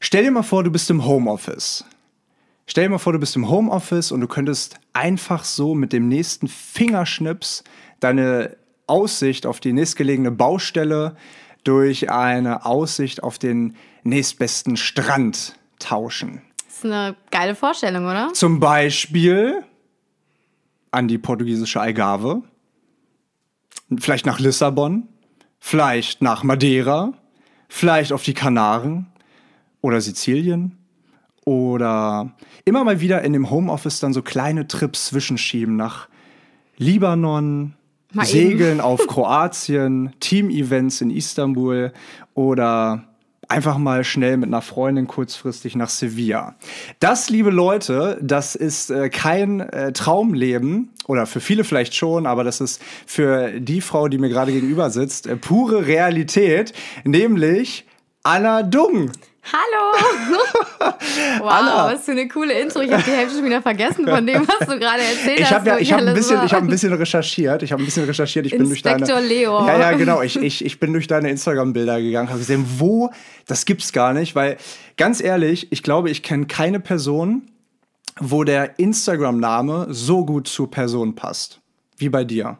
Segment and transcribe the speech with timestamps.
[0.00, 1.84] Stell dir mal vor, du bist im Homeoffice.
[2.66, 6.08] Stell dir mal vor, du bist im Homeoffice und du könntest einfach so mit dem
[6.08, 7.64] nächsten Fingerschnips
[8.00, 11.16] deine Aussicht auf die nächstgelegene Baustelle
[11.64, 16.40] durch eine Aussicht auf den nächstbesten Strand tauschen.
[16.64, 18.32] Das ist eine geile Vorstellung, oder?
[18.32, 19.62] Zum Beispiel
[20.90, 22.42] an die portugiesische Algarve,
[23.98, 25.08] vielleicht nach Lissabon,
[25.58, 27.12] vielleicht nach Madeira,
[27.68, 29.09] vielleicht auf die Kanaren
[29.80, 30.76] oder Sizilien
[31.44, 32.32] oder
[32.64, 36.08] immer mal wieder in dem Homeoffice dann so kleine Trips zwischenschieben nach
[36.76, 37.74] Libanon,
[38.12, 41.92] Mal Segeln auf Kroatien, Team-Events in Istanbul
[42.34, 43.04] oder
[43.50, 46.54] einfach mal schnell mit einer Freundin kurzfristig nach Sevilla.
[47.00, 52.44] Das, liebe Leute, das ist äh, kein äh, Traumleben oder für viele vielleicht schon, aber
[52.44, 56.72] das ist für die Frau, die mir gerade gegenüber sitzt, äh, pure Realität,
[57.04, 57.86] nämlich
[58.22, 59.10] Anna Dung.
[59.42, 60.38] Hallo!
[61.40, 61.92] wow, Anna.
[61.92, 62.80] was für eine coole Intro.
[62.80, 65.52] Ich habe die Hälfte schon wieder vergessen von dem, was du gerade erzählt Ich hast.
[65.52, 67.62] habe ja, ich habe ein bisschen, ich habe ein bisschen recherchiert.
[67.62, 68.46] Ich habe ein bisschen recherchiert.
[68.46, 68.98] Ich bin durch deine.
[68.98, 69.66] Inspektor Leo.
[69.66, 70.22] Ja, ja, genau.
[70.22, 73.10] Ich, ich, ich bin durch deine Instagram-Bilder gegangen, habe gesehen, wo
[73.46, 74.56] das gibt's gar nicht, weil
[74.96, 77.42] ganz ehrlich, ich glaube, ich kenne keine Person,
[78.18, 81.60] wo der Instagram-Name so gut zur Person passt
[81.96, 82.58] wie bei dir.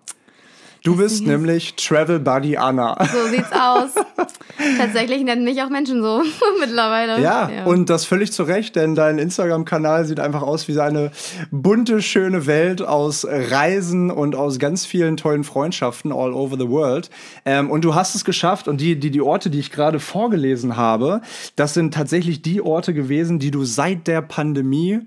[0.83, 2.97] Du bist nämlich Travel Buddy Anna.
[3.13, 3.91] So sieht's aus.
[4.79, 6.23] Tatsächlich nennen mich auch Menschen so
[6.61, 7.21] mittlerweile.
[7.21, 11.11] Ja, und das völlig zu Recht, denn dein Instagram-Kanal sieht einfach aus wie eine
[11.51, 17.11] bunte, schöne Welt aus Reisen und aus ganz vielen tollen Freundschaften all over the world.
[17.45, 20.77] Ähm, und du hast es geschafft und die, die, die Orte, die ich gerade vorgelesen
[20.77, 21.21] habe,
[21.57, 25.01] das sind tatsächlich die Orte gewesen, die du seit der Pandemie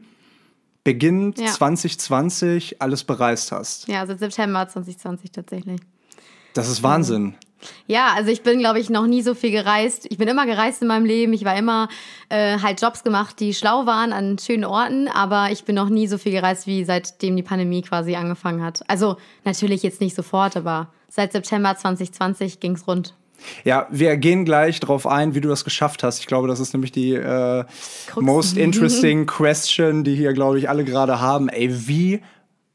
[0.83, 1.47] beginnend Ja.
[1.47, 3.87] 2020 alles bereist hast.
[3.87, 5.79] ja, seit September 2020 tatsächlich.
[6.53, 7.35] Das ist Wahnsinn.
[7.87, 10.05] Ja, also ich bin, glaube ich, noch nie so viel gereist.
[10.09, 11.31] Ich bin immer gereist in meinem Leben.
[11.31, 11.87] Ich war immer
[12.27, 16.07] äh, halt Jobs gemacht, die schlau waren an schönen Orten, aber ich bin noch nie
[16.07, 18.81] so viel gereist, wie seitdem die Pandemie quasi angefangen hat.
[18.89, 23.15] Also natürlich jetzt nicht sofort, aber seit September 2020 ging's rund.
[23.63, 26.19] Ja, wir gehen gleich drauf ein, wie du das geschafft hast.
[26.19, 27.63] Ich glaube, das ist nämlich die äh,
[28.19, 31.49] most interesting question, die hier, glaube ich, alle gerade haben.
[31.49, 32.21] Ey, wie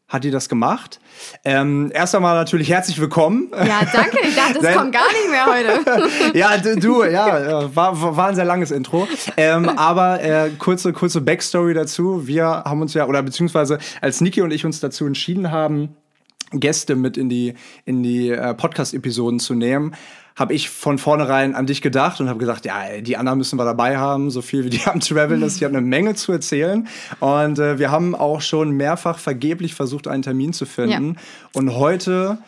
[0.08, 1.00] hat die das gemacht?
[1.44, 3.50] Ähm, erst einmal natürlich herzlich willkommen.
[3.52, 4.18] Ja, danke.
[4.22, 6.38] Ich dachte, das kommt gar nicht mehr heute.
[6.38, 9.06] ja, du, ja, war, war ein sehr langes Intro.
[9.36, 12.26] Ähm, aber äh, kurze, kurze Backstory dazu.
[12.26, 15.94] Wir haben uns ja, oder beziehungsweise als Niki und ich uns dazu entschieden haben,
[16.52, 17.54] Gäste mit in die,
[17.84, 19.94] in die äh, Podcast-Episoden zu nehmen,
[20.36, 23.58] habe ich von vornherein an dich gedacht und habe gesagt, ja, ey, die Anna müssen
[23.58, 25.60] wir dabei haben, so viel wie die am Traveln ist.
[25.60, 26.86] Die hat eine Menge zu erzählen.
[27.18, 31.16] Und äh, wir haben auch schon mehrfach vergeblich versucht, einen Termin zu finden.
[31.52, 32.38] Und heute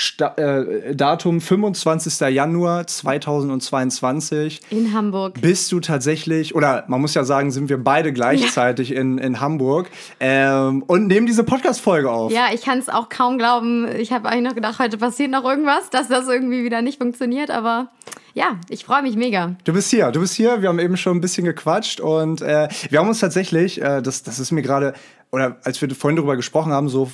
[0.00, 2.20] Sta äh, Datum 25.
[2.34, 5.38] Januar 2022 In Hamburg.
[5.42, 9.90] bist du tatsächlich, oder man muss ja sagen, sind wir beide gleichzeitig in, in Hamburg
[10.18, 12.32] ähm, und nehmen diese Podcast-Folge auf.
[12.32, 13.86] Ja, ich kann es auch kaum glauben.
[13.98, 17.50] Ich habe eigentlich noch gedacht, heute passiert noch irgendwas, dass das irgendwie wieder nicht funktioniert.
[17.50, 17.90] Aber
[18.32, 19.56] ja, ich freue mich mega.
[19.64, 20.62] Du bist hier, du bist hier.
[20.62, 24.22] Wir haben eben schon ein bisschen gequatscht und äh, wir haben uns tatsächlich, äh, das,
[24.22, 24.94] das ist mir gerade,
[25.30, 27.10] oder als wir vorhin darüber gesprochen haben, so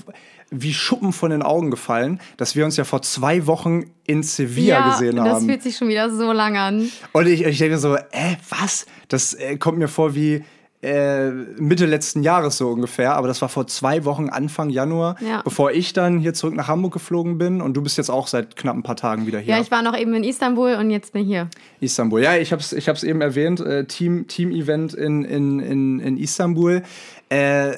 [0.50, 4.90] wie Schuppen von den Augen gefallen, dass wir uns ja vor zwei Wochen in Sevilla
[4.90, 5.46] gesehen das haben.
[5.46, 6.88] fühlt sich schon wieder so lang an.
[7.12, 8.86] Und ich, ich denke so, äh, was?
[9.08, 10.44] Das äh, kommt mir vor wie
[10.82, 13.16] äh, Mitte letzten Jahres so ungefähr.
[13.16, 15.42] Aber das war vor zwei Wochen, Anfang Januar, Ja.
[15.42, 17.60] bevor ich dann hier zurück nach Hamburg geflogen bin.
[17.60, 19.56] Und du bist jetzt auch seit knapp ein paar Tagen wieder hier.
[19.56, 21.48] Ja, ich war noch eben in Istanbul und jetzt bin ich hier.
[21.80, 22.22] Istanbul.
[22.22, 23.58] Ja, ich habe es ich hab's eben erwähnt.
[23.60, 26.82] Äh, Team- Team-Event in, in, in, in Istanbul.
[27.30, 27.72] Äh,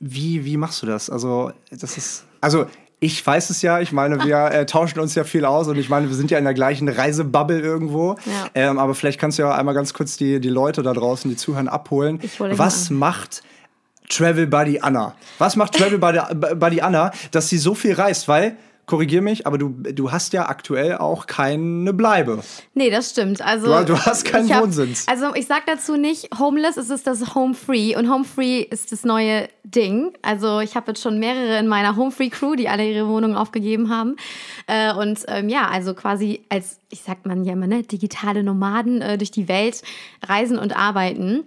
[0.00, 1.10] wie, wie machst du das?
[1.10, 2.24] Also, das ist.
[2.40, 2.66] Also,
[2.98, 5.88] ich weiß es ja, ich meine, wir äh, tauschen uns ja viel aus und ich
[5.88, 8.16] meine, wir sind ja in der gleichen Reisebubble irgendwo.
[8.24, 8.46] Ja.
[8.54, 11.36] Ähm, aber vielleicht kannst du ja einmal ganz kurz die, die Leute da draußen, die
[11.36, 12.20] zuhören, abholen.
[12.38, 13.42] Was macht
[14.08, 15.14] Travel Buddy Anna?
[15.38, 16.20] Was macht Travel Buddy,
[16.54, 18.28] Buddy Anna, dass sie so viel reist?
[18.28, 18.56] Weil,
[18.86, 22.38] korrigier mich, aber du, du hast ja aktuell auch keine Bleibe.
[22.74, 23.42] Nee, das stimmt.
[23.42, 25.06] Also, Du- du hast keinen hab- Wohnsitz.
[25.08, 28.92] Also ich sag dazu nicht, homeless ist es das Home Free und Home Free ist
[28.92, 30.12] das neue Ding.
[30.22, 33.34] Also ich habe jetzt schon mehrere in meiner Home Free Crew, die alle ihre Wohnungen
[33.36, 34.14] aufgegeben haben.
[34.68, 39.02] Äh, und ähm, ja, also quasi als, ich sagt man ja immer, ne, digitale Nomaden
[39.02, 39.82] äh, durch die Welt
[40.26, 41.42] reisen und arbeiten.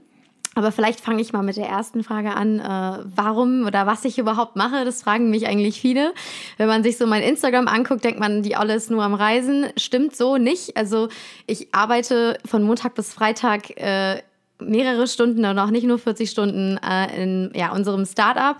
[0.55, 4.17] Aber vielleicht fange ich mal mit der ersten Frage an, äh, warum oder was ich
[4.17, 4.83] überhaupt mache.
[4.83, 6.13] Das fragen mich eigentlich viele.
[6.57, 9.67] Wenn man sich so mein Instagram anguckt, denkt man, die Olle ist nur am Reisen.
[9.77, 10.75] Stimmt so nicht.
[10.75, 11.07] Also
[11.45, 14.21] ich arbeite von Montag bis Freitag äh,
[14.59, 18.57] mehrere Stunden und auch nicht nur 40 Stunden äh, in ja, unserem Startup.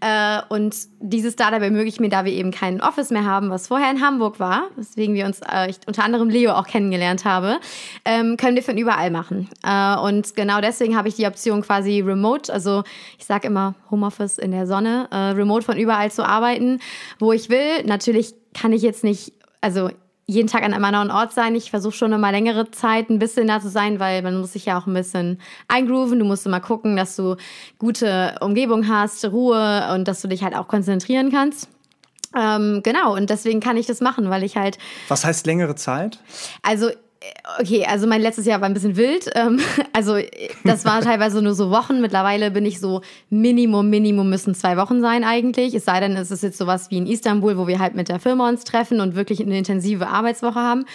[0.00, 3.90] Äh, und dieses Startup ermöglicht mir, da wir eben kein Office mehr haben, was vorher
[3.90, 7.58] in Hamburg war, weswegen wir uns äh, ich unter anderem Leo auch kennengelernt habe,
[8.04, 9.48] ähm, können wir von überall machen.
[9.64, 12.84] Äh, und genau deswegen habe ich die Option quasi remote, also
[13.18, 16.80] ich sage immer Homeoffice in der Sonne, äh, remote von überall zu arbeiten,
[17.18, 17.84] wo ich will.
[17.84, 19.90] Natürlich kann ich jetzt nicht, also
[20.30, 21.56] jeden Tag an einem anderen Ort sein.
[21.56, 24.64] Ich versuche schon immer längere Zeit ein bisschen da zu sein, weil man muss sich
[24.64, 26.20] ja auch ein bisschen eingrooven.
[26.20, 27.36] Du musst immer gucken, dass du
[27.78, 31.68] gute Umgebung hast, Ruhe und dass du dich halt auch konzentrieren kannst.
[32.36, 34.78] Ähm, genau, und deswegen kann ich das machen, weil ich halt.
[35.08, 36.20] Was heißt längere Zeit?
[36.62, 36.90] Also
[37.58, 39.30] Okay, also mein letztes Jahr war ein bisschen wild.
[39.34, 39.60] Ähm,
[39.92, 40.16] also
[40.64, 42.00] das war teilweise nur so Wochen.
[42.00, 45.74] Mittlerweile bin ich so Minimum, Minimum müssen zwei Wochen sein eigentlich.
[45.74, 48.20] Es sei denn, es ist jetzt sowas wie in Istanbul, wo wir halt mit der
[48.20, 50.86] Firma uns treffen und wirklich eine intensive Arbeitswoche haben.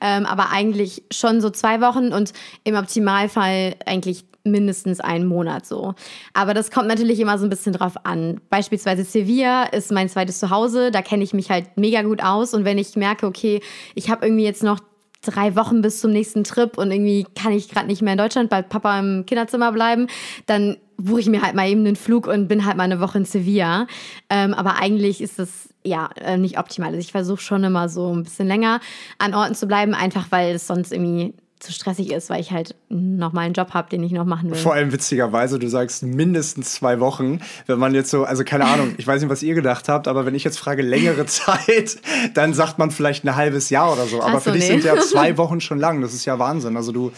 [0.00, 2.32] Ähm, aber eigentlich schon so zwei Wochen und
[2.64, 5.94] im Optimalfall eigentlich mindestens einen Monat so.
[6.32, 8.40] Aber das kommt natürlich immer so ein bisschen drauf an.
[8.50, 12.64] Beispielsweise Sevilla ist mein zweites Zuhause, da kenne ich mich halt mega gut aus und
[12.64, 13.60] wenn ich merke, okay,
[13.94, 14.80] ich habe irgendwie jetzt noch
[15.20, 18.50] drei Wochen bis zum nächsten Trip und irgendwie kann ich gerade nicht mehr in Deutschland
[18.50, 20.06] bei Papa im Kinderzimmer bleiben,
[20.46, 23.18] dann buche ich mir halt mal eben einen Flug und bin halt mal eine Woche
[23.18, 23.86] in Sevilla.
[24.30, 26.88] Ähm, aber eigentlich ist das ja äh, nicht optimal.
[26.88, 28.80] Also ich versuche schon immer so ein bisschen länger
[29.18, 32.74] an Orten zu bleiben, einfach weil es sonst irgendwie zu stressig ist, weil ich halt
[32.88, 34.56] noch mal einen Job habe, den ich noch machen will.
[34.56, 37.40] Vor allem witzigerweise, du sagst mindestens zwei Wochen.
[37.66, 40.26] Wenn man jetzt so, also keine Ahnung, ich weiß nicht, was ihr gedacht habt, aber
[40.26, 41.98] wenn ich jetzt frage längere Zeit,
[42.34, 44.22] dann sagt man vielleicht ein halbes Jahr oder so.
[44.22, 44.80] Aber so, für dich nee.
[44.80, 46.00] sind ja zwei Wochen schon lang.
[46.00, 46.76] Das ist ja Wahnsinn.
[46.76, 47.12] Also du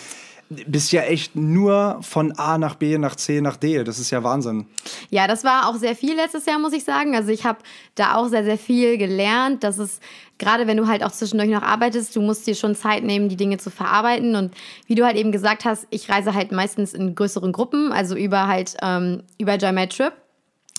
[0.50, 3.85] bist ja echt nur von A nach B, nach C, nach D.
[3.85, 4.67] Das ist ja Wahnsinn.
[5.08, 7.14] Ja, das war auch sehr viel letztes Jahr, muss ich sagen.
[7.14, 7.61] Also ich habe
[7.94, 10.00] da auch sehr, sehr viel gelernt, dass es
[10.41, 13.37] gerade wenn du halt auch zwischendurch noch arbeitest, du musst dir schon Zeit nehmen, die
[13.37, 14.35] Dinge zu verarbeiten.
[14.35, 14.52] Und
[14.87, 18.49] wie du halt eben gesagt hast, ich reise halt meistens in größeren Gruppen, also über
[18.49, 20.12] halt ähm, über Join My Trip.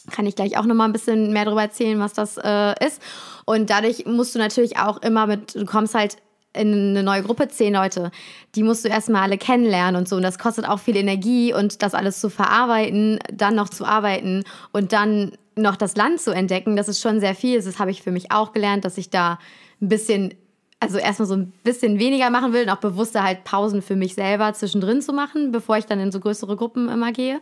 [0.09, 3.01] Kann ich gleich auch noch mal ein bisschen mehr darüber erzählen, was das äh, ist.
[3.45, 6.17] Und dadurch musst du natürlich auch immer mit, du kommst halt
[6.53, 8.11] in eine neue Gruppe, zehn Leute,
[8.55, 10.17] die musst du erstmal alle kennenlernen und so.
[10.17, 14.43] Und das kostet auch viel Energie und das alles zu verarbeiten, dann noch zu arbeiten
[14.71, 17.61] und dann noch das Land zu entdecken, das ist schon sehr viel.
[17.61, 19.39] Das habe ich für mich auch gelernt, dass ich da
[19.81, 20.33] ein bisschen
[20.81, 24.15] also erstmal so ein bisschen weniger machen will und auch bewusster halt Pausen für mich
[24.15, 27.39] selber zwischendrin zu machen, bevor ich dann in so größere Gruppen immer gehe.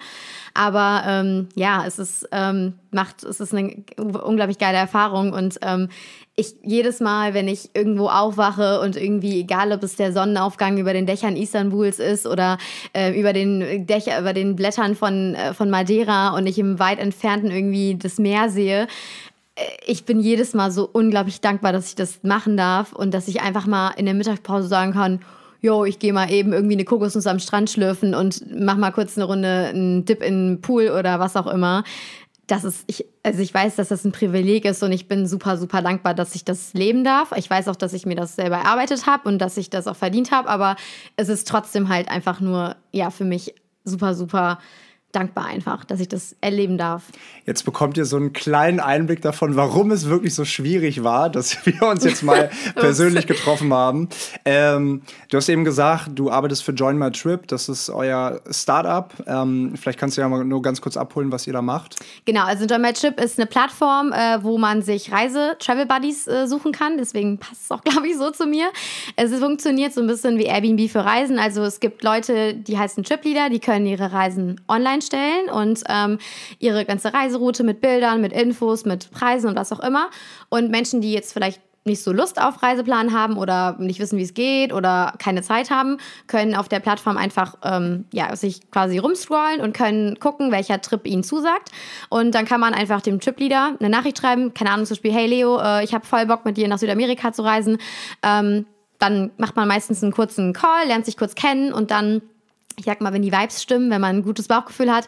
[0.54, 5.88] Aber ähm, ja, es ist ähm, macht, es ist eine unglaublich geile Erfahrung und ähm,
[6.36, 10.94] ich jedes Mal, wenn ich irgendwo aufwache und irgendwie, egal ob es der Sonnenaufgang über
[10.94, 12.58] den Dächern Istanbuls ist oder
[12.94, 17.00] äh, über den Dächer, über den Blättern von, äh, von Madeira und ich im weit
[17.00, 18.88] entfernten irgendwie das Meer sehe,
[19.86, 23.42] ich bin jedes Mal so unglaublich dankbar, dass ich das machen darf und dass ich
[23.42, 25.20] einfach mal in der Mittagspause sagen kann,
[25.62, 29.18] yo, ich gehe mal eben irgendwie eine Kokosnuss am Strand schlürfen und mach mal kurz
[29.18, 31.84] eine Runde einen Dip in den Pool oder was auch immer.
[32.48, 35.58] Das ist, ich, also ich weiß, dass das ein Privileg ist und ich bin super,
[35.58, 37.32] super dankbar, dass ich das leben darf.
[37.36, 39.96] Ich weiß auch, dass ich mir das selber erarbeitet habe und dass ich das auch
[39.96, 40.76] verdient habe, aber
[41.16, 43.54] es ist trotzdem halt einfach nur, ja, für mich
[43.84, 44.60] super, super
[45.12, 47.04] dankbar einfach, dass ich das erleben darf.
[47.46, 51.66] Jetzt bekommt ihr so einen kleinen Einblick davon, warum es wirklich so schwierig war, dass
[51.66, 54.10] wir uns jetzt mal persönlich getroffen haben.
[54.46, 59.12] Ähm, du hast eben gesagt, du arbeitest für Join My Trip, das ist euer Startup.
[59.26, 61.96] Ähm, vielleicht kannst du ja mal nur ganz kurz abholen, was ihr da macht.
[62.26, 66.72] Genau, also Join My Trip ist eine Plattform, äh, wo man sich Reise-Travel-Buddies äh, suchen
[66.72, 66.98] kann.
[66.98, 68.70] Deswegen passt es auch, glaube ich, so zu mir.
[69.16, 71.40] Es funktioniert so ein bisschen wie Airbnb für Reisen.
[71.40, 76.20] Also es gibt Leute, die heißen Trip-Leader, die können ihre Reisen online einstellen und ähm,
[76.60, 80.10] ihre ganze Reiseroute mit Bildern, mit Infos, mit Preisen und was auch immer.
[80.50, 84.24] Und Menschen, die jetzt vielleicht nicht so Lust auf Reiseplan haben oder nicht wissen, wie
[84.24, 88.98] es geht oder keine Zeit haben, können auf der Plattform einfach ähm, ja, sich quasi
[88.98, 91.72] rumscrollen und können gucken, welcher Trip ihnen zusagt.
[92.10, 95.28] Und dann kann man einfach dem Tripleader eine Nachricht schreiben, keine Ahnung, zum Beispiel, hey
[95.28, 97.78] Leo, äh, ich habe voll Bock mit dir nach Südamerika zu reisen.
[98.24, 98.66] Ähm,
[99.00, 102.22] dann macht man meistens einen kurzen Call, lernt sich kurz kennen und dann
[102.80, 105.08] ich sag mal, wenn die Vibes stimmen, wenn man ein gutes Bauchgefühl hat,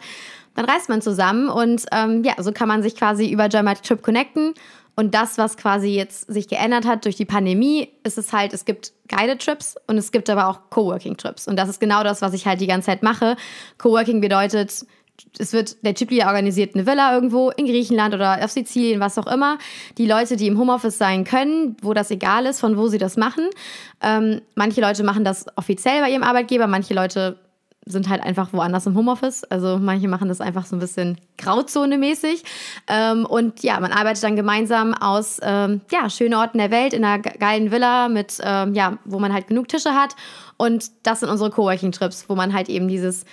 [0.55, 4.01] dann reist man zusammen und ähm, ja, so kann man sich quasi über German Trip
[4.01, 4.53] connecten.
[4.97, 8.65] Und das, was quasi jetzt sich geändert hat durch die Pandemie, ist es halt, es
[8.65, 11.47] gibt Guided Trips und es gibt aber auch Coworking Trips.
[11.47, 13.37] Und das ist genau das, was ich halt die ganze Zeit mache.
[13.77, 14.85] Coworking bedeutet,
[15.39, 19.27] es wird, der Chipleader organisiert eine Villa irgendwo in Griechenland oder auf Sizilien, was auch
[19.27, 19.57] immer.
[19.97, 23.17] Die Leute, die im Homeoffice sein können, wo das egal ist, von wo sie das
[23.17, 23.47] machen.
[24.01, 27.39] Ähm, manche Leute machen das offiziell bei ihrem Arbeitgeber, manche Leute
[27.91, 29.43] sind halt einfach woanders im Homeoffice.
[29.45, 32.43] Also manche machen das einfach so ein bisschen Grauzone-mäßig.
[32.87, 37.03] Ähm, und ja, man arbeitet dann gemeinsam aus ähm, ja, schönen Orten der Welt in
[37.03, 40.15] einer geilen Villa mit, ähm, ja, wo man halt genug Tische hat.
[40.57, 43.25] Und das sind unsere Coworking-Trips, wo man halt eben dieses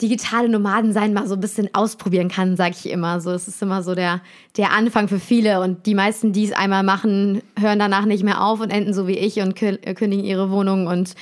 [0.00, 3.20] digitale Nomadensein mal so ein bisschen ausprobieren kann, sage ich immer.
[3.20, 4.20] So, es ist immer so der,
[4.56, 5.60] der Anfang für viele.
[5.60, 9.06] Und die meisten, die es einmal machen, hören danach nicht mehr auf und enden so
[9.06, 11.14] wie ich und kündigen ihre Wohnung und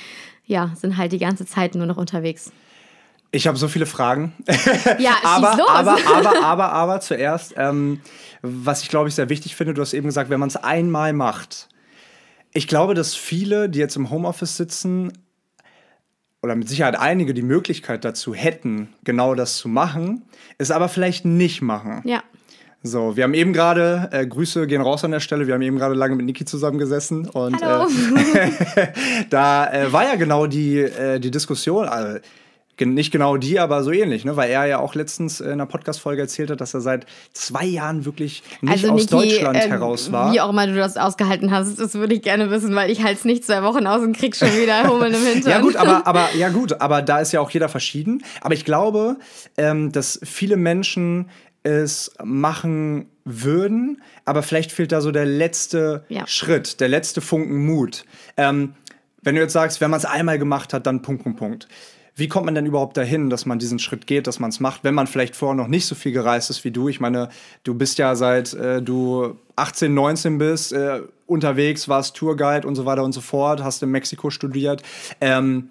[0.45, 2.51] ja, sind halt die ganze Zeit nur noch unterwegs.
[3.31, 4.33] Ich habe so viele Fragen.
[4.99, 5.69] Ja, aber, los.
[5.69, 8.01] aber, aber, aber, aber zuerst, ähm,
[8.41, 11.13] was ich glaube ich sehr wichtig finde, du hast eben gesagt, wenn man es einmal
[11.13, 11.69] macht.
[12.53, 15.11] Ich glaube, dass viele, die jetzt im Homeoffice sitzen,
[16.41, 20.23] oder mit Sicherheit einige die Möglichkeit dazu hätten, genau das zu machen,
[20.57, 22.01] es aber vielleicht nicht machen.
[22.05, 22.23] Ja.
[22.81, 25.77] So, wir haben eben gerade, äh, Grüße gehen raus an der Stelle, wir haben eben
[25.77, 27.61] gerade lange mit Niki zusammengesessen und.
[27.61, 28.87] Äh,
[29.29, 32.19] da äh, war ja genau die, äh, die Diskussion, also,
[32.85, 34.35] nicht genau die, aber so ähnlich, ne?
[34.35, 38.05] weil er ja auch letztens in einer Podcast-Folge erzählt hat, dass er seit zwei Jahren
[38.05, 40.33] wirklich nicht also, aus Niki, Deutschland äh, heraus war.
[40.33, 43.19] Wie auch immer du das ausgehalten hast, das würde ich gerne wissen, weil ich halte
[43.19, 45.51] es nicht zwei Wochen aus und krieg schon wieder Hummeln im Hintern.
[45.51, 48.23] ja gut, aber, aber, ja gut, aber da ist ja auch jeder verschieden.
[48.41, 49.17] Aber ich glaube,
[49.57, 51.29] ähm, dass viele Menschen
[51.63, 56.25] es machen würden, aber vielleicht fehlt da so der letzte Ja.
[56.27, 58.05] Schritt, der letzte Funken Mut.
[58.37, 58.73] Ähm,
[59.21, 61.67] wenn du jetzt sagst, wenn man es einmal gemacht hat, dann Punkt, Punkt, Punkt.
[62.19, 64.83] Wie kommt man denn überhaupt dahin, dass man diesen Schritt geht, dass man es macht,
[64.83, 66.89] wenn man vielleicht vorher noch nicht so viel gereist ist wie du?
[66.89, 67.29] Ich meine,
[67.63, 72.85] du bist ja seit äh, du 18, 19 bist, äh, unterwegs, warst Tourguide und so
[72.85, 74.83] weiter und so fort, hast in Mexiko studiert.
[75.21, 75.69] Ähm,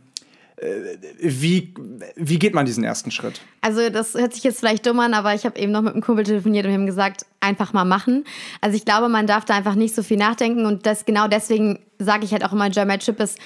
[0.56, 1.74] äh, wie,
[2.16, 3.40] wie geht man diesen ersten Schritt?
[3.60, 6.02] Also das hört sich jetzt vielleicht dumm an, aber ich habe eben noch mit einem
[6.02, 8.24] Kumpel telefoniert und haben gesagt, einfach mal machen.
[8.60, 11.78] Also ich glaube, man darf da einfach nicht so viel nachdenken und das genau deswegen
[11.98, 13.38] sage ich halt auch immer, German Trip ist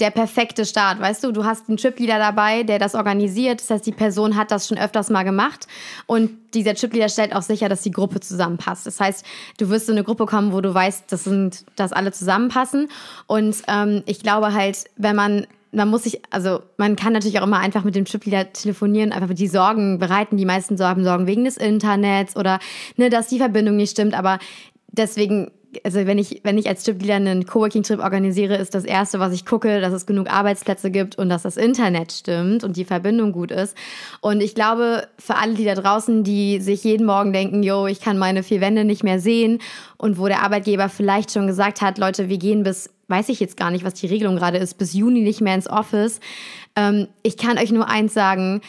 [0.00, 1.32] der perfekte Start, weißt du?
[1.32, 3.60] Du hast einen Trip-Leader dabei, der das organisiert.
[3.60, 5.66] Das heißt, die Person hat das schon öfters mal gemacht
[6.06, 8.86] und dieser Trip-Leader stellt auch sicher, dass die Gruppe zusammenpasst.
[8.86, 9.24] Das heißt,
[9.58, 12.88] du wirst in eine Gruppe kommen, wo du weißt, das sind, dass alle zusammenpassen
[13.26, 17.46] und ähm, ich glaube halt, wenn man man muss sich, also man kann natürlich auch
[17.46, 20.36] immer einfach mit dem Tripleader telefonieren, einfach die Sorgen bereiten.
[20.36, 22.58] Die meisten haben Sorgen wegen des Internets oder
[22.96, 24.14] ne, dass die Verbindung nicht stimmt.
[24.14, 24.38] Aber
[24.88, 25.50] deswegen,
[25.84, 29.46] also wenn ich, wenn ich als Tripleader einen Coworking-Trip organisiere, ist das Erste, was ich
[29.46, 33.50] gucke, dass es genug Arbeitsplätze gibt und dass das Internet stimmt und die Verbindung gut
[33.50, 33.76] ist.
[34.20, 38.00] Und ich glaube, für alle, die da draußen, die sich jeden Morgen denken, yo, ich
[38.00, 39.60] kann meine vier Wände nicht mehr sehen
[39.96, 43.56] und wo der Arbeitgeber vielleicht schon gesagt hat, Leute, wir gehen bis weiß ich jetzt
[43.56, 46.20] gar nicht, was die Regelung gerade ist, bis Juni nicht mehr ins Office.
[46.76, 48.60] Ähm, ich kann euch nur eins sagen,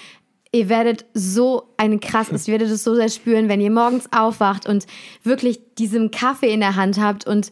[0.52, 4.68] ihr werdet so ein krasses, ihr werdet es so sehr spüren, wenn ihr morgens aufwacht
[4.68, 4.86] und
[5.24, 7.52] wirklich diesen Kaffee in der Hand habt und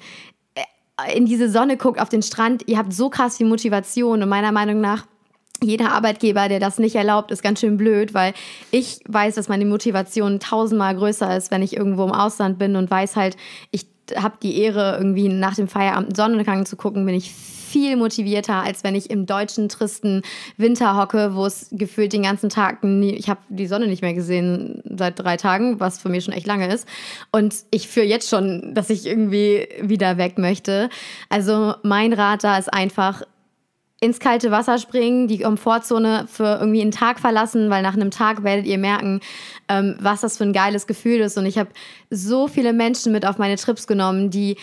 [0.55, 2.67] äh, in diese Sonne guckt auf den Strand.
[2.67, 5.05] Ihr habt so krass viel Motivation und meiner Meinung nach
[5.61, 8.33] jeder Arbeitgeber, der das nicht erlaubt, ist ganz schön blöd, weil
[8.71, 12.89] ich weiß, dass meine Motivation tausendmal größer ist, wenn ich irgendwo im Ausland bin und
[12.89, 13.35] weiß halt,
[13.71, 13.87] ich
[14.17, 17.31] habe die Ehre, irgendwie nach dem Feierabend einen Sonnenuntergang zu gucken, bin ich
[17.69, 20.23] viel motivierter, als wenn ich im deutschen tristen
[20.57, 24.15] Winter hocke, wo es gefühlt den ganzen Tag, nie, ich habe die Sonne nicht mehr
[24.15, 26.87] gesehen seit drei Tagen, was für mich schon echt lange ist.
[27.31, 30.89] Und ich fühle jetzt schon, dass ich irgendwie wieder weg möchte.
[31.29, 33.21] Also mein Rat da ist einfach,
[34.01, 38.43] ins kalte Wasser springen, die Komfortzone für irgendwie einen Tag verlassen, weil nach einem Tag
[38.43, 39.19] werdet ihr merken,
[39.67, 41.37] ähm, was das für ein geiles Gefühl ist.
[41.37, 41.69] Und ich habe
[42.09, 44.55] so viele Menschen mit auf meine Trips genommen, die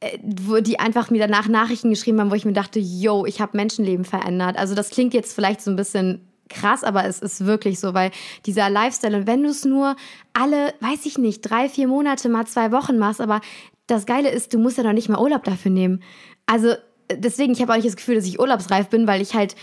[0.00, 3.40] äh, wo die einfach mir danach Nachrichten geschrieben haben, wo ich mir dachte, yo, ich
[3.40, 4.56] habe Menschenleben verändert.
[4.56, 8.12] Also das klingt jetzt vielleicht so ein bisschen krass, aber es ist wirklich so, weil
[8.46, 9.96] dieser Lifestyle und wenn du es nur
[10.32, 13.40] alle, weiß ich nicht, drei, vier Monate mal zwei Wochen machst, aber
[13.86, 16.02] das Geile ist, du musst ja noch nicht mal Urlaub dafür nehmen.
[16.46, 16.74] Also
[17.12, 19.54] deswegen, ich habe auch nicht das Gefühl, dass ich urlaubsreif bin, weil ich halt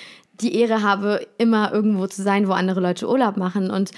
[0.41, 3.69] die Ehre habe, immer irgendwo zu sein, wo andere Leute Urlaub machen.
[3.71, 3.91] Und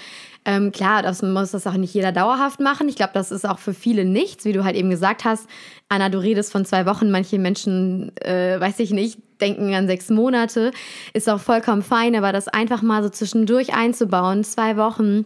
[0.44, 2.88] ähm, klar, das muss das auch nicht jeder dauerhaft machen.
[2.88, 5.48] Ich glaube, das ist auch für viele nichts, wie du halt eben gesagt hast.
[5.88, 7.10] Anna, du redest von zwei Wochen.
[7.10, 10.70] Manche Menschen, äh, weiß ich nicht, denken an sechs Monate.
[11.12, 15.24] Ist auch vollkommen fein, aber das einfach mal so zwischendurch einzubauen, zwei Wochen,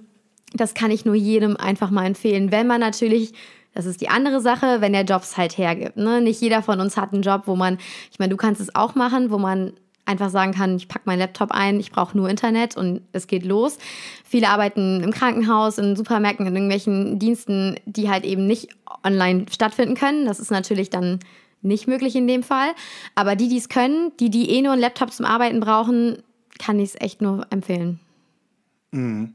[0.54, 2.50] das kann ich nur jedem einfach mal empfehlen.
[2.50, 3.32] Wenn man natürlich
[3.74, 5.96] das ist die andere Sache, wenn der Jobs halt hergibt.
[5.96, 6.20] Ne?
[6.20, 7.78] Nicht jeder von uns hat einen Job, wo man,
[8.10, 9.72] ich meine, du kannst es auch machen, wo man
[10.04, 13.44] einfach sagen kann, ich packe meinen Laptop ein, ich brauche nur Internet und es geht
[13.44, 13.78] los.
[14.24, 18.68] Viele arbeiten im Krankenhaus, in Supermärkten, in irgendwelchen Diensten, die halt eben nicht
[19.04, 20.26] online stattfinden können.
[20.26, 21.20] Das ist natürlich dann
[21.62, 22.72] nicht möglich in dem Fall.
[23.14, 26.22] Aber die, die es können, die, die eh nur einen Laptop zum Arbeiten brauchen,
[26.58, 28.00] kann ich es echt nur empfehlen.
[28.90, 29.34] Mhm.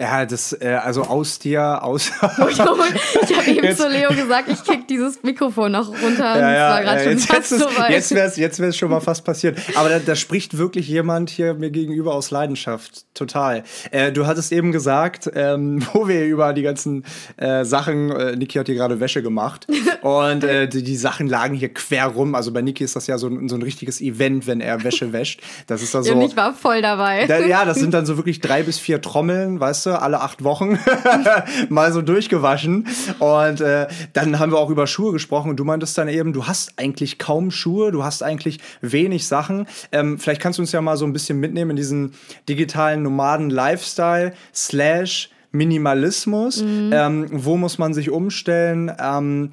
[0.00, 2.10] Ja, das, äh, also aus dir, aus.
[2.50, 6.36] ich habe eben zu Leo gesagt, ich kick dieses Mikrofon noch runter.
[6.36, 9.56] Ja, ja, ja, jetzt, jetzt, so jetzt wäre es jetzt wär's schon mal fast passiert.
[9.76, 13.04] Aber da, da, spricht wirklich jemand hier mir gegenüber aus Leidenschaft.
[13.14, 13.62] Total.
[13.92, 17.04] Äh, du hattest eben gesagt, ähm, wo wir über die ganzen
[17.36, 19.68] äh, Sachen, äh, Niki hat hier gerade Wäsche gemacht
[20.02, 22.34] und äh, die, die, Sachen lagen hier quer rum.
[22.34, 25.40] Also bei Niki ist das ja so, so ein richtiges Event, wenn er Wäsche wäscht.
[25.68, 26.14] Das ist da so.
[26.14, 27.26] Ja, ich war voll dabei.
[27.26, 30.44] Da, ja, das sind dann so wirklich drei bis vier Trommeln, weißt du, alle acht
[30.44, 30.78] Wochen
[31.68, 32.86] mal so durchgewaschen.
[33.18, 36.46] Und äh, dann haben wir auch über Schuhe gesprochen und du meintest dann eben, du
[36.46, 39.66] hast eigentlich kaum Schuhe, du hast eigentlich wenig Sachen.
[39.92, 42.14] Ähm, vielleicht kannst du uns ja mal so ein bisschen mitnehmen in diesen
[42.48, 46.62] digitalen Nomaden-Lifestyle slash Minimalismus.
[46.62, 46.90] Mhm.
[46.92, 48.92] Ähm, wo muss man sich umstellen?
[48.98, 49.50] Ähm,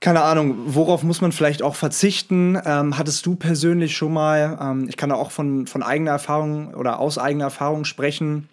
[0.00, 2.58] keine Ahnung, worauf muss man vielleicht auch verzichten?
[2.64, 6.74] Ähm, hattest du persönlich schon mal, ähm, ich kann da auch von, von eigener Erfahrung
[6.74, 8.48] oder aus eigener Erfahrung sprechen,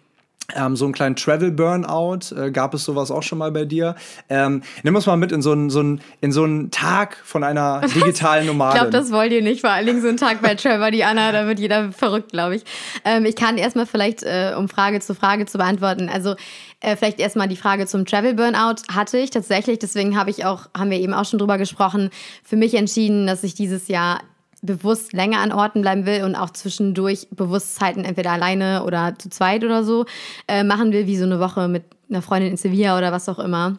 [0.54, 3.94] ähm, so einen kleinen Travel-Burnout, äh, gab es sowas auch schon mal bei dir?
[4.28, 5.80] Ähm, nimm uns mal mit in so einen so
[6.20, 8.74] in so einen Tag von einer digitalen Nomadin.
[8.74, 11.04] ich glaube, das wollt ihr nicht, vor allen Dingen so einen Tag bei Trevor, die
[11.04, 12.64] Anna, da wird jeder verrückt, glaube ich.
[13.04, 16.36] Ähm, ich kann erstmal vielleicht, äh, um Frage zu Frage zu beantworten, also
[16.80, 20.90] äh, vielleicht erstmal die Frage zum Travel-Burnout hatte ich tatsächlich, deswegen habe ich auch, haben
[20.90, 22.10] wir eben auch schon drüber gesprochen,
[22.42, 24.20] für mich entschieden, dass ich dieses Jahr
[24.64, 29.64] bewusst länger an Orten bleiben will und auch zwischendurch Bewusstheiten entweder alleine oder zu zweit
[29.64, 30.06] oder so
[30.48, 33.38] äh, machen will, wie so eine Woche mit einer Freundin in Sevilla oder was auch
[33.38, 33.78] immer.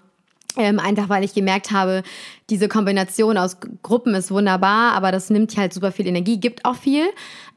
[0.57, 2.01] Ähm, einfach weil ich gemerkt habe,
[2.49, 6.75] diese Kombination aus Gruppen ist wunderbar, aber das nimmt halt super viel Energie, gibt auch
[6.75, 7.05] viel,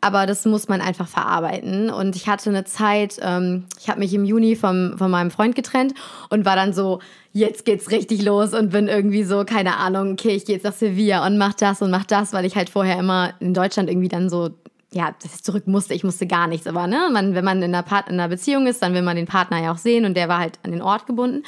[0.00, 1.90] aber das muss man einfach verarbeiten.
[1.90, 5.54] Und ich hatte eine Zeit, ähm, ich habe mich im Juni vom, von meinem Freund
[5.54, 5.94] getrennt
[6.28, 7.00] und war dann so,
[7.32, 10.72] jetzt geht's richtig los und bin irgendwie so, keine Ahnung, okay, ich gehe jetzt nach
[10.72, 14.08] Sevilla und mach das und mach das, weil ich halt vorher immer in Deutschland irgendwie
[14.08, 14.50] dann so
[14.90, 16.66] ja, ich zurück musste, ich musste gar nichts.
[16.66, 19.16] Aber ne, man, wenn man in einer, Part in einer Beziehung ist, dann will man
[19.16, 21.44] den Partner ja auch sehen und der war halt an den Ort gebunden.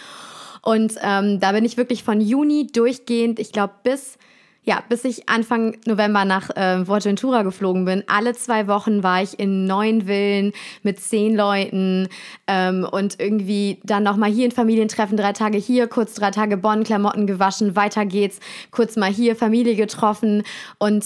[0.63, 4.19] Und ähm, da bin ich wirklich von Juni durchgehend, ich glaube bis
[4.63, 8.05] ja, bis ich Anfang November nach äh, Ventura geflogen bin.
[8.07, 10.53] Alle zwei Wochen war ich in neun Villen
[10.83, 12.09] mit zehn Leuten
[12.47, 16.59] ähm, und irgendwie dann noch mal hier ein Familientreffen, drei Tage hier, kurz drei Tage
[16.59, 18.39] Bonn, Klamotten gewaschen, weiter geht's,
[18.71, 20.43] kurz mal hier Familie getroffen
[20.79, 21.05] und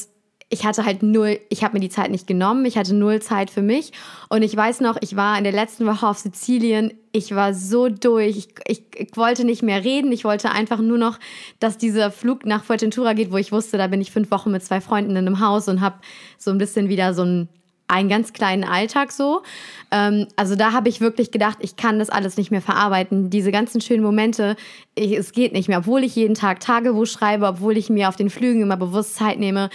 [0.55, 3.51] ich hatte halt null, ich habe mir die Zeit nicht genommen, ich hatte null Zeit
[3.51, 3.93] für mich.
[4.29, 7.89] Und ich weiß noch, ich war in der letzten Woche auf Sizilien, ich war so
[7.89, 11.19] durch, ich, ich, ich, wollte nicht mehr reden, ich wollte einfach nur noch,
[11.59, 14.63] dass dieser Flug nach Fuerteventura geht, wo ich wusste, da bin ich fünf Wochen mit
[14.63, 15.97] zwei Freunden in einem Haus und habe
[16.39, 17.49] so ein bisschen wieder so ein
[17.87, 19.43] einen ganz kleinen Alltag so.
[19.91, 23.29] Ähm, also da habe ich wirklich gedacht, ich kann das alles nicht mehr verarbeiten.
[23.29, 24.57] Diese ganzen schönen Momente,
[24.95, 25.79] ich, es geht nicht mehr.
[25.79, 29.39] Obwohl ich jeden Tag Tagebuch schreibe, obwohl ich mir auf den Flügen immer bewusst Zeit
[29.39, 29.69] nehme,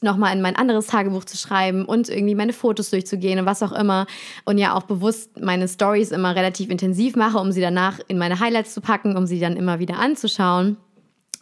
[0.00, 3.72] nochmal in mein anderes Tagebuch zu schreiben und irgendwie meine Fotos durchzugehen und was auch
[3.72, 4.06] immer.
[4.44, 8.40] Und ja auch bewusst meine Stories immer relativ intensiv mache, um sie danach in meine
[8.40, 10.78] Highlights zu packen, um sie dann immer wieder anzuschauen.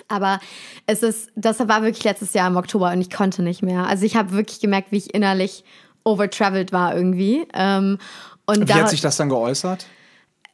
[0.09, 0.41] Aber
[0.87, 3.87] es ist, das war wirklich letztes Jahr im Oktober und ich konnte nicht mehr.
[3.87, 5.65] Also ich habe wirklich gemerkt, wie ich innerlich
[6.11, 7.47] overtraveled war irgendwie.
[7.55, 7.99] Ähm,
[8.47, 9.87] und Wie hat sich das dann geäußert?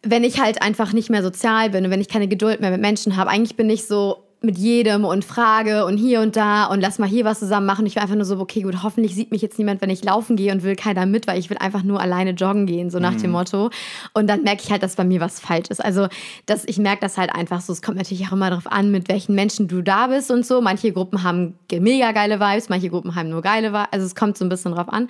[0.03, 2.81] Wenn ich halt einfach nicht mehr sozial bin und wenn ich keine Geduld mehr mit
[2.81, 3.31] Menschen habe.
[3.31, 7.09] Eigentlich bin ich so mit jedem und frage und hier und da und lass mal
[7.09, 7.85] hier was zusammen machen.
[7.85, 10.37] Ich war einfach nur so, okay, gut, hoffentlich sieht mich jetzt niemand, wenn ich laufen
[10.37, 13.13] gehe und will keiner mit, weil ich will einfach nur alleine joggen gehen, so nach
[13.13, 13.23] mhm.
[13.23, 13.71] dem Motto.
[14.15, 15.85] Und dann merke ich halt, dass bei mir was falsch ist.
[15.85, 16.09] Also,
[16.47, 17.73] dass ich merke das halt einfach so.
[17.73, 20.61] Es kommt natürlich auch immer darauf an, mit welchen Menschen du da bist und so.
[20.63, 23.89] Manche Gruppen haben mega geile Vibes, manche Gruppen haben nur geile Vibes.
[23.91, 25.09] Also, es kommt so ein bisschen drauf an.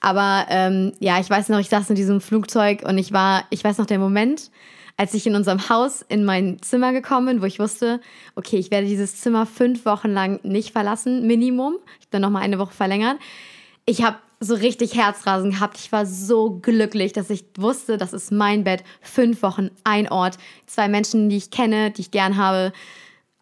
[0.00, 3.64] Aber ähm, ja, ich weiß noch, ich saß in diesem Flugzeug und ich war, ich
[3.64, 4.50] weiß noch der Moment,
[4.96, 8.00] als ich in unserem Haus in mein Zimmer gekommen bin, wo ich wusste,
[8.34, 11.76] okay, ich werde dieses Zimmer fünf Wochen lang nicht verlassen, Minimum.
[12.00, 13.18] Ich bin noch mal eine Woche verlängert.
[13.84, 15.78] Ich habe so richtig Herzrasen gehabt.
[15.78, 18.84] Ich war so glücklich, dass ich wusste, das ist mein Bett.
[19.00, 22.72] Fünf Wochen, ein Ort, zwei Menschen, die ich kenne, die ich gern habe.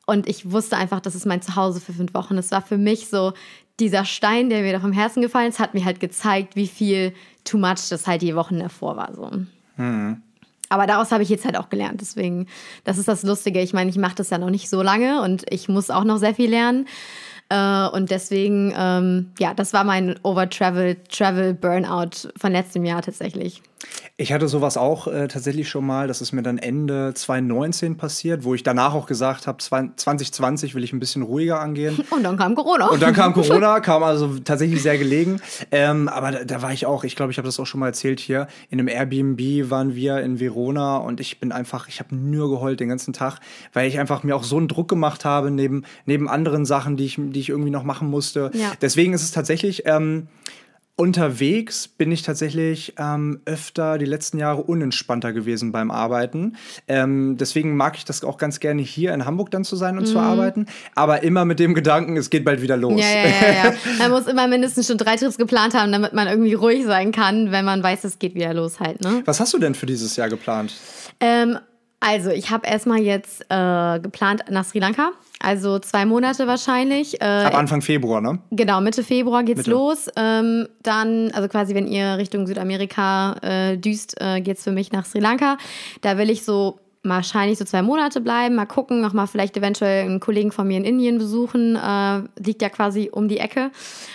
[0.06, 2.36] Und ich wusste einfach, das ist mein Zuhause für fünf Wochen.
[2.36, 3.32] Es war für mich so
[3.80, 7.12] dieser Stein, der mir da vom Herzen gefallen ist, hat mir halt gezeigt, wie viel
[7.44, 9.14] too much das halt die Wochen davor war.
[9.14, 9.30] So.
[9.76, 10.22] Mhm.
[10.68, 12.00] Aber daraus habe ich jetzt halt auch gelernt.
[12.00, 12.46] Deswegen,
[12.84, 13.60] das ist das Lustige.
[13.60, 16.18] Ich meine, ich mache das ja noch nicht so lange und ich muss auch noch
[16.18, 16.86] sehr viel lernen.
[17.48, 23.62] Äh, und deswegen, ähm, ja, das war mein Over-Travel, Travel-Burnout von letztem Jahr tatsächlich.
[24.16, 26.06] Ich hatte sowas auch äh, tatsächlich schon mal.
[26.06, 30.84] Das ist mir dann Ende 2019 passiert, wo ich danach auch gesagt habe, 2020 will
[30.84, 31.98] ich ein bisschen ruhiger angehen.
[32.10, 32.88] Und dann kam Corona.
[32.88, 35.40] Und dann kam Corona, kam also tatsächlich sehr gelegen.
[35.72, 37.88] Ähm, aber da, da, war ich auch, ich glaube, ich habe das auch schon mal
[37.88, 42.14] erzählt hier, in einem Airbnb waren wir in Verona und ich bin einfach, ich habe
[42.14, 43.40] nur geheult den ganzen Tag,
[43.72, 47.06] weil ich einfach mir auch so einen Druck gemacht habe, neben, neben anderen Sachen, die
[47.06, 48.52] ich, die ich irgendwie noch machen musste.
[48.54, 48.72] Ja.
[48.80, 49.82] Deswegen ist es tatsächlich.
[49.86, 50.28] Ähm,
[50.96, 56.56] Unterwegs bin ich tatsächlich ähm, öfter die letzten Jahre unentspannter gewesen beim Arbeiten.
[56.86, 60.04] Ähm, deswegen mag ich das auch ganz gerne hier in Hamburg dann zu sein und
[60.04, 60.12] mhm.
[60.12, 60.66] zu arbeiten.
[60.94, 63.00] Aber immer mit dem Gedanken, es geht bald wieder los.
[63.00, 63.74] Ja, ja, ja, ja.
[63.98, 67.50] Man muss immer mindestens schon drei Trips geplant haben, damit man irgendwie ruhig sein kann,
[67.50, 69.00] wenn man weiß, es geht wieder los halt.
[69.00, 69.22] Ne?
[69.24, 70.74] Was hast du denn für dieses Jahr geplant?
[71.18, 71.58] Ähm,
[71.98, 75.10] also, ich habe erstmal jetzt äh, geplant nach Sri Lanka.
[75.44, 77.20] Also zwei Monate wahrscheinlich.
[77.20, 78.38] Äh, Ab Anfang Februar, ne?
[78.50, 79.70] Genau, Mitte Februar geht's Mitte.
[79.70, 80.08] los.
[80.16, 85.04] Ähm, dann, also quasi, wenn ihr Richtung Südamerika äh, düst, äh, geht's für mich nach
[85.04, 85.58] Sri Lanka.
[86.00, 90.20] Da will ich so wahrscheinlich so zwei Monate bleiben, mal gucken, nochmal vielleicht eventuell einen
[90.20, 91.76] Kollegen von mir in Indien besuchen.
[91.76, 93.70] Äh, liegt ja quasi um die Ecke.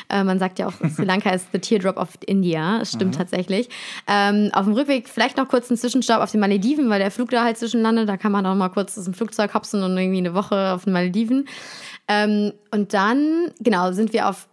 [0.10, 2.80] Äh, man sagt ja auch, Sri Lanka ist the teardrop of India.
[2.80, 3.18] Das stimmt mhm.
[3.18, 3.70] tatsächlich.
[4.08, 7.30] Ähm, auf dem Rückweg vielleicht noch kurz einen Zwischenstopp auf den Malediven, weil der Flug
[7.30, 8.10] da halt zwischenlandet.
[8.10, 10.86] Da kann man auch mal kurz aus dem Flugzeug hopsen und irgendwie eine Woche auf
[10.86, 11.48] den Malediven.
[12.08, 14.48] Ähm, und dann, genau, sind wir auf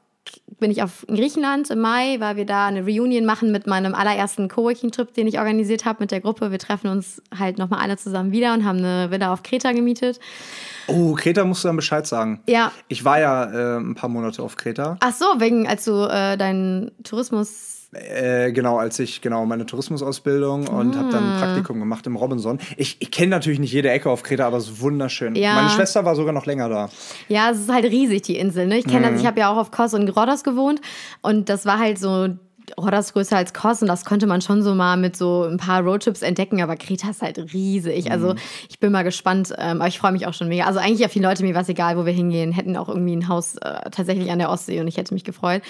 [0.58, 4.48] bin ich auf Griechenland im Mai, weil wir da eine Reunion machen mit meinem allerersten
[4.48, 6.50] Coworking-Trip, den ich organisiert habe mit der Gruppe.
[6.50, 10.18] Wir treffen uns halt nochmal alle zusammen wieder und haben eine Villa auf Kreta gemietet.
[10.86, 12.40] Oh, Kreta musst du dann Bescheid sagen.
[12.46, 12.72] Ja.
[12.88, 14.96] Ich war ja äh, ein paar Monate auf Kreta.
[15.00, 20.68] Ach so, wegen, als du äh, deinen Tourismus äh, genau, als ich genau meine Tourismusausbildung
[20.68, 21.38] und habe dann ein ah.
[21.38, 22.58] Praktikum gemacht im Robinson.
[22.76, 25.34] Ich, ich kenne natürlich nicht jede Ecke auf Kreta, aber es ist wunderschön.
[25.34, 25.54] Ja.
[25.54, 26.90] Meine Schwester war sogar noch länger da.
[27.28, 28.66] Ja, es ist halt riesig, die Insel.
[28.66, 28.78] Ne?
[28.78, 29.12] Ich kenne mhm.
[29.12, 30.80] das, ich habe ja auch auf Kos und Rhodos gewohnt
[31.22, 32.28] und das war halt so
[32.76, 35.82] Rhodos größer als Kos und das konnte man schon so mal mit so ein paar
[35.82, 38.10] Roadtrips entdecken, aber Kreta ist halt riesig.
[38.10, 38.38] Also mhm.
[38.68, 40.64] ich bin mal gespannt, ähm, aber ich freue mich auch schon mega.
[40.64, 43.14] Also eigentlich ja viele Leute, mir war es egal, wo wir hingehen, hätten auch irgendwie
[43.14, 45.62] ein Haus äh, tatsächlich an der Ostsee und ich hätte mich gefreut.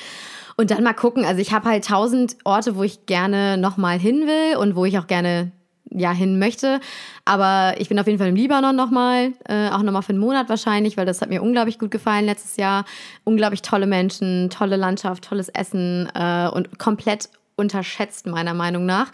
[0.57, 1.25] Und dann mal gucken.
[1.25, 4.99] Also ich habe halt tausend Orte, wo ich gerne nochmal hin will und wo ich
[4.99, 5.53] auch gerne
[5.91, 6.81] ja hin möchte.
[7.25, 10.49] Aber ich bin auf jeden Fall im Libanon nochmal, äh, auch nochmal für einen Monat
[10.49, 12.85] wahrscheinlich, weil das hat mir unglaublich gut gefallen letztes Jahr.
[13.25, 19.11] Unglaublich tolle Menschen, tolle Landschaft, tolles Essen äh, und komplett unterschätzt meiner Meinung nach.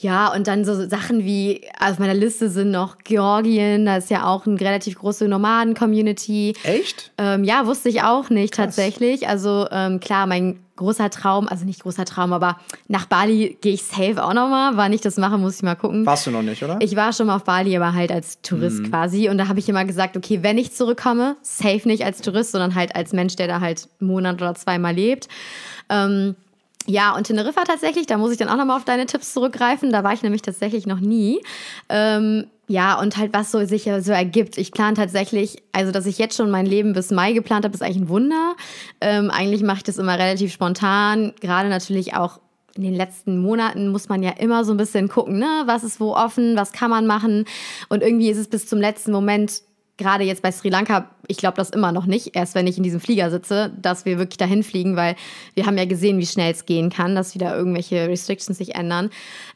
[0.00, 4.26] Ja, und dann so Sachen wie, auf meiner Liste sind noch Georgien, da ist ja
[4.26, 6.54] auch eine relativ große Nomaden-Community.
[6.62, 7.10] Echt?
[7.18, 8.76] Ähm, ja, wusste ich auch nicht Krass.
[8.76, 9.26] tatsächlich.
[9.26, 13.82] Also ähm, klar, mein großer Traum, also nicht großer Traum, aber nach Bali gehe ich
[13.82, 14.76] safe auch nochmal.
[14.76, 16.06] Wann ich das mache, muss ich mal gucken.
[16.06, 16.78] Warst du noch nicht, oder?
[16.80, 18.90] Ich war schon mal auf Bali, aber halt als Tourist mhm.
[18.90, 19.28] quasi.
[19.28, 22.76] Und da habe ich immer gesagt, okay, wenn ich zurückkomme, safe nicht als Tourist, sondern
[22.76, 25.26] halt als Mensch, der da halt einen Monat oder zweimal lebt.
[25.88, 26.36] Ähm,
[26.88, 29.92] ja, und Teneriffa tatsächlich, da muss ich dann auch nochmal auf deine Tipps zurückgreifen.
[29.92, 31.42] Da war ich nämlich tatsächlich noch nie.
[31.90, 34.56] Ähm, ja, und halt, was so sich so ergibt.
[34.56, 37.82] Ich plane tatsächlich, also dass ich jetzt schon mein Leben bis Mai geplant habe, ist
[37.82, 38.56] eigentlich ein Wunder.
[39.02, 41.34] Ähm, eigentlich mache ich das immer relativ spontan.
[41.42, 42.40] Gerade natürlich auch
[42.74, 45.64] in den letzten Monaten muss man ja immer so ein bisschen gucken, ne?
[45.66, 47.44] Was ist wo offen, was kann man machen?
[47.90, 49.62] Und irgendwie ist es bis zum letzten Moment
[49.98, 52.84] gerade jetzt bei Sri Lanka, ich glaube das immer noch nicht, erst wenn ich in
[52.84, 55.16] diesem Flieger sitze, dass wir wirklich dahin fliegen, weil
[55.54, 59.10] wir haben ja gesehen, wie schnell es gehen kann, dass wieder irgendwelche Restrictions sich ändern.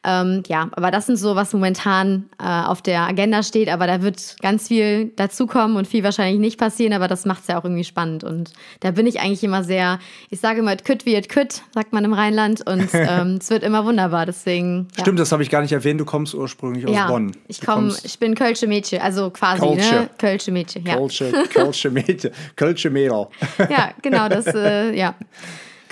[0.05, 4.03] Ähm, ja, aber das sind so, was momentan äh, auf der Agenda steht, aber da
[4.03, 7.65] wird ganz viel dazukommen und viel wahrscheinlich nicht passieren, aber das macht es ja auch
[7.65, 11.15] irgendwie spannend und da bin ich eigentlich immer sehr, ich sage immer, it could wie
[11.15, 14.89] it could, sagt man im Rheinland und ähm, es wird immer wunderbar, deswegen.
[14.97, 15.03] Ja.
[15.03, 17.33] Stimmt, das habe ich gar nicht erwähnt, du kommst ursprünglich aus ja, Bonn.
[17.47, 20.11] Ich komme, ich bin Kölsche Mädchen, also quasi, ne?
[20.19, 20.97] Kölsche Mädchen, ja.
[20.97, 23.27] Kölsche, Kölsche Mädchen, Kölsche Mädel.
[23.59, 25.15] Ja, genau, das, äh, ja.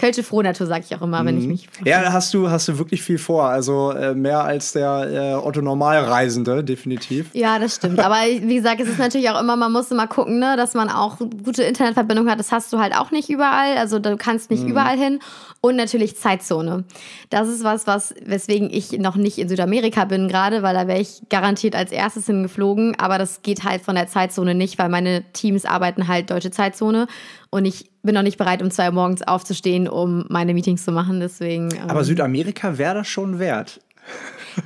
[0.01, 1.51] Kölsche Frohnatur sage ich auch immer, wenn ich mhm.
[1.51, 1.69] mich.
[1.85, 3.45] Ja, hast du, hast du wirklich viel vor.
[3.45, 7.27] Also äh, mehr als der äh, Otto Normalreisende, definitiv.
[7.35, 8.01] Ja, das stimmt.
[8.01, 10.89] Aber wie gesagt, es ist natürlich auch immer, man muss immer gucken, ne, dass man
[10.89, 12.39] auch gute Internetverbindung hat.
[12.39, 13.77] Das hast du halt auch nicht überall.
[13.77, 14.71] Also du kannst nicht mhm.
[14.71, 15.19] überall hin.
[15.61, 16.85] Und natürlich Zeitzone.
[17.29, 21.01] Das ist was, was, weswegen ich noch nicht in Südamerika bin gerade, weil da wäre
[21.01, 22.99] ich garantiert als erstes hingeflogen.
[22.99, 27.07] Aber das geht halt von der Zeitzone nicht, weil meine Teams arbeiten halt deutsche Zeitzone.
[27.51, 30.93] Und ich bin noch nicht bereit, um zwei Uhr morgens aufzustehen, um meine Meetings zu
[30.93, 31.21] machen.
[31.21, 31.71] Deswegen.
[31.75, 33.81] Ähm Aber Südamerika wäre das schon wert.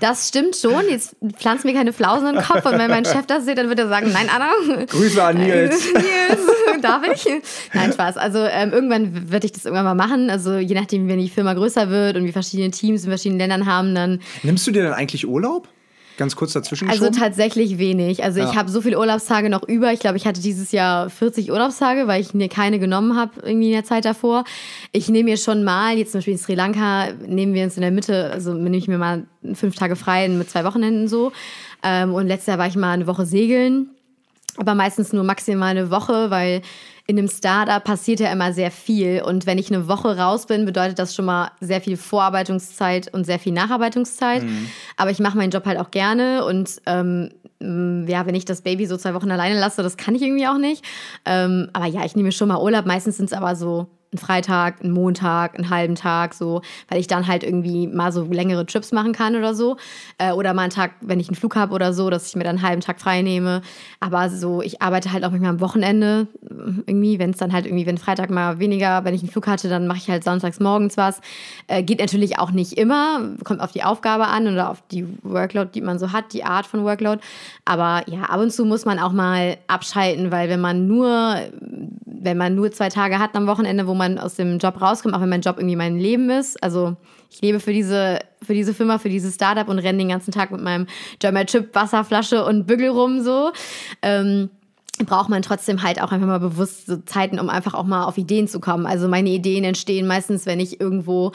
[0.01, 0.89] Das stimmt schon.
[0.89, 3.69] Jetzt pflanzen mir keine Flausen in den Kopf und wenn mein Chef das sieht, dann
[3.69, 4.51] wird er sagen, nein, Anna.
[4.87, 5.93] Grüße an Nils.
[5.93, 7.27] Nils, darf ich?
[7.73, 8.17] Nein, Spaß.
[8.17, 10.31] Also ähm, irgendwann werde ich das irgendwann mal machen.
[10.31, 13.67] Also je nachdem, wenn die Firma größer wird und wir verschiedene Teams in verschiedenen Ländern
[13.67, 14.21] haben, dann...
[14.43, 15.69] Nimmst du dir dann eigentlich Urlaub?
[16.17, 18.23] Ganz kurz dazwischen Also tatsächlich wenig.
[18.23, 18.49] Also ja.
[18.49, 19.93] ich habe so viele Urlaubstage noch über.
[19.93, 23.69] Ich glaube, ich hatte dieses Jahr 40 Urlaubstage, weil ich mir keine genommen habe irgendwie
[23.69, 24.45] in der Zeit davor.
[24.93, 27.83] Ich nehme mir schon mal, jetzt zum Beispiel in Sri Lanka, nehmen wir uns in
[27.83, 29.25] der Mitte, also nehme ich mir mal
[29.55, 31.33] fünf Tage frei mit zwei Wochenenden so.
[31.83, 33.91] Ähm, und letztes Jahr war ich mal eine Woche segeln.
[34.57, 36.63] Aber meistens nur maximal eine Woche, weil
[37.07, 39.23] in einem Startup passiert ja immer sehr viel.
[39.23, 43.25] Und wenn ich eine Woche raus bin, bedeutet das schon mal sehr viel Vorarbeitungszeit und
[43.25, 44.43] sehr viel Nacharbeitungszeit.
[44.43, 44.69] Mhm.
[44.97, 46.45] Aber ich mache meinen Job halt auch gerne.
[46.47, 50.23] Und ähm, ja, wenn ich das Baby so zwei Wochen alleine lasse, das kann ich
[50.23, 50.85] irgendwie auch nicht.
[51.27, 52.87] Ähm, aber ja, ich nehme schon mal Urlaub.
[52.87, 57.07] Meistens sind es aber so einen Freitag, einen Montag, einen halben Tag, so, weil ich
[57.07, 59.77] dann halt irgendwie mal so längere Trips machen kann oder so.
[60.19, 62.45] Äh, oder mal einen Tag, wenn ich einen Flug habe oder so, dass ich mir
[62.45, 63.63] dann einen halben Tag frei nehme.
[64.01, 66.29] Aber so, ich arbeite halt auch manchmal am Wochenende
[66.87, 69.69] irgendwie, wenn es dann halt irgendwie, wenn Freitag mal weniger, wenn ich einen Flug hatte,
[69.69, 71.21] dann mache ich halt samstags morgens was.
[71.67, 75.71] Äh, geht natürlich auch nicht immer, kommt auf die Aufgabe an oder auf die Workload,
[75.75, 77.21] die man so hat, die Art von Workload.
[77.65, 81.37] Aber ja, ab und zu muss man auch mal abschalten, weil wenn man nur,
[82.05, 85.21] wenn man nur zwei Tage hat am Wochenende, wo man aus dem Job rauskommt, auch
[85.21, 86.97] wenn mein Job irgendwie mein Leben ist, also
[87.31, 90.53] ich lebe für diese, für diese Firma, für dieses Startup und renne den ganzen Tag
[90.53, 90.87] mit meinem
[91.19, 93.51] German Chip Wasserflasche und Bügel rum so.
[94.03, 94.51] Ähm,
[94.99, 98.17] braucht man trotzdem halt auch einfach mal bewusst so Zeiten, um einfach auch mal auf
[98.17, 98.87] Ideen zu kommen.
[98.87, 101.29] Also meine Ideen entstehen meistens, wenn ich irgendwo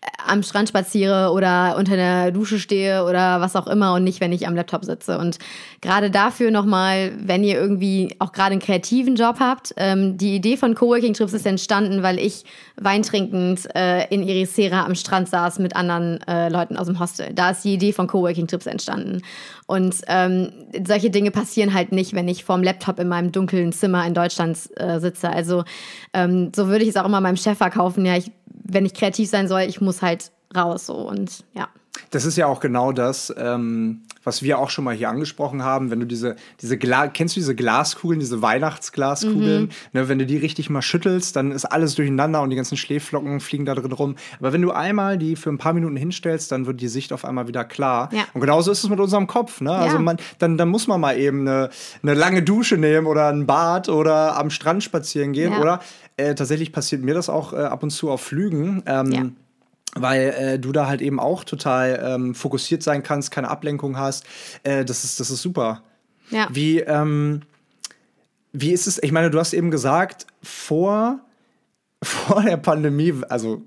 [0.00, 4.20] äh, am Strand spaziere oder unter der Dusche stehe oder was auch immer und nicht,
[4.20, 5.18] wenn ich am Laptop sitze.
[5.18, 5.38] Und
[5.80, 10.56] gerade dafür nochmal, wenn ihr irgendwie auch gerade einen kreativen Job habt, ähm, die Idee
[10.56, 12.44] von Coworking Trips ist entstanden, weil ich
[12.76, 17.32] weintrinkend äh, in Irisera am Strand saß mit anderen äh, Leuten aus dem Hostel.
[17.32, 19.22] Da ist die Idee von Coworking Trips entstanden.
[19.66, 20.52] Und ähm,
[20.86, 24.58] solche Dinge passieren halt nicht, wenn ich vorm Laptop in meinem dunklen Zimmer in Deutschland
[24.76, 25.30] äh, sitze.
[25.30, 25.64] Also
[26.12, 28.04] ähm, so würde ich es auch immer meinem Chef verkaufen.
[28.04, 31.68] Ja, ich, wenn ich kreativ sein soll, ich muss halt raus so und ja.
[32.10, 35.90] Das ist ja auch genau das, ähm, was wir auch schon mal hier angesprochen haben,
[35.90, 39.68] wenn du diese, diese Gla kennst du diese Glaskugeln, diese Weihnachtsglaskugeln, mhm.
[39.92, 43.40] ne, wenn du die richtig mal schüttelst, dann ist alles durcheinander und die ganzen Schläflocken
[43.40, 44.16] fliegen da drin rum.
[44.38, 47.24] Aber wenn du einmal die für ein paar Minuten hinstellst, dann wird die Sicht auf
[47.24, 48.08] einmal wieder klar.
[48.12, 48.24] Ja.
[48.32, 49.60] Und genauso ist es mit unserem Kopf.
[49.60, 49.70] Ne?
[49.70, 49.92] Also ja.
[49.92, 51.70] Also man, dann, dann muss man mal eben eine,
[52.02, 55.52] eine lange Dusche nehmen oder ein Bad oder am Strand spazieren gehen.
[55.52, 55.60] Ja.
[55.60, 55.80] Oder
[56.16, 58.82] äh, tatsächlich passiert mir das auch äh, ab und zu auf Flügen.
[58.86, 59.36] Ähm,
[59.94, 64.24] weil äh, du da halt eben auch total ähm, fokussiert sein kannst, keine Ablenkung hast.
[64.62, 65.82] Äh, das, ist, das ist super.
[66.30, 66.48] Ja.
[66.50, 67.42] Wie, ähm,
[68.52, 71.20] wie ist es, ich meine, du hast eben gesagt, vor,
[72.02, 73.62] vor der Pandemie, also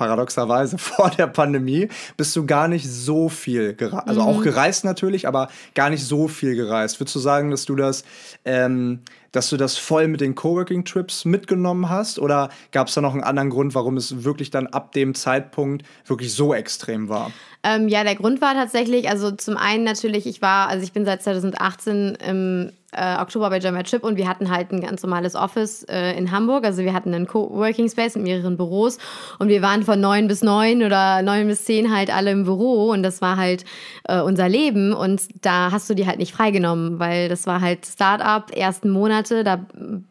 [0.00, 4.08] paradoxerweise vor der Pandemie bist du gar nicht so viel gereist.
[4.08, 4.28] Also mhm.
[4.28, 6.98] auch gereist natürlich, aber gar nicht so viel gereist.
[7.00, 8.04] Würdest du sagen, dass du das
[8.46, 9.00] ähm,
[9.32, 12.18] dass du das voll mit den Coworking-Trips mitgenommen hast?
[12.18, 15.84] Oder gab es da noch einen anderen Grund, warum es wirklich dann ab dem Zeitpunkt
[16.06, 17.30] wirklich so extrem war?
[17.62, 21.04] Ähm, ja, der Grund war tatsächlich, also zum einen natürlich, ich war, also ich bin
[21.04, 25.34] seit 2018 im äh, Oktober bei German Chip und wir hatten halt ein ganz normales
[25.34, 26.64] Office äh, in Hamburg.
[26.64, 28.98] Also wir hatten einen Coworking Space mit mehreren Büros
[29.38, 32.90] und wir waren von neun bis neun oder neun bis zehn halt alle im Büro
[32.90, 33.64] und das war halt
[34.04, 37.86] äh, unser Leben und da hast du die halt nicht freigenommen, weil das war halt
[37.86, 38.90] Start-up, ersten
[39.20, 39.60] Monate, da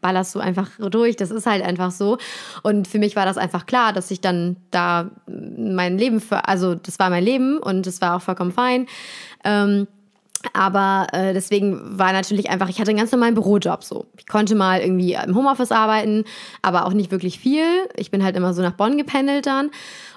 [0.00, 1.16] ballerst du einfach durch.
[1.16, 2.18] Das ist halt einfach so.
[2.62, 6.74] Und für mich war das einfach klar, dass ich dann da mein Leben für, also
[6.74, 8.86] das war mein Leben und es war auch vollkommen fein.
[9.44, 9.86] Ähm,
[10.54, 14.06] aber äh, deswegen war natürlich einfach, ich hatte einen ganz normalen Bürojob so.
[14.16, 16.24] Ich konnte mal irgendwie im Homeoffice arbeiten,
[16.62, 17.64] aber auch nicht wirklich viel.
[17.96, 19.70] Ich bin halt immer so nach Bonn gependelt dann.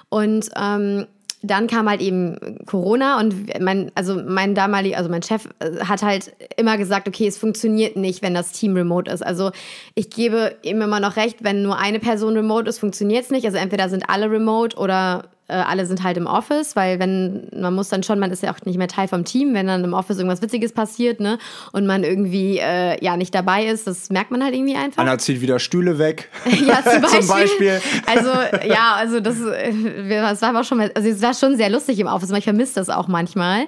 [0.08, 1.06] Und ähm,
[1.44, 6.02] dann kam halt eben Corona und mein, also mein damaliger, also mein Chef äh, hat
[6.02, 9.24] halt immer gesagt, okay, es funktioniert nicht, wenn das Team remote ist.
[9.24, 9.50] Also
[9.94, 13.44] ich gebe ihm immer noch recht, wenn nur eine Person remote ist, funktioniert es nicht.
[13.44, 17.74] Also entweder sind alle remote oder äh, alle sind halt im Office, weil wenn, man
[17.74, 19.92] muss dann schon, man ist ja auch nicht mehr Teil vom Team, wenn dann im
[19.92, 21.38] Office irgendwas Witziges passiert, ne,
[21.72, 25.02] und man irgendwie, äh, ja, nicht dabei ist, das merkt man halt irgendwie einfach.
[25.02, 26.30] Anna zieht wieder Stühle weg.
[26.46, 27.20] ja, zum Beispiel.
[27.20, 27.80] zum Beispiel.
[28.06, 28.30] Also,
[28.66, 29.72] ja, also das, äh,
[30.08, 32.88] das war aber schon, also es war schon sehr lustig im Office, ich vermisse das
[32.88, 33.66] auch manchmal.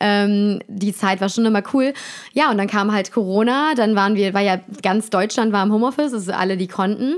[0.00, 1.92] Ähm, die Zeit war schon immer cool.
[2.32, 5.72] Ja, und dann kam halt Corona, dann waren wir, war ja ganz Deutschland war im
[5.72, 7.16] Homeoffice, also alle, die konnten.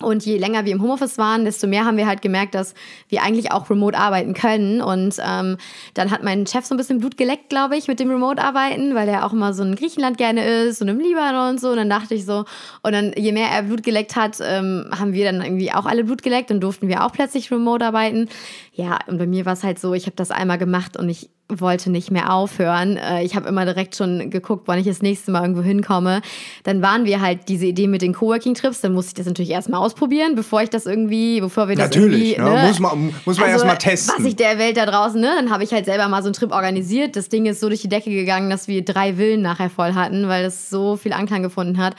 [0.00, 2.74] Und je länger wir im Homeoffice waren, desto mehr haben wir halt gemerkt, dass
[3.08, 4.80] wir eigentlich auch remote arbeiten können.
[4.80, 5.56] Und ähm,
[5.94, 9.08] dann hat mein Chef so ein bisschen Blut geleckt, glaube ich, mit dem Remote-Arbeiten, weil
[9.08, 11.70] er auch immer so in Griechenland gerne ist und im Libanon und so.
[11.70, 12.44] Und dann dachte ich so,
[12.82, 16.04] und dann je mehr er Blut geleckt hat, ähm, haben wir dann irgendwie auch alle
[16.04, 18.28] Blut geleckt und durften wir auch plötzlich remote arbeiten.
[18.72, 21.30] Ja, und bei mir war es halt so, ich habe das einmal gemacht und ich
[21.48, 22.96] wollte nicht mehr aufhören.
[22.96, 26.20] Äh, ich habe immer direkt schon geguckt, wann ich das nächste Mal irgendwo hinkomme.
[26.64, 28.80] Dann waren wir halt diese Idee mit den Coworking-Trips.
[28.80, 32.38] Dann musste ich das natürlich erstmal ausprobieren, bevor ich das irgendwie, bevor wir das natürlich,
[32.38, 32.56] irgendwie...
[32.56, 32.68] Ne?
[32.68, 34.14] Muss man, muss man also, erstmal testen.
[34.18, 35.30] Was ich der Welt da draußen, ne?
[35.36, 37.16] Dann habe ich halt selber mal so einen Trip organisiert.
[37.16, 40.28] Das Ding ist so durch die Decke gegangen, dass wir drei Villen nachher voll hatten,
[40.28, 41.94] weil das so viel Anklang gefunden hat.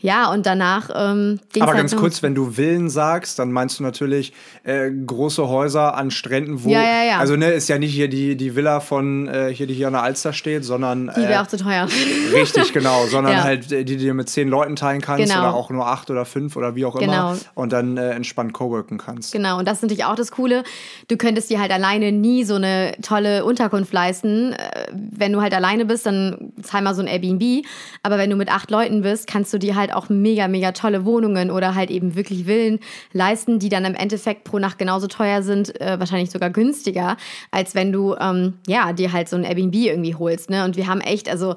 [0.00, 3.80] Ja, und danach ähm, ging Aber halt ganz kurz, wenn du Villen sagst, dann meinst
[3.80, 4.32] du natürlich
[4.62, 6.68] äh, große Häuser an Stränden, wo.
[6.68, 7.18] Ja, ja, ja.
[7.18, 9.94] Also, ne, ist ja nicht hier die, die Villa von äh, hier, die hier an
[9.94, 11.10] der Alster steht, sondern.
[11.16, 11.88] Die wäre äh, auch zu teuer.
[12.32, 13.06] Richtig, genau.
[13.06, 13.42] Sondern ja.
[13.42, 15.40] halt, äh, die, die du mit zehn Leuten teilen kannst genau.
[15.40, 17.32] oder auch nur acht oder fünf oder wie auch immer.
[17.32, 17.36] Genau.
[17.54, 19.32] Und dann äh, entspannt coworken kannst.
[19.32, 20.62] Genau, und das ist natürlich auch das Coole.
[21.08, 24.52] Du könntest dir halt alleine nie so eine tolle Unterkunft leisten.
[24.52, 27.66] Äh, wenn du halt alleine bist, dann zahl mal so ein Airbnb.
[28.04, 30.72] Aber wenn du mit acht Leuten bist, kannst du dir halt halt auch mega, mega
[30.72, 32.80] tolle Wohnungen oder halt eben wirklich Villen
[33.12, 37.16] leisten, die dann im Endeffekt pro Nacht genauso teuer sind, äh, wahrscheinlich sogar günstiger,
[37.50, 40.64] als wenn du, ähm, ja, dir halt so ein Airbnb irgendwie holst, ne?
[40.64, 41.54] Und wir haben echt, also,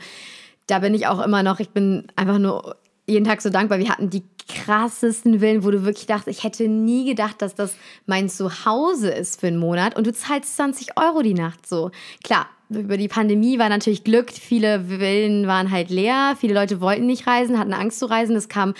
[0.67, 2.76] da bin ich auch immer noch, ich bin einfach nur
[3.08, 3.80] jeden Tag so dankbar.
[3.80, 7.75] Wir hatten die krassesten Villen, wo du wirklich dachtest, ich hätte nie gedacht, dass das
[8.06, 11.91] mein Zuhause ist für einen Monat und du zahlst 20 Euro die Nacht so.
[12.23, 14.32] Klar, über die Pandemie war natürlich Glück.
[14.32, 16.38] Viele Villen waren halt leer.
[16.39, 18.34] Viele Leute wollten nicht reisen, hatten Angst zu reisen.
[18.34, 18.73] Das kam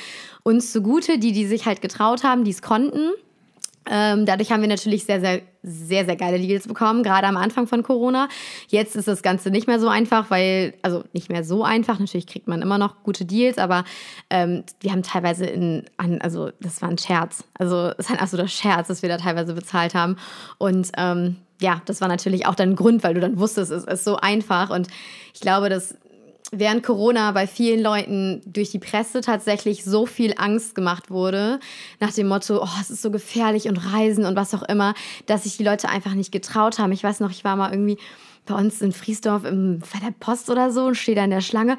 [0.44, 3.12] uns zugute, die, die sich halt getraut haben, die es konnten.
[3.90, 7.66] Ähm, dadurch haben wir natürlich sehr, sehr, sehr, sehr geile Deals bekommen, gerade am Anfang
[7.66, 8.30] von Corona.
[8.68, 12.28] Jetzt ist das Ganze nicht mehr so einfach, weil, also nicht mehr so einfach, natürlich
[12.28, 13.84] kriegt man immer noch gute Deals, aber
[14.30, 17.44] ähm, wir haben teilweise in, an, also das war ein Scherz.
[17.58, 20.18] Also es ist ein absoluter Scherz, dass wir da teilweise bezahlt haben.
[20.60, 23.86] Und ähm, ja, das war natürlich auch dann ein Grund, weil du dann wusstest, es
[23.86, 24.70] ist so einfach.
[24.70, 24.88] Und
[25.34, 25.96] ich glaube, dass
[26.52, 31.60] während Corona bei vielen Leuten durch die Presse tatsächlich so viel Angst gemacht wurde,
[32.00, 34.94] nach dem Motto, oh, es ist so gefährlich und Reisen und was auch immer,
[35.26, 36.92] dass sich die Leute einfach nicht getraut haben.
[36.92, 37.98] Ich weiß noch, ich war mal irgendwie
[38.46, 41.42] bei uns in Friesdorf im, bei der Post oder so und stehe da in der
[41.42, 41.78] Schlange.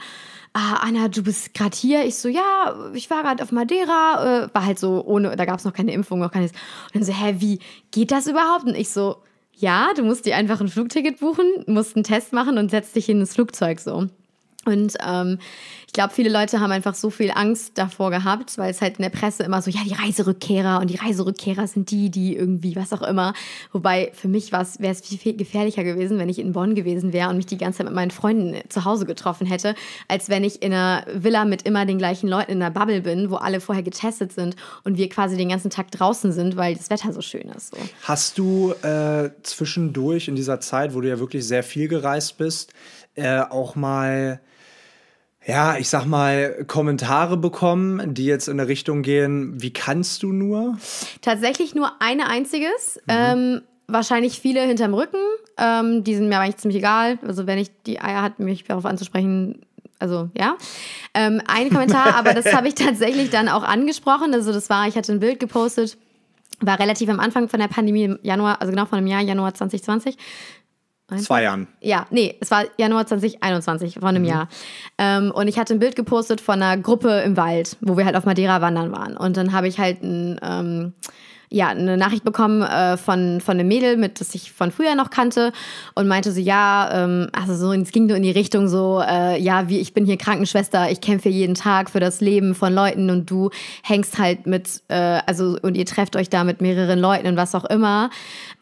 [0.54, 2.04] Ah, Anna, du bist gerade hier.
[2.04, 4.44] Ich so, ja, ich war gerade auf Madeira.
[4.44, 6.52] Äh, war halt so ohne, da gab es noch keine Impfung, noch keines.
[6.52, 7.58] Und dann so, hä, wie
[7.90, 8.64] geht das überhaupt?
[8.64, 9.16] Und ich so,
[9.54, 13.08] ja, du musst dir einfach ein Flugticket buchen, musst einen Test machen und setzt dich
[13.08, 14.08] in das Flugzeug so.
[14.64, 15.38] Und ähm,
[15.88, 19.02] ich glaube, viele Leute haben einfach so viel Angst davor gehabt, weil es halt in
[19.02, 22.92] der Presse immer so, ja, die Reiserückkehrer und die Reiserückkehrer sind die, die irgendwie, was
[22.92, 23.34] auch immer.
[23.72, 27.36] Wobei für mich wäre es viel gefährlicher gewesen, wenn ich in Bonn gewesen wäre und
[27.36, 29.74] mich die ganze Zeit mit meinen Freunden zu Hause getroffen hätte,
[30.08, 33.30] als wenn ich in einer Villa mit immer den gleichen Leuten in einer Bubble bin,
[33.30, 36.88] wo alle vorher getestet sind und wir quasi den ganzen Tag draußen sind, weil das
[36.88, 37.74] Wetter so schön ist.
[37.74, 37.78] So.
[38.04, 42.72] Hast du äh, zwischendurch in dieser Zeit, wo du ja wirklich sehr viel gereist bist,
[43.14, 44.40] äh, auch mal
[45.46, 50.32] ja, ich sag mal, Kommentare bekommen, die jetzt in eine Richtung gehen, wie kannst du
[50.32, 50.78] nur?
[51.20, 53.00] Tatsächlich nur eine einziges.
[53.06, 53.12] Mhm.
[53.12, 55.18] Ähm, wahrscheinlich viele hinterm Rücken.
[55.58, 57.18] Ähm, die sind mir eigentlich ziemlich egal.
[57.26, 59.66] Also wenn ich die Eier hat, mich darauf anzusprechen,
[59.98, 60.56] also ja.
[61.14, 64.32] Ähm, ein Kommentar, aber das habe ich tatsächlich dann auch angesprochen.
[64.34, 65.98] Also das war, ich hatte ein Bild gepostet,
[66.60, 69.54] war relativ am Anfang von der Pandemie im Januar, also genau von dem Jahr, Januar
[69.54, 70.16] 2020.
[71.18, 71.68] Zwei Jahren.
[71.80, 74.28] Ja, nee, es war Januar 2021, vor einem mhm.
[74.28, 74.48] Jahr.
[74.98, 78.16] Ähm, und ich hatte ein Bild gepostet von einer Gruppe im Wald, wo wir halt
[78.16, 79.16] auf Madeira wandern waren.
[79.16, 80.40] Und dann habe ich halt ein.
[80.42, 80.92] Ähm,
[81.52, 85.10] ja, eine Nachricht bekommen äh, von, von einem Mädel, mit das ich von früher noch
[85.10, 85.52] kannte
[85.94, 89.40] und meinte so, ja, ähm, also so, es ging nur in die Richtung so, äh,
[89.40, 93.10] ja, wie ich bin hier Krankenschwester, ich kämpfe jeden Tag für das Leben von Leuten
[93.10, 93.50] und du
[93.82, 97.54] hängst halt mit, äh, also und ihr trefft euch da mit mehreren Leuten und was
[97.54, 98.10] auch immer.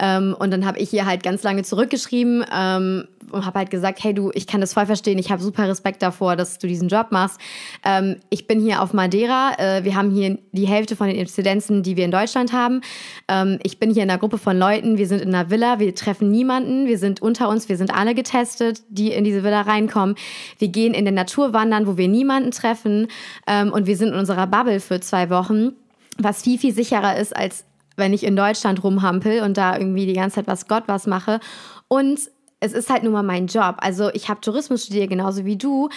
[0.00, 4.02] Ähm, und dann habe ich ihr halt ganz lange zurückgeschrieben, ähm, und habe halt gesagt,
[4.02, 6.88] hey du, ich kann das voll verstehen, ich habe super Respekt davor, dass du diesen
[6.88, 7.40] Job machst.
[7.84, 11.82] Ähm, ich bin hier auf Madeira, äh, wir haben hier die Hälfte von den Inzidenzen,
[11.82, 12.80] die wir in Deutschland haben.
[13.28, 15.94] Ähm, ich bin hier in einer Gruppe von Leuten, wir sind in einer Villa, wir
[15.94, 20.16] treffen niemanden, wir sind unter uns, wir sind alle getestet, die in diese Villa reinkommen.
[20.58, 23.08] Wir gehen in der Natur wandern, wo wir niemanden treffen
[23.46, 25.72] ähm, und wir sind in unserer Bubble für zwei Wochen
[26.22, 27.64] was viel, viel sicherer ist, als
[27.96, 31.40] wenn ich in Deutschland rumhampel und da irgendwie die ganze Zeit was Gott was mache.
[31.88, 32.20] Und
[32.60, 33.76] es ist halt nun mal mein Job.
[33.78, 35.88] Also ich habe Tourismus studiert, genauso wie du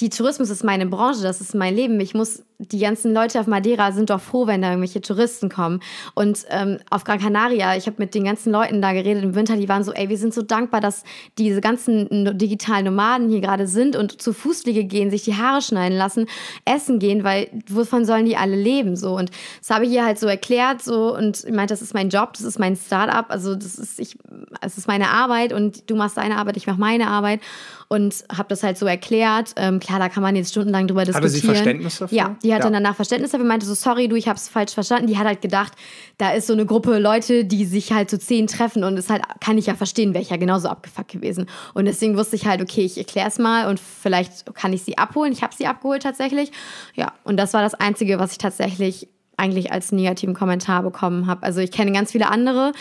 [0.00, 2.00] die Tourismus ist meine Branche, das ist mein Leben.
[2.00, 5.80] Ich muss, die ganzen Leute auf Madeira sind doch froh, wenn da irgendwelche Touristen kommen.
[6.14, 9.56] Und ähm, auf Gran Canaria, ich habe mit den ganzen Leuten da geredet im Winter,
[9.56, 11.04] die waren so, ey, wir sind so dankbar, dass
[11.38, 15.96] diese ganzen digitalen Nomaden hier gerade sind und zu Fußliege gehen, sich die Haare schneiden
[15.96, 16.26] lassen,
[16.64, 18.96] essen gehen, weil wovon sollen die alle leben?
[18.96, 19.16] So.
[19.16, 19.30] Und
[19.60, 22.32] das habe ich hier halt so erklärt, so, und ich meinte, das ist mein Job,
[22.32, 24.16] das ist mein Startup, also das ist, ich,
[24.60, 27.40] es ist meine Arbeit und du machst deine Arbeit, ich mache meine Arbeit
[27.88, 29.52] und habe das halt so erklärt.
[29.56, 31.30] Ähm, klar, da kann man jetzt stundenlang drüber diskutieren.
[31.30, 32.16] Hatte sie Verständnis dafür?
[32.16, 32.70] Ja, die hatte ja.
[32.70, 35.06] danach Verständnis dafür, meinte so, sorry, du, ich habe es falsch verstanden.
[35.06, 35.72] Die hat halt gedacht,
[36.18, 39.10] da ist so eine Gruppe Leute, die sich halt zu so zehn treffen und es
[39.10, 41.46] halt, kann ich ja verstehen, wäre ich ja genauso abgefuckt gewesen.
[41.74, 44.98] Und deswegen wusste ich halt, okay, ich erkläre es mal und vielleicht kann ich sie
[44.98, 45.32] abholen.
[45.32, 46.52] Ich habe sie abgeholt tatsächlich.
[46.94, 51.42] Ja, und das war das Einzige, was ich tatsächlich eigentlich als negativen Kommentar bekommen habe.
[51.42, 52.72] Also ich kenne ganz viele andere,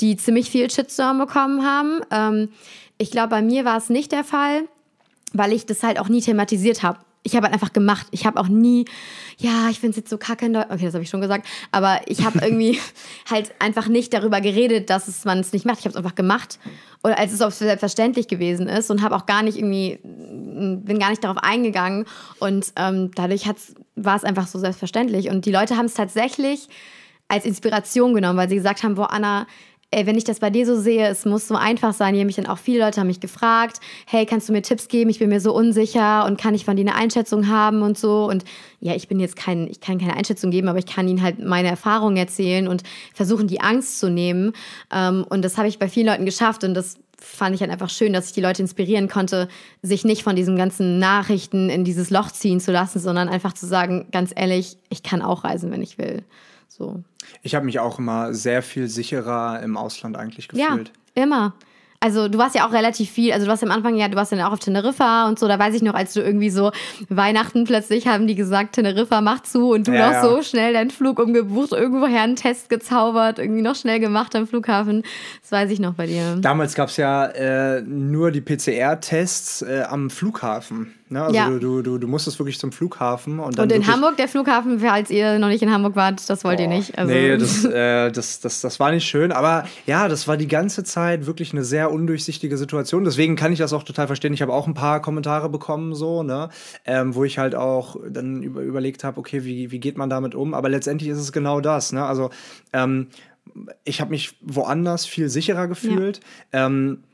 [0.00, 2.00] die ziemlich viel Shitstorm bekommen haben.
[2.10, 2.48] Ähm,
[2.98, 4.64] ich glaube, bei mir war es nicht der Fall,
[5.32, 6.98] weil ich das halt auch nie thematisiert habe.
[7.22, 8.06] Ich habe halt einfach gemacht.
[8.12, 8.84] Ich habe auch nie,
[9.36, 10.74] ja, ich finde es jetzt so kacke in Deutschland.
[10.74, 11.48] Okay, das habe ich schon gesagt.
[11.72, 12.78] Aber ich habe irgendwie
[13.30, 15.80] halt einfach nicht darüber geredet, dass man es nicht macht.
[15.80, 16.60] Ich habe es einfach gemacht.
[17.02, 21.10] Oder als es auch selbstverständlich gewesen ist und habe auch gar nicht irgendwie, bin gar
[21.10, 22.06] nicht darauf eingegangen.
[22.38, 23.50] Und ähm, dadurch
[23.96, 25.28] war es einfach so selbstverständlich.
[25.28, 26.68] Und die Leute haben es tatsächlich
[27.26, 29.48] als Inspiration genommen, weil sie gesagt haben, boah, Anna,
[29.90, 32.14] ey, wenn ich das bei dir so sehe, es muss so einfach sein.
[32.14, 35.10] Hier mich dann auch viele Leute haben mich gefragt, hey, kannst du mir Tipps geben?
[35.10, 38.28] Ich bin mir so unsicher und kann ich von dir eine Einschätzung haben und so.
[38.28, 38.44] Und
[38.80, 41.38] ja, ich bin jetzt kein, ich kann keine Einschätzung geben, aber ich kann ihnen halt
[41.38, 42.82] meine Erfahrungen erzählen und
[43.14, 44.52] versuchen, die Angst zu nehmen.
[44.92, 47.88] Ähm, und das habe ich bei vielen Leuten geschafft und das fand ich halt einfach
[47.88, 49.48] schön, dass ich die Leute inspirieren konnte,
[49.82, 53.66] sich nicht von diesen ganzen Nachrichten in dieses Loch ziehen zu lassen, sondern einfach zu
[53.66, 56.24] sagen, ganz ehrlich, ich kann auch reisen, wenn ich will.
[56.76, 57.02] So.
[57.42, 60.92] Ich habe mich auch immer sehr viel sicherer im Ausland eigentlich gefühlt.
[61.16, 61.54] Ja, immer.
[62.00, 64.30] Also du warst ja auch relativ viel, also du warst am Anfang ja, du warst
[64.30, 66.70] ja auch auf Teneriffa und so, da weiß ich noch, als du irgendwie so
[67.08, 70.22] Weihnachten plötzlich haben die gesagt, Teneriffa macht zu und du ja, noch ja.
[70.22, 75.04] so schnell deinen Flug umgebucht, irgendwoher einen Test gezaubert, irgendwie noch schnell gemacht am Flughafen.
[75.40, 76.36] Das weiß ich noch bei dir.
[76.36, 80.94] Damals gab es ja äh, nur die PCR-Tests äh, am Flughafen.
[81.08, 81.22] Ne?
[81.22, 81.48] Also Ja.
[81.50, 85.10] du, du, du musstest wirklich zum Flughafen und dann Und in Hamburg, der Flughafen, falls
[85.10, 86.98] ihr noch nicht in Hamburg wart, das wollt ihr nicht.
[86.98, 89.30] Also, Nee, das, äh, das, das, das war nicht schön.
[89.30, 93.04] Aber ja, das war die ganze Zeit wirklich eine sehr undurchsichtige Situation.
[93.04, 94.34] Deswegen kann ich das auch total verstehen.
[94.34, 96.48] Ich habe auch ein paar Kommentare bekommen, so, ne?
[96.84, 100.34] Ähm, wo ich halt auch dann über, überlegt habe, okay, wie, wie geht man damit
[100.34, 100.54] um?
[100.54, 101.92] Aber letztendlich ist es genau das.
[101.92, 102.04] Ne?
[102.04, 102.30] Also
[102.72, 103.08] ähm,
[103.84, 106.20] ich habe mich woanders viel sicherer gefühlt.
[106.52, 107.04] Ähm,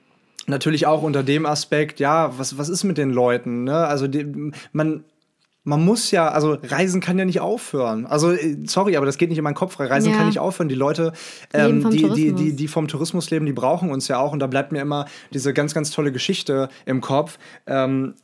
[0.46, 3.64] Natürlich auch unter dem Aspekt, ja, was, was ist mit den Leuten?
[3.64, 3.76] Ne?
[3.86, 5.04] Also die, man,
[5.64, 8.06] man muss ja, also Reisen kann ja nicht aufhören.
[8.06, 9.86] Also äh, sorry, aber das geht nicht in meinen Kopf rein.
[9.88, 10.16] Reisen Ja.
[10.16, 10.68] kann nicht aufhören.
[10.68, 11.12] Die Leute,
[11.54, 14.32] ähm, die, die, die, die vom Tourismus leben, die brauchen uns ja auch.
[14.32, 17.38] Und da bleibt mir immer diese ganz, ganz tolle Geschichte im Kopf.
[17.66, 18.14] Ähm,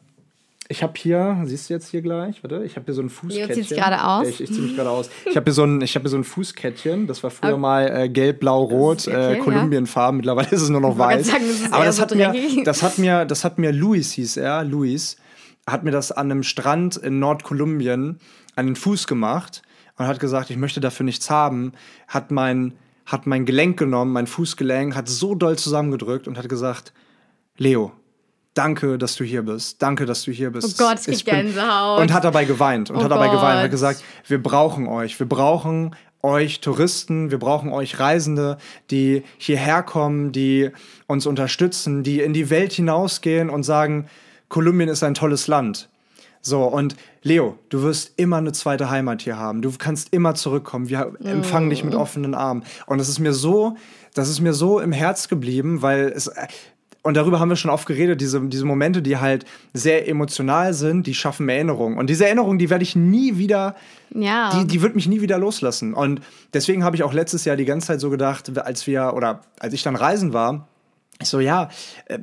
[0.70, 3.54] ich habe hier, siehst du jetzt hier gleich, warte, ich habe hier so ein Fußkettchen.
[3.54, 4.26] zieht sich gerade aus.
[4.28, 5.08] Ich, ich ziehe mich gerade aus.
[5.24, 7.60] Ich habe hier, so ein- ich hab hier so ein Fußkettchen, das war früher Okay.
[7.60, 9.42] mal äh, gelb, blau, rot, okay, äh, ja.
[9.44, 10.18] Kolumbienfarben.
[10.18, 11.26] Mittlerweile ist es nur noch weiß.
[11.26, 14.36] sagen, das Aber das so hat, mir, das hat mir, das hat mir Luis hieß
[14.36, 15.16] er, Luis,
[15.66, 18.18] hat mir das an einem Strand in Nordkolumbien
[18.56, 19.62] an den Fuß gemacht
[19.96, 21.72] und hat gesagt, ich möchte dafür nichts haben,
[22.08, 22.74] hat mein,
[23.06, 26.92] hat mein Gelenk genommen, mein Fußgelenk, hat so doll zusammengedrückt und hat gesagt,
[27.56, 27.92] Leo,
[28.58, 29.80] danke, dass du hier bist.
[29.80, 30.80] Danke, dass du hier bist.
[30.80, 32.00] Oh Gott, krieg bin- Gänsehaut.
[32.00, 32.90] Und hat dabei geweint.
[32.90, 33.54] Und Oh hat dabei geweint.
[33.56, 33.62] Gott.
[33.64, 35.18] Hat gesagt, wir brauchen euch.
[35.18, 38.58] Wir brauchen euch Touristen, wir brauchen euch Reisende,
[38.90, 40.70] die hierher kommen, die
[41.06, 44.08] uns unterstützen, die in die Welt hinausgehen und sagen,
[44.48, 45.88] Kolumbien ist ein tolles Land.
[46.40, 49.62] So, und Leo, du wirst immer eine zweite Heimat hier haben.
[49.62, 50.88] Du kannst immer zurückkommen.
[50.88, 52.62] Wir empfangen dich mit offenen Armen.
[52.86, 53.76] Und das ist mir so,
[54.14, 56.30] das ist mir so im Herz geblieben, weil es,
[57.02, 61.06] und darüber haben wir schon oft geredet, diese, diese Momente, die halt sehr emotional sind,
[61.06, 61.96] die schaffen Erinnerungen.
[61.96, 63.76] Und diese Erinnerungen, die werde ich nie wieder,
[64.12, 64.50] Ja.
[64.58, 65.94] die, die wird mich nie wieder loslassen.
[65.94, 66.20] Und
[66.54, 69.72] deswegen habe ich auch letztes Jahr die ganze Zeit so gedacht, als wir, oder als
[69.74, 70.68] ich dann reisen war,
[71.20, 71.68] ich so, ja,
[72.06, 72.18] äh,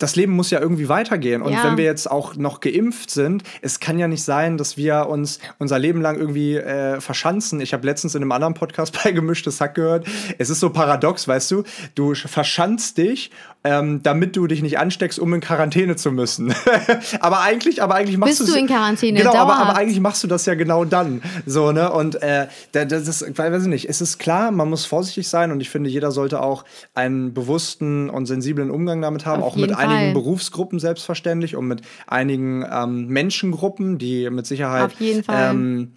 [0.00, 1.42] das Leben muss ja irgendwie weitergehen.
[1.42, 1.64] Und Ja.
[1.64, 5.40] wenn wir jetzt auch noch geimpft sind, es kann ja nicht sein, dass wir uns
[5.58, 7.60] unser Leben lang irgendwie äh, verschanzen.
[7.60, 10.06] Ich habe letztens in einem anderen Podcast bei Gemischtes Hack gehört.
[10.38, 11.64] Es ist so paradox, weißt du,
[11.96, 13.32] du verschanzt dich,
[13.68, 16.54] ähm, damit du dich nicht ansteckst, um in Quarantäne zu müssen.
[17.20, 20.26] aber eigentlich, aber eigentlich machst Bist du in Quarantäne, Genau, aber, aber eigentlich machst du
[20.26, 21.20] das ja genau dann.
[21.44, 21.92] So, ne?
[21.92, 25.28] Und äh, da- das ist, ich weiß ich nicht, es ist klar, man muss vorsichtig
[25.28, 26.64] sein und ich finde, jeder sollte auch
[26.94, 30.12] einen bewussten und sensiblen Umgang damit haben, Auf auch mit jeden einigen Fall.
[30.14, 35.50] Berufsgruppen selbstverständlich und mit einigen ähm, Menschengruppen, die mit Sicherheit Auf jeden Fall.
[35.50, 35.92] Ähm,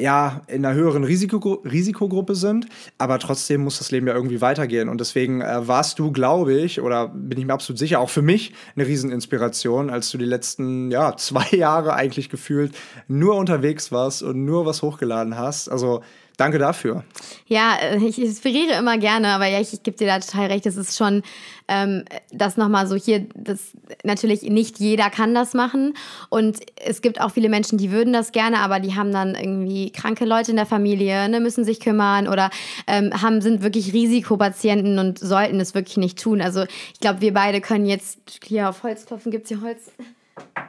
[0.00, 2.66] ja, in einer höheren Risikogru Risikogruppe sind,
[2.98, 4.88] aber trotzdem muss das Leben ja irgendwie weitergehen.
[4.88, 8.22] Und deswegen äh, warst du, glaube ich, oder bin ich mir absolut sicher, auch für
[8.22, 12.72] mich eine Rieseninspiration, als du die letzten ja, zwei Jahre eigentlich gefühlt
[13.08, 15.68] nur unterwegs warst und nur was hochgeladen hast.
[15.68, 16.02] Also
[16.40, 17.04] danke dafür.
[17.46, 20.66] Ja, äh, ich inspiriere immer gerne, aber ja, ich, ich gebe dir da total recht.
[20.66, 21.22] Es ist schon
[21.68, 23.72] ähm, das nochmal so hier, das
[24.04, 25.94] natürlich nicht jeder kann das machen.
[26.28, 29.90] Und es gibt auch viele Menschen, die würden das gerne, aber die haben dann irgendwie
[29.90, 32.50] kranke Leute in der Familie, ne, müssen sich kümmern oder
[32.86, 36.40] ähm, haben, sind wirklich Risikopatienten und sollten es wirklich nicht tun.
[36.40, 39.30] Also ich glaube, wir beide können jetzt hier auf Holz klopfen.
[39.30, 39.92] Gibt's hier Holz?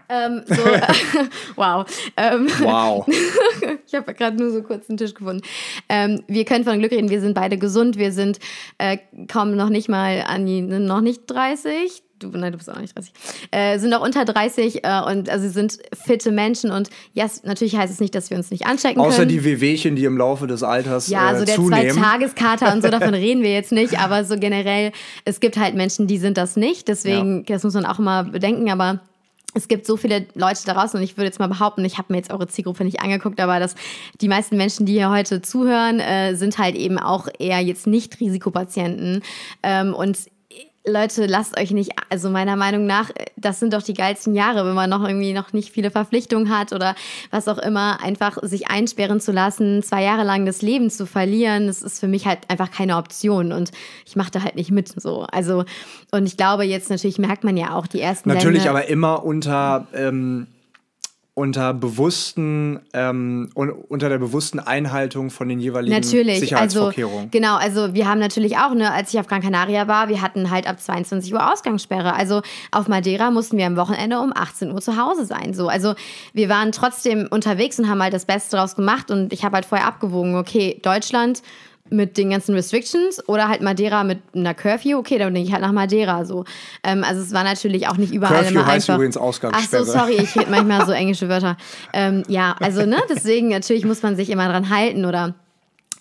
[0.10, 0.56] Ähm, so,
[1.56, 1.86] wow.
[2.18, 3.08] Ähm, Wow.
[3.88, 5.42] ich habe gerade nur so kurz einen Tisch gefunden.
[5.88, 8.40] Ähm, wir können von Glück reden, wir sind beide gesund, wir sind
[8.78, 8.98] äh,
[9.28, 12.04] kaum noch nicht mal an die, noch nicht 30.
[12.20, 13.14] Du, nein, du bist auch noch nicht 30.
[13.50, 17.76] Äh, sind auch unter 30 äh, und also sind fitte Menschen und ja, yes, natürlich
[17.78, 19.30] heißt es nicht, dass wir uns nicht anstecken Außer können.
[19.30, 21.92] die Wehwehchen, die im Laufe des Alters Ja, äh, so der zunehmen.
[21.92, 23.98] Zwei-Tageskater und so, davon reden wir jetzt nicht.
[23.98, 24.92] Aber so generell,
[25.26, 26.90] es gibt halt Menschen, die sind das nicht.
[26.90, 28.70] Deswegen, das muss man auch immer bedenken.
[28.70, 29.00] Aber
[29.54, 32.14] es gibt so viele Leute da draußen und ich würde jetzt mal behaupten, ich habe
[32.14, 33.76] mir jetzt eure Zielgruppe nicht angeguckt, aber dass
[34.22, 38.20] die meisten Menschen, die hier heute zuhören, äh, sind halt eben auch eher jetzt nicht
[38.20, 39.22] Risikopatienten.
[39.64, 40.18] Ähm, und
[40.86, 44.74] Leute, lasst euch nicht, also meiner Meinung nach, das sind doch die geilsten Jahre, wenn
[44.74, 46.96] man noch irgendwie noch nicht viele Verpflichtungen hat oder
[47.30, 51.68] was auch immer, einfach sich einsperren zu lassen, zwei Jahre lang das Leben zu verlieren,
[51.68, 53.72] das ist für mich halt einfach keine Option und
[54.08, 55.28] ich mache da halt nicht mit so.
[55.32, 55.66] Also,
[56.10, 59.24] und ich glaube, jetzt natürlich merkt man ja auch die ersten Natürlich, Länder, aber immer
[59.24, 60.48] unter ähm,
[61.34, 67.32] unter bewussten ähm, un unter der bewussten Einhaltung von den jeweiligen Natürlich, also Sicherheitsvorkehrungen.
[67.32, 70.52] genau, also wir haben natürlich auch, ne, als ich auf Gran Canaria war, wir hatten
[70.52, 72.14] halt ab 22 Uhr Ausgangssperre.
[72.14, 75.54] Also auf Madeira mussten wir am Wochenende um 18 Uhr zu Hause sein.
[75.54, 75.96] So, also
[76.34, 79.66] wir waren trotzdem unterwegs und haben halt das Beste draus gemacht und ich habe halt
[79.66, 81.42] vorher abgewogen, okay, Deutschland
[81.92, 85.62] mit den ganzen Restrictions oder halt Madeira mit einer Curfew, okay, dann denke ich halt
[85.62, 86.46] nach Madeira so.
[86.84, 88.96] Ähm, also es war natürlich auch nicht überall Curfew immer heißt einfach.
[88.96, 89.84] übrigens Ausgangssperre.
[89.84, 91.58] Ach so, sorry, ich rede manchmal so englische Wörter.
[91.94, 95.36] Ähm, ja, also ne, deswegen natürlich muss man sich immer dran halten oder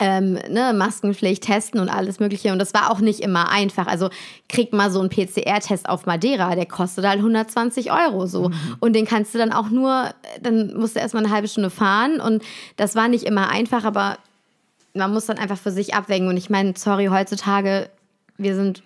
[0.00, 2.52] ähm, ne, Maskenpflicht testen und alles Mögliche.
[2.52, 3.86] Und das war auch nicht immer einfach.
[3.86, 4.08] Also
[4.48, 8.48] kriegt mal so einen PCR-Test auf Madeira, der kostet halt 120 Euro so.
[8.48, 8.54] Mhm.
[8.80, 10.10] Und den kannst du dann auch nur,
[10.40, 12.20] dann musst du erstmal eine halbe Stunde fahren.
[12.20, 12.42] Und
[12.76, 14.16] das war nicht immer einfach, aber
[14.94, 16.28] man muss dann einfach für sich abwägen.
[16.28, 17.90] Und ich meine, sorry, heutzutage,
[18.36, 18.82] wir sind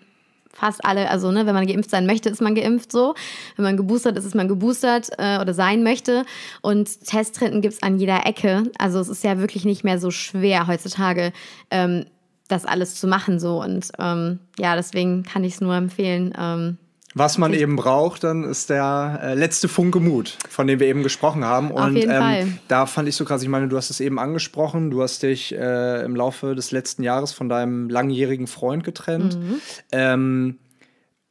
[0.53, 3.15] fast alle, also ne, wenn man geimpft sein möchte, ist man geimpft so.
[3.57, 6.25] Wenn man geboostert ist, ist man geboostert äh, oder sein möchte.
[6.63, 8.65] Und Testtrenden gibt es an jeder Ecke.
[8.79, 11.33] Also es ist ja wirklich nicht mehr so schwer heutzutage,
[11.71, 12.07] ähm,
[12.49, 13.63] das alles zu machen so.
[13.63, 16.33] Und ähm, ja, deswegen kann ich es nur empfehlen.
[16.39, 16.79] Ähm,
[17.15, 21.03] was man eben braucht, dann ist der äh, letzte Funke Mut, von dem wir eben
[21.05, 21.71] gesprochen haben.
[21.71, 22.47] Und Auf jeden ähm, Fall.
[22.69, 25.55] da fand ich so krass, ich meine, du hast es eben angesprochen, du hast dich
[25.55, 29.61] äh, im Laufe des letzten Jahres von deinem langjährigen Freund getrennt Mhm.
[29.93, 30.59] ähm,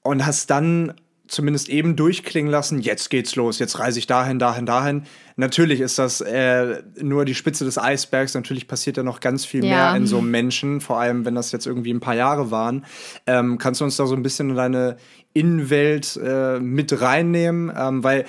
[0.03, 0.93] und hast dann
[1.33, 5.03] zumindest eben durchklingen lassen, jetzt geht's los, jetzt reise ich dahin, dahin, dahin.
[5.35, 9.63] Natürlich ist das äh, nur die Spitze des Eisbergs, natürlich passiert ja noch ganz viel
[9.65, 9.91] Ja.
[9.91, 12.85] mehr in so einem Menschen, vor allem wenn das jetzt irgendwie ein paar Jahre waren.
[13.25, 14.97] Ähm, kannst du uns da so ein bisschen in deine
[15.33, 17.71] Innenwelt äh, mit reinnehmen?
[17.75, 18.25] Ähm, weil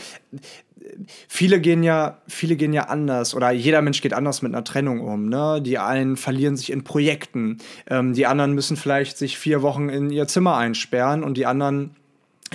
[1.29, 5.01] viele gehen ja, viele gehen ja anders oder jeder Mensch geht anders mit einer Trennung
[5.01, 5.29] um.
[5.29, 5.61] Ne?
[5.63, 10.11] Die einen verlieren sich in Projekten, ähm, die anderen müssen vielleicht sich vier Wochen in
[10.11, 11.97] ihr Zimmer einsperren und die anderen,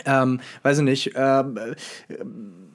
[0.06, 1.44] ähm, weiß ich nicht, äh,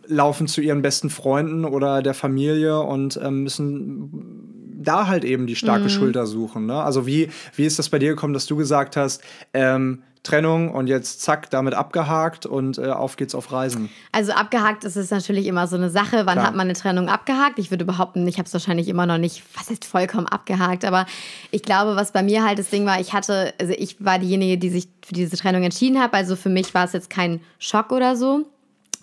[0.06, 5.56] laufen zu ihren besten Freunden oder der Familie und ähm, müssen da halt eben die
[5.56, 6.66] starke Schulter suchen.
[6.66, 6.82] Ne?
[6.82, 9.22] Also wie, wie ist das bei dir gekommen, dass du gesagt hast,
[9.54, 13.90] ähm, Trennung und jetzt zack, damit abgehakt und äh, auf geht's auf Reisen?
[14.10, 16.24] Also abgehakt ist es natürlich immer so eine Sache.
[16.24, 16.46] Wann Klar.
[16.46, 17.58] hat man eine Trennung abgehakt?
[17.58, 20.86] Ich würde behaupten, ich habe es wahrscheinlich immer noch nicht, was heißt vollkommen abgehakt.
[20.86, 21.04] Aber
[21.50, 24.56] ich glaube, was bei mir halt das Ding war, ich hatte, also ich war diejenige,
[24.56, 26.14] die sich für diese Trennung entschieden hat.
[26.14, 28.46] Also für mich war es jetzt kein Schock oder so.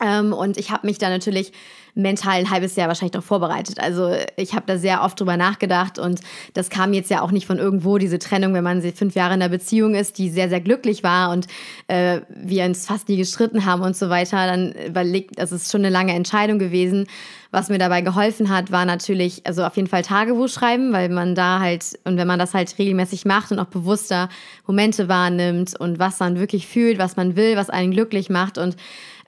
[0.02, 1.54] Ähm, und ich habe mich da natürlich
[1.96, 3.80] mental ein halbes Jahr wahrscheinlich darauf vorbereitet.
[3.80, 6.22] Also ich habe da sehr oft drüber nachgedacht und
[6.54, 9.42] das kam jetzt ja auch nicht von irgendwo, diese Trennung, wenn man fünf Jahre in
[9.42, 11.48] einer Beziehung ist, die sehr, sehr glücklich war und
[11.88, 15.82] äh, wir uns fast nie gestritten haben und so weiter, dann überlegt, das ist schon
[15.82, 17.08] eine lange Entscheidung gewesen.
[17.54, 21.36] Was mir dabei geholfen hat, war natürlich, also auf jeden Fall Tagebuch schreiben, weil man
[21.36, 24.30] da halt, und wenn man das halt regelmäßig macht und auch bewusster
[24.66, 28.78] Momente wahrnimmt und was man wirklich fühlt, was man will, was einen glücklich macht und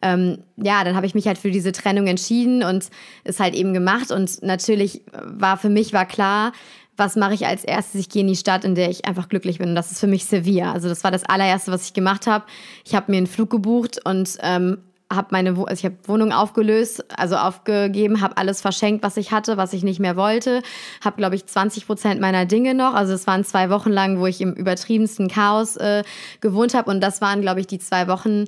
[0.04, 2.90] ähm, ja, dann habe ich mich halt für diese Trennung entschieden und
[3.24, 4.12] es halt eben gemacht.
[4.12, 6.52] Und natürlich war für mich war klar,
[6.98, 8.02] was mache ich als erstes?
[8.02, 9.70] Ich gehe in die Stadt, in der ich einfach glücklich bin.
[9.70, 10.74] Und das ist für mich Sevilla.
[10.74, 12.46] Also das war das allererste, was ich gemacht habe.
[12.86, 14.78] Ich habe mir einen Flug gebucht und ähm,
[15.12, 19.58] habe meine also ich habe Wohnung aufgelöst, also aufgegeben, habe alles verschenkt, was ich hatte,
[19.58, 20.62] was ich nicht mehr wollte.
[21.04, 22.94] Habe glaube ich 20 Prozent meiner Dinge noch.
[22.94, 26.04] Also es waren zwei Wochen lang, wo ich im übertriebensten Chaos äh,
[26.42, 28.46] gewohnt habe und das waren glaube ich die zwei Wochen,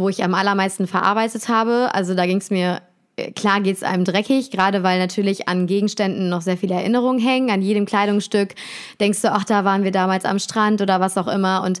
[0.00, 1.90] wo ich am allermeisten verarbeitet habe.
[1.92, 2.80] Also da ging es mir
[3.16, 7.20] äh, Klar geht es einem dreckig, gerade weil natürlich an Gegenständen noch sehr viele Erinnerungen
[7.20, 7.50] hängen.
[7.50, 8.54] An jedem Kleidungsstück
[8.98, 11.62] denkst du, ach, da waren wir damals am Strand oder was auch immer.
[11.62, 11.80] Und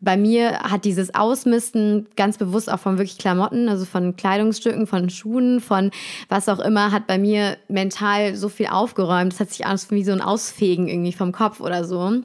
[0.00, 5.10] bei mir hat dieses Ausmisten ganz bewusst auch von wirklich Klamotten, also von Kleidungsstücken, von
[5.10, 5.90] Schuhen, von
[6.28, 9.32] was auch immer, hat bei mir mental so viel aufgeräumt.
[9.32, 12.22] Das hat sich alles wie so ein Ausfegen irgendwie vom Kopf oder so.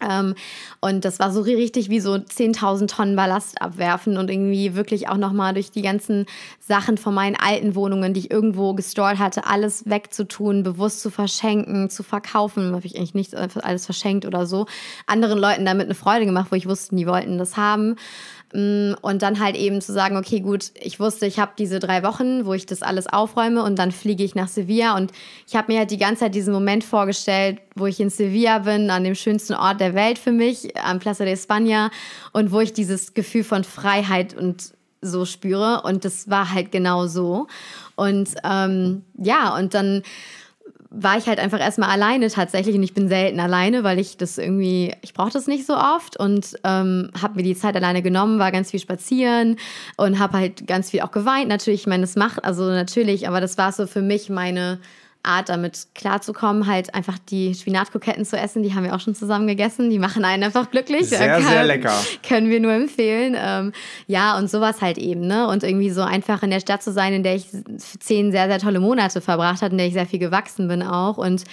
[0.00, 0.34] Ähm,
[0.80, 5.16] und das war so richtig wie so 10.000 Tonnen Ballast abwerfen und irgendwie wirklich auch
[5.16, 6.26] nochmal durch die ganzen
[6.58, 11.90] Sachen von meinen alten Wohnungen, die ich irgendwo gestored hatte, alles wegzutun, bewusst zu verschenken,
[11.90, 12.74] zu verkaufen.
[12.74, 14.66] Habe ich eigentlich nicht alles verschenkt oder so.
[15.06, 17.96] Anderen Leuten damit eine Freude gemacht, wo ich wusste, die wollten das haben.
[18.52, 22.02] Mm, Und dann halt eben zu sagen, okay, gut, ich wusste, ich habe diese drei
[22.02, 24.96] Wochen, wo ich das alles aufräume und dann fliege ich nach Sevilla.
[24.96, 25.12] Und
[25.46, 28.90] ich habe mir halt die ganze Zeit diesen Moment vorgestellt, wo ich in Sevilla bin,
[28.90, 31.90] an dem schönsten Ort der Welt für mich, am Plaza de España,
[32.32, 35.82] und wo ich dieses Gefühl von Freiheit und so spüre.
[35.82, 37.46] Und das war halt genau so.
[37.94, 40.02] Und ähm, ja, und dann
[40.90, 44.38] war ich halt einfach erstmal alleine tatsächlich und ich bin selten alleine, weil ich das
[44.38, 48.40] irgendwie, ich brauche das nicht so oft und ähm, habe mir die Zeit alleine genommen,
[48.40, 49.56] war ganz viel spazieren
[49.96, 51.48] und habe halt ganz viel auch geweint.
[51.48, 54.80] Natürlich, ich meine, das macht, also natürlich, aber das war so für mich meine
[55.22, 58.62] Art, damit klarzukommen, halt einfach die Spinatkroketten zu essen.
[58.62, 59.90] Die haben wir auch schon zusammen gegessen.
[59.90, 61.08] Die machen einen einfach glücklich.
[61.08, 61.92] Sehr, Kann, sehr lecker.
[62.26, 63.36] Können wir nur empfehlen.
[63.38, 63.72] Ähm,
[64.06, 65.46] ja, und sowas halt eben, ne?
[65.48, 68.58] Und irgendwie so einfach in der Stadt zu sein, in der ich zehn sehr, sehr
[68.58, 71.18] tolle Monate verbracht habe, in der ich sehr viel gewachsen bin auch.
[71.18, 71.44] Und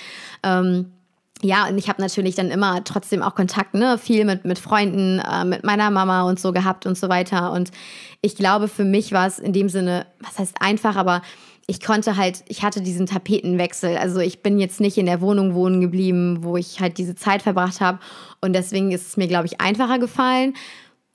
[0.43, 0.93] ähm,
[1.41, 5.19] ja, und ich habe natürlich dann immer trotzdem auch Kontakt, ne, viel mit, mit Freunden,
[5.19, 7.51] äh, mit meiner Mama und so gehabt und so weiter.
[7.51, 7.71] Und
[8.21, 11.21] ich glaube, für mich war es in dem Sinne, was heißt einfach, aber
[11.69, 13.97] ich konnte halt, ich hatte diesen Tapetenwechsel.
[13.97, 17.41] Also ich bin jetzt nicht in der Wohnung wohnen geblieben, wo ich halt diese Zeit
[17.41, 17.99] verbracht habe.
[18.39, 20.53] Und deswegen ist es mir, glaube ich, einfacher gefallen.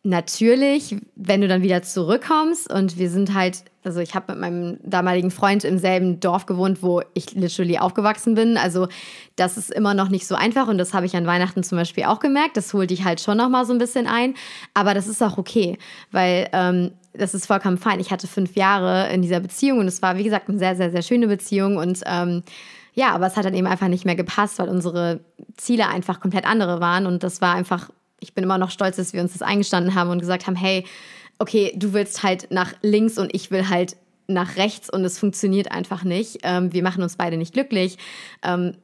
[0.04, 4.78] Natürlich, wenn du dann wieder zurückkommst und wir sind halt, also ich habe mit meinem
[4.82, 8.58] damaligen Freund im selben Dorf gewohnt, wo ich literally aufgewachsen bin.
[8.58, 8.88] Also
[9.36, 12.04] das ist immer noch nicht so einfach und das habe ich an Weihnachten zum Beispiel
[12.04, 12.56] auch gemerkt.
[12.56, 14.34] Das holt dich halt schon noch mal so ein bisschen ein,
[14.74, 15.78] aber das ist auch okay,
[16.10, 18.00] weil ähm, das ist vollkommen fein.
[18.00, 20.90] Ich hatte fünf Jahre in dieser Beziehung und es war, wie gesagt, eine sehr, sehr,
[20.90, 22.42] sehr schöne Beziehung und ähm,
[22.94, 25.20] ja, aber es hat dann eben einfach nicht mehr gepasst, weil unsere
[25.56, 27.90] Ziele einfach komplett andere waren und das war einfach,
[28.20, 30.84] ich bin immer noch stolz, dass wir uns das eingestanden haben und gesagt haben, hey,
[31.38, 33.96] okay, du willst halt nach links und ich will halt
[34.26, 36.38] nach rechts und es funktioniert einfach nicht.
[36.42, 37.98] Ähm, wir machen uns beide nicht glücklich.
[38.42, 38.76] Ähm,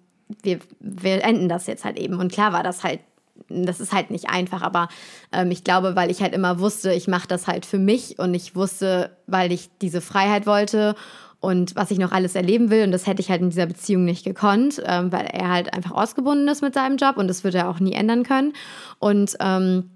[0.42, 2.18] wir, wir enden das jetzt halt eben.
[2.18, 3.00] Und klar war das halt
[3.48, 4.88] das ist halt nicht einfach, aber
[5.32, 8.34] ähm, ich glaube, weil ich halt immer wusste, ich mache das halt für mich und
[8.34, 10.94] ich wusste, weil ich diese Freiheit wollte
[11.40, 14.04] und was ich noch alles erleben will und das hätte ich halt in dieser Beziehung
[14.04, 17.54] nicht gekonnt, ähm, weil er halt einfach ausgebunden ist mit seinem Job und das wird
[17.54, 18.52] er auch nie ändern können
[18.98, 19.90] und ähm,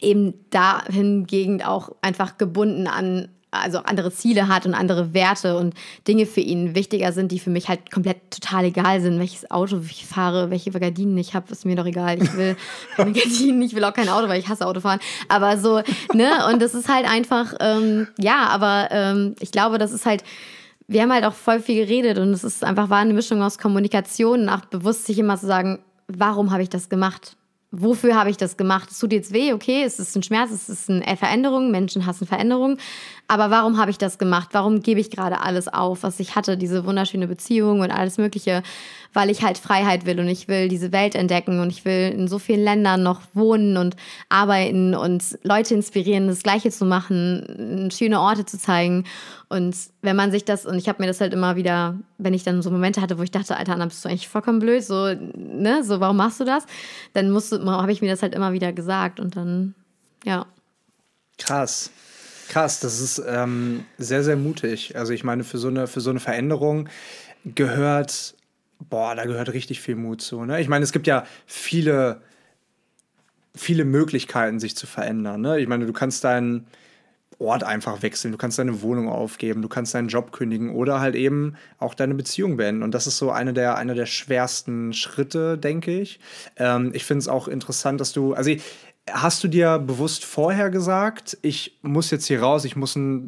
[0.00, 5.74] eben dahingegen auch einfach gebunden an also andere Ziele hat und andere Werte und
[6.06, 9.18] Dinge für ihn wichtiger sind, die für mich halt komplett total egal sind.
[9.18, 12.22] Welches Auto ich fahre, welche Gardinen ich habe, ist mir doch egal.
[12.22, 12.56] Ich will
[12.96, 15.00] keine Gardinen, ich will auch kein Auto, weil ich hasse Autofahren.
[15.28, 15.80] Aber so,
[16.12, 16.46] ne?
[16.52, 20.22] Und das ist halt einfach, ähm, ja, aber ähm, ich glaube, das ist halt
[20.90, 23.58] wir haben halt auch voll viel geredet und es ist einfach war eine Mischung aus
[23.58, 27.36] Kommunikation und auch bewusst sich immer zu sagen, warum habe ich das gemacht?
[27.70, 28.90] Wofür habe ich das gemacht?
[28.90, 32.26] Es tut jetzt weh, okay, es ist ein Schmerz, es ist eine Veränderung, Menschen hassen
[32.26, 32.78] Veränderung.
[33.26, 34.48] Aber warum habe ich das gemacht?
[34.52, 38.62] Warum gebe ich gerade alles auf, was ich hatte, diese wunderschöne Beziehung und alles Mögliche?
[39.18, 42.28] Weil ich halt Freiheit will und ich will diese Welt entdecken und ich will in
[42.28, 43.96] so vielen Ländern noch wohnen und
[44.28, 49.02] arbeiten und Leute inspirieren, das Gleiche zu machen, schöne Orte zu zeigen.
[49.48, 52.44] Und wenn man sich das, und ich habe mir das halt immer wieder, wenn ich
[52.44, 55.12] dann so Momente hatte, wo ich dachte, Alter, Anna, bist du eigentlich vollkommen blöd, so,
[55.34, 56.64] ne, so, warum machst du das?
[57.12, 59.74] Dann habe ich mir das halt immer wieder gesagt und dann,
[60.24, 60.46] ja.
[61.38, 61.90] Krass.
[62.48, 64.96] Krass, das ist ähm, sehr, sehr mutig.
[64.96, 66.88] Also ich meine, für so eine, für so eine Veränderung
[67.44, 68.36] gehört,
[68.78, 70.44] boah, da gehört richtig viel Mut zu.
[70.44, 70.60] Ne?
[70.60, 72.22] Ich meine, es gibt ja viele,
[73.54, 75.40] viele Möglichkeiten, sich zu verändern.
[75.40, 75.60] Ne?
[75.60, 76.66] Ich meine, du kannst deinen
[77.40, 81.14] Ort einfach wechseln, du kannst deine Wohnung aufgeben, du kannst deinen Job kündigen oder halt
[81.14, 82.82] eben auch deine Beziehung beenden.
[82.82, 86.18] Und das ist so eine der, eine der schwersten Schritte, denke ich.
[86.56, 88.62] Ähm, ich finde es auch interessant, dass du, also ich,
[89.12, 92.74] Hast du dir bewusst vorher gesagt, ich muss jetzt hier raus, ich,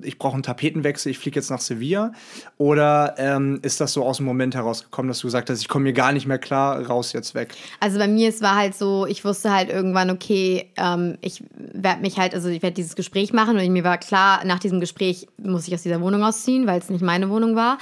[0.02, 2.12] ich brauche einen Tapetenwechsel, ich fliege jetzt nach Sevilla?
[2.58, 5.84] Oder ähm, ist das so aus dem Moment herausgekommen, dass du gesagt hast, ich komme
[5.84, 7.54] mir gar nicht mehr klar, raus jetzt weg?
[7.80, 12.00] Also bei mir, es war halt so, ich wusste halt irgendwann, okay, ähm, ich werde
[12.00, 15.26] mich halt, also ich werde dieses Gespräch machen und mir war klar, nach diesem Gespräch
[15.38, 17.78] muss ich aus dieser Wohnung ausziehen, weil es nicht meine Wohnung war.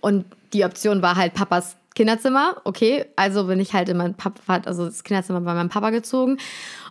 [0.00, 4.60] Und die Option war halt Papas Kinderzimmer, okay, also bin ich halt in mein Papa,
[4.66, 6.36] also das Kinderzimmer bei meinem Papa gezogen.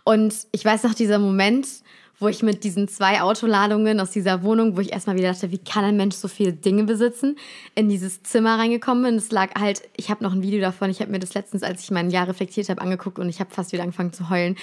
[0.04, 1.68] Und ich weiß noch dieser Moment,
[2.18, 5.58] wo ich mit diesen zwei Autoladungen aus dieser Wohnung, wo ich erstmal wieder dachte, wie
[5.58, 7.36] kann ein Mensch so viele Dinge besitzen,
[7.74, 9.14] in dieses Zimmer reingekommen bin.
[9.16, 11.82] Es lag halt, ich habe noch ein Video davon, ich habe mir das letztens, als
[11.82, 14.56] ich mein Jahr reflektiert habe, angeguckt und ich habe fast wieder angefangen zu heulen.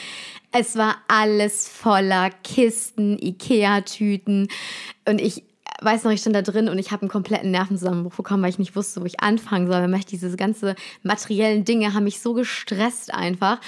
[0.51, 4.47] Es war alles voller Kisten, Ikea-Tüten
[5.07, 5.43] und ich
[5.83, 8.59] weiß noch, ich stand da drin und ich habe einen kompletten Nervenzusammenbruch bekommen, weil ich
[8.59, 9.81] nicht wusste, wo ich anfangen soll.
[9.81, 13.59] Weil diese ganzen materiellen Dinge haben mich so gestresst einfach.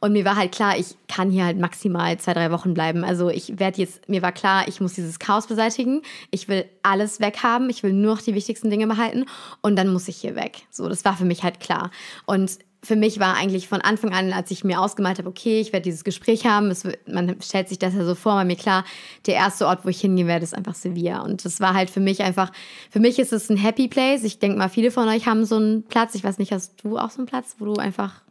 [0.00, 3.04] Und mir war halt klar, ich kann hier halt maximal zwei, drei Wochen bleiben.
[3.04, 6.02] Also ich werde jetzt, mir war klar, ich muss dieses Chaos beseitigen.
[6.30, 7.70] Ich will alles weghaben.
[7.70, 9.26] Ich will nur noch die wichtigsten Dinge behalten.
[9.62, 10.62] Und dann muss ich hier weg.
[10.70, 11.90] So, das war für mich halt klar.
[12.26, 15.72] Und für mich war eigentlich von Anfang an, als ich mir ausgemalt habe, okay, ich
[15.72, 18.84] werde dieses Gespräch haben, es, man stellt sich das ja so vor, war mir klar,
[19.26, 21.22] der erste Ort, wo ich hingehen werde, ist einfach Sevilla.
[21.22, 22.52] Und das war halt für mich einfach,
[22.90, 24.22] für mich ist es ein Happy Place.
[24.22, 26.14] Ich denke mal, viele von euch haben so einen Platz.
[26.14, 28.22] Ich weiß nicht, hast du auch so einen Platz, wo du einfach.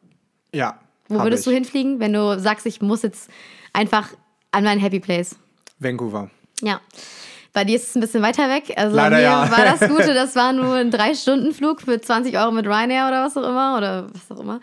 [0.53, 0.79] Ja.
[1.09, 1.51] Wo würdest ich.
[1.51, 3.29] du hinfliegen, wenn du sagst, ich muss jetzt
[3.73, 4.09] einfach
[4.51, 5.35] an meinen Happy Place?
[5.79, 6.29] Vancouver.
[6.61, 6.79] Ja.
[7.53, 8.73] Bei dir ist es ein bisschen weiter weg.
[8.75, 9.51] Also Leider mir ja.
[9.51, 13.37] war das Gute, das war nur ein Drei-Stunden-Flug für 20 Euro mit Ryanair oder was
[13.37, 14.59] auch immer oder was auch immer.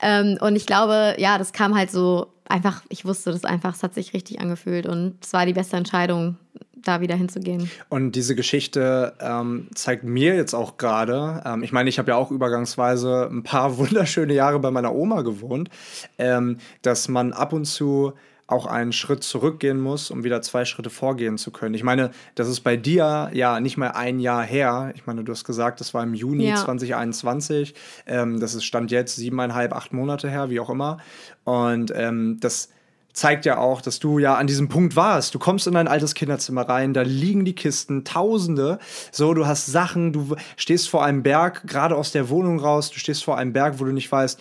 [0.00, 3.82] Ähm, und ich glaube, ja, das kam halt so einfach, ich wusste das einfach, es
[3.82, 6.36] hat sich richtig angefühlt und es war die beste Entscheidung,
[6.74, 7.70] da wieder hinzugehen.
[7.88, 12.16] Und diese Geschichte ähm, zeigt mir jetzt auch gerade, ähm, ich meine, ich habe ja
[12.16, 15.70] auch übergangsweise ein paar wunderschöne Jahre bei meiner Oma gewohnt,
[16.18, 18.12] ähm, dass man ab und zu
[18.52, 21.74] auch einen Schritt zurückgehen muss, um wieder zwei Schritte vorgehen zu können.
[21.74, 24.92] Ich meine, das ist bei dir ja nicht mal ein Jahr her.
[24.94, 26.56] Ich meine, du hast gesagt, das war im Juni Ja.
[26.56, 27.74] 2021.
[28.06, 30.98] Ähm, das ist Stand jetzt siebeneinhalb, acht Monate her, wie auch immer.
[31.44, 32.68] Und ähm, das
[33.12, 35.34] zeigt ja auch, dass du ja an diesem Punkt warst.
[35.34, 38.78] Du kommst in dein altes Kinderzimmer rein, da liegen die Kisten, Tausende.
[39.10, 42.98] So, du hast Sachen, du stehst vor einem Berg, gerade aus der Wohnung raus, du
[42.98, 44.40] stehst vor einem Berg, wo du nicht weißt,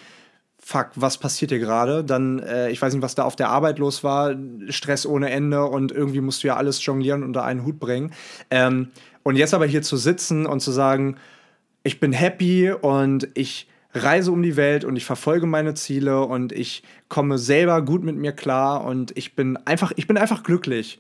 [0.71, 2.03] fuck, was passiert hier gerade?
[2.03, 4.35] Dann, äh, ich weiß nicht, was da auf der Arbeit los war,
[4.69, 8.13] Stress ohne Ende und irgendwie musst du ja alles jonglieren und unter einen Hut bringen.
[8.49, 8.91] Ähm,
[9.23, 11.17] und jetzt aber hier zu sitzen und zu sagen,
[11.83, 16.53] ich bin happy und ich reise um die Welt und ich verfolge meine Ziele und
[16.53, 20.99] ich komme selber gut mit mir klar und ich bin einfach, ich bin einfach glücklich.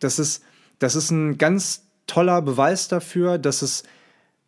[0.00, 0.42] Das ist,
[0.80, 3.84] das ist ein ganz toller Beweis dafür, dass es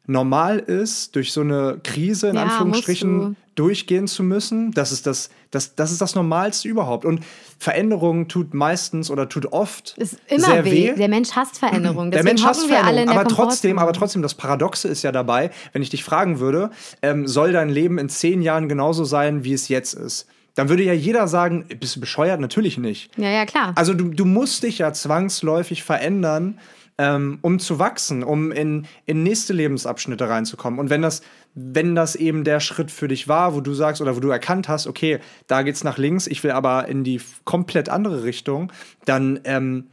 [0.07, 4.73] normal ist, durch so eine Krise in Ja, Anführungsstrichen durchgehen zu müssen.
[4.73, 7.05] Das ist das, das, das ist das Normalste überhaupt.
[7.05, 7.21] Und
[7.59, 10.91] Veränderung tut meistens oder tut oft Ist immer sehr weh.
[10.91, 10.95] weh.
[10.97, 12.11] Der Mensch hasst Veränderung.
[12.11, 13.07] Der Mensch hasst Veränderung.
[13.07, 16.71] der Aber trotzdem, aber trotzdem, das Paradoxe ist ja dabei, wenn ich dich fragen würde,
[17.01, 20.27] ähm, soll dein Leben in zehn Jahren genauso sein, wie es jetzt ist?
[20.57, 22.41] Dann würde ja jeder sagen, bist du bescheuert?
[22.41, 23.11] Natürlich nicht.
[23.19, 23.73] Ja, ja, klar.
[23.77, 26.59] Also du, du musst dich ja zwangsläufig verändern,
[26.99, 30.79] ähm, um zu wachsen, um in, in nächste Lebensabschnitte reinzukommen.
[30.79, 31.23] Und wenn das,
[31.55, 34.69] wenn das eben der Schritt für dich war, wo du sagst oder wo du erkannt
[34.69, 38.73] hast, okay, da geht's nach links, ich will aber in die komplett andere Richtung,
[39.05, 39.89] dann ähm,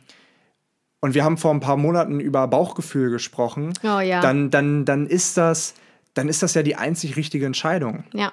[1.01, 4.21] und wir haben vor ein paar Monaten über Bauchgefühl gesprochen, Oh ja.
[4.21, 5.73] dann, dann, dann ist das,
[6.13, 8.03] dann ist das ja die einzig richtige Entscheidung.
[8.13, 8.31] Ja.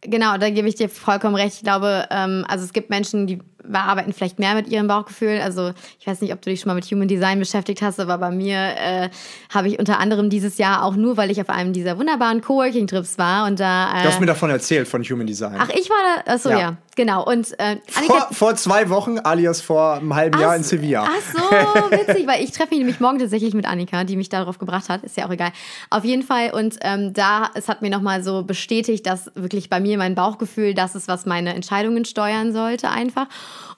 [0.00, 1.56] Genau, da gebe ich dir vollkommen recht.
[1.56, 3.40] Ich glaube, ähm, also es gibt Menschen, die
[3.72, 5.40] arbeiten vielleicht mehr mit ihrem Bauchgefühl.
[5.42, 8.18] Also ich weiß nicht, ob du dich schon mal mit Human Design beschäftigt hast, aber
[8.18, 9.08] bei mir äh,
[9.52, 13.18] habe ich unter anderem dieses Jahr auch nur, weil ich auf einem dieser wunderbaren Coworking-Trips
[13.18, 13.98] war und da.
[13.98, 15.56] Äh, Du hast mir davon erzählt, von Human Design.
[15.58, 16.32] ach, ich war da.
[16.34, 16.58] Achso, Ja.
[16.58, 16.76] ja.
[16.96, 17.24] genau.
[17.24, 21.08] Und äh, vor, vor zwei Wochen, alias vor einem halben Jahr in Ach, Sevilla.
[21.08, 24.58] Ach so, witzig, weil ich treffe mich nämlich morgen tatsächlich mit Annika, die mich darauf
[24.58, 25.02] gebracht hat.
[25.04, 25.50] Ist ja auch egal.
[25.90, 26.50] Auf jeden Fall.
[26.52, 30.74] Und ähm, da, es hat mir nochmal so bestätigt, dass wirklich bei mir mein Bauchgefühl
[30.74, 33.26] das ist, was meine Entscheidungen steuern sollte, einfach.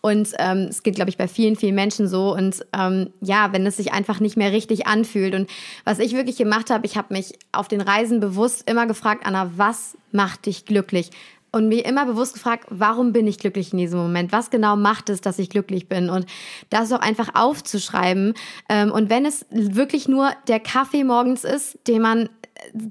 [0.00, 2.34] Und ähm, es geht, glaube ich, bei vielen, vielen Menschen so.
[2.34, 5.34] Und ähm, ja, wenn es sich einfach nicht mehr richtig anfühlt.
[5.34, 5.50] Und
[5.84, 9.52] was ich wirklich gemacht habe, ich habe mich auf den Reisen bewusst immer gefragt, Anna,
[9.56, 11.10] was macht dich glücklich?
[11.52, 14.32] und mir immer bewusst gefragt, warum bin ich glücklich in diesem Moment?
[14.32, 16.10] Was genau macht es, dass ich glücklich bin?
[16.10, 16.26] Und
[16.70, 18.34] das auch einfach aufzuschreiben.
[18.68, 22.28] Ähm, und wenn es wirklich nur der Kaffee morgens ist, den man äh,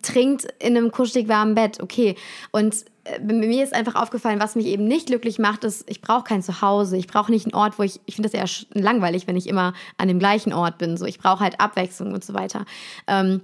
[0.01, 2.15] trinkt in einem kuschelig warmen Bett, okay.
[2.51, 2.75] Und
[3.21, 6.97] mir ist einfach aufgefallen, was mich eben nicht glücklich macht, ist, ich brauche kein Zuhause.
[6.97, 9.73] Ich brauche nicht einen Ort, wo ich, ich finde das eher langweilig, wenn ich immer
[9.97, 10.97] an dem gleichen Ort bin.
[10.97, 12.65] So, ich brauche halt Abwechslung und so weiter.
[13.07, 13.41] Ähm,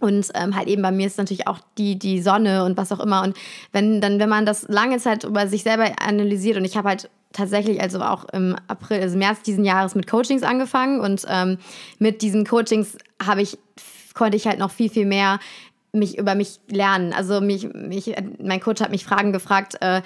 [0.00, 3.00] und ähm, halt eben bei mir ist natürlich auch die, die Sonne und was auch
[3.00, 3.22] immer.
[3.22, 3.36] Und
[3.72, 7.08] wenn dann, wenn man das lange Zeit über sich selber analysiert und ich habe halt
[7.32, 11.58] tatsächlich also auch im April, also März diesen Jahres mit Coachings angefangen und ähm,
[11.98, 13.58] mit diesen Coachings habe ich,
[14.14, 15.38] konnte ich halt noch viel, viel mehr
[15.94, 17.12] mich über mich lernen.
[17.12, 20.02] Also mich, mich, mein Coach hat mich Fragen gefragt, äh,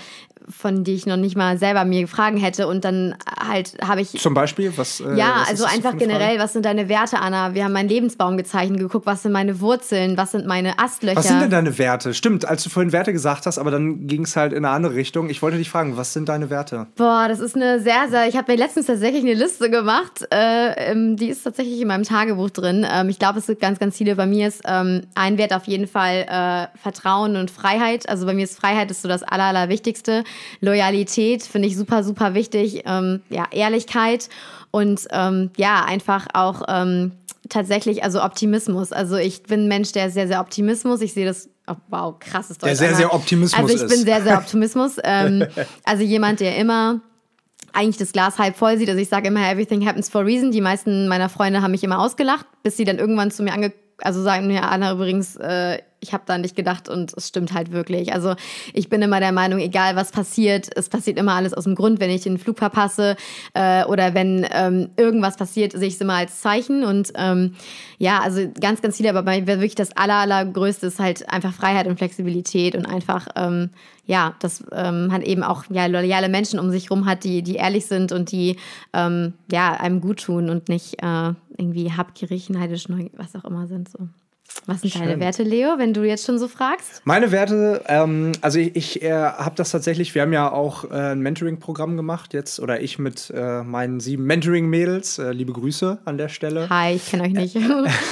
[0.50, 2.66] von die ich noch nicht mal selber mir Fragen hätte.
[2.66, 5.00] Und dann halt habe ich Zum Beispiel, was.
[5.00, 6.06] äh, ja, was also einfach eine Frage?
[6.06, 7.54] generell, was sind deine Werte, Anna?
[7.54, 11.16] Wir haben meinen Lebensbaum gezeichnet, geguckt, was sind meine Wurzeln, was sind meine Astlöcher.
[11.16, 12.14] Was sind denn deine Werte?
[12.14, 14.94] Stimmt, als du vorhin Werte gesagt hast, aber dann ging es halt in eine andere
[14.94, 15.30] Richtung.
[15.30, 16.86] Ich wollte dich fragen, was sind deine Werte?
[16.96, 18.28] Boah, das ist eine sehr, sehr.
[18.28, 20.26] Ich habe mir letztens tatsächlich eine Liste gemacht.
[20.32, 22.86] Äh, ähm, die ist tatsächlich in meinem Tagebuch drin.
[22.90, 24.16] Ähm, ich glaube, es gibt ganz, ganz viele.
[24.16, 28.08] Bei mir ist ähm, ein Wert auf jeden Fall äh, Vertrauen und Freiheit.
[28.08, 30.24] Also bei mir ist Freiheit ist so das Aller, Allerwichtigste.
[30.60, 32.82] Loyalität finde ich super, super wichtig.
[32.86, 34.28] Ähm, ja, Ehrlichkeit
[34.70, 37.12] und ähm, ja, einfach auch ähm,
[37.48, 38.92] tatsächlich, also Optimismus.
[38.92, 41.00] Also ich bin ein Mensch, der sehr, sehr Optimismus.
[41.00, 41.48] Ich sehe das.
[41.66, 42.68] Oh, wow, krasses Deutsch.
[42.68, 43.88] Der sehr, sehr Optimismus Also ich ist.
[43.90, 44.96] bin sehr, sehr Optimismus.
[45.04, 45.46] ähm,
[45.84, 47.00] also jemand, der immer
[47.72, 48.88] eigentlich das Glas halb voll sieht.
[48.88, 50.50] Also ich sage immer, everything happens for a reason.
[50.50, 53.72] Die meisten meiner Freunde haben mich immer ausgelacht, bis sie dann irgendwann zu mir ange...
[54.00, 57.52] Also sagen mir, Anna, übrigens, äh, ich habe da an dich gedacht und es stimmt
[57.52, 58.12] halt wirklich.
[58.12, 58.34] Also
[58.72, 61.98] ich bin immer der Meinung, egal was passiert, es passiert immer alles aus dem Grund,
[62.00, 63.16] wenn ich den Flug verpasse
[63.54, 66.84] äh, oder wenn ähm, irgendwas passiert, sehe ich es immer als Zeichen.
[66.84, 67.54] Und ähm,
[67.98, 71.52] ja, also ganz, ganz viele, aber bei mir wirklich das aller, allergrößte ist halt einfach
[71.52, 73.70] Freiheit und Flexibilität und einfach, ähm,
[74.06, 77.56] ja, dass ähm, man eben auch ja, loyale Menschen um sich rum hat, die, die
[77.56, 78.56] ehrlich sind und die
[78.92, 83.66] ähm, ja, einem gut tun und nicht, äh, irgendwie habgierig, neidisch, neugierig, was auch immer
[83.66, 84.08] sind so.
[84.66, 85.02] Was sind Schön.
[85.02, 87.02] deine Werte, Leo, wenn du jetzt schon so fragst?
[87.04, 91.12] Meine Werte, ähm, also ich, ich äh, habe das tatsächlich, wir haben ja auch äh,
[91.12, 95.18] ein Mentoring-Programm gemacht jetzt, oder ich mit äh, meinen sieben Mentoring-Mädels.
[95.18, 96.68] Äh, liebe Grüße an der Stelle.
[96.70, 97.56] Hi, ich kenne euch nicht.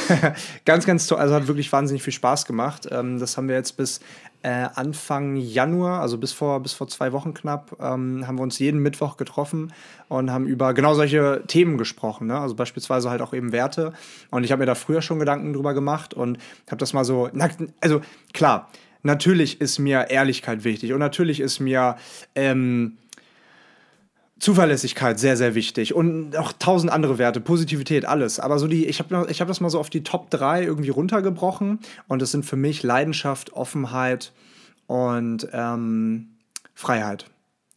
[0.65, 2.89] ganz, ganz toll, also hat wirklich wahnsinnig viel Spaß gemacht.
[2.91, 4.01] Ähm, das haben wir jetzt bis
[4.43, 8.59] äh, Anfang Januar, also bis vor, bis vor zwei Wochen knapp, ähm, haben wir uns
[8.59, 9.73] jeden Mittwoch getroffen
[10.09, 12.29] und haben über genau solche Themen gesprochen.
[12.29, 12.39] Ne?
[12.39, 13.93] Also beispielsweise halt auch eben Werte.
[14.31, 17.29] Und ich habe mir da früher schon Gedanken drüber gemacht und habe das mal so,
[17.33, 17.49] na,
[17.81, 18.01] also
[18.33, 18.71] klar,
[19.03, 21.97] natürlich ist mir Ehrlichkeit wichtig und natürlich ist mir
[22.35, 22.99] ähm,
[24.39, 28.39] Zuverlässigkeit sehr, sehr wichtig und auch tausend andere Werte, Positivität, alles.
[28.39, 30.91] Aber so die, ich habe ich hab das mal so auf die Top 3 irgendwie
[30.91, 34.33] runtergebrochen und das sind für mich Leidenschaft, Offenheit
[34.87, 36.29] und ähm,
[36.75, 37.27] Freiheit.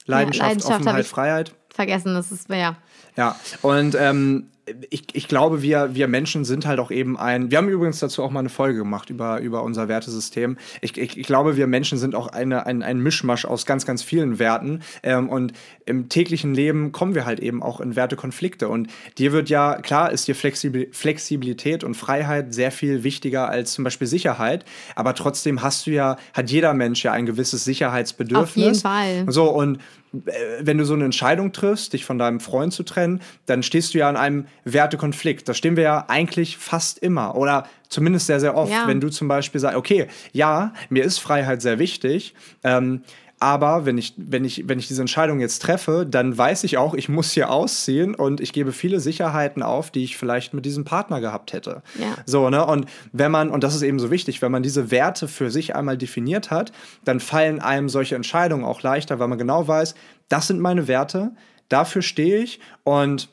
[0.06, 1.56] Leidenschaft, ja, Leidenschaft Offenheit, Freiheit.
[1.74, 2.76] Vergessen, das ist, ja.
[3.16, 4.48] Ja, und ähm,
[4.90, 7.52] ich, ich glaube, wir, wir Menschen sind halt auch eben ein.
[7.52, 10.58] Wir haben übrigens dazu auch mal eine Folge gemacht über, über unser Wertesystem.
[10.82, 14.04] Ich, ich, ich glaube, wir Menschen sind auch eine, ein, ein Mischmasch aus ganz, ganz
[14.04, 14.82] vielen Werten.
[15.04, 15.54] Ähm, und
[15.86, 18.70] im täglichen Leben kommen wir halt eben auch in Wertekonflikte.
[18.70, 23.84] Und dir wird ja, klar, ist dir Flexibilität und Freiheit sehr viel wichtiger als zum
[23.84, 24.66] Beispiel Sicherheit.
[24.96, 28.50] Aber trotzdem hast du ja, hat jeder Mensch ja ein gewisses Sicherheitsbedürfnis.
[28.50, 29.26] Auf jeden Fall.
[29.32, 29.80] So, und
[30.14, 33.94] äh, wenn du so eine Entscheidung triffst, dich von deinem Freund zu trennen, dann stehst
[33.94, 35.48] du ja an einem Wertekonflikt.
[35.48, 38.72] Da stehen wir ja eigentlich fast immer oder zumindest sehr, sehr oft.
[38.72, 38.88] Ja.
[38.88, 42.34] Wenn du zum Beispiel sagst, okay, ja, mir ist Freiheit sehr wichtig,
[42.64, 43.02] ähm,
[43.40, 46.94] aber wenn ich, wenn, ich, wenn ich diese Entscheidung jetzt treffe, dann weiß ich auch,
[46.94, 50.84] ich muss hier ausziehen und ich gebe viele Sicherheiten auf, die ich vielleicht mit diesem
[50.84, 51.82] Partner gehabt hätte.
[51.98, 52.16] Ja.
[52.26, 52.66] So, ne?
[52.66, 55.74] Und wenn man, und das ist eben so wichtig, wenn man diese Werte für sich
[55.74, 56.74] einmal definiert hat,
[57.06, 59.96] dann fallen einem solche Entscheidungen auch leichter, weil man genau weiß,
[60.28, 61.32] das sind meine Werte,
[61.70, 63.30] dafür stehe ich und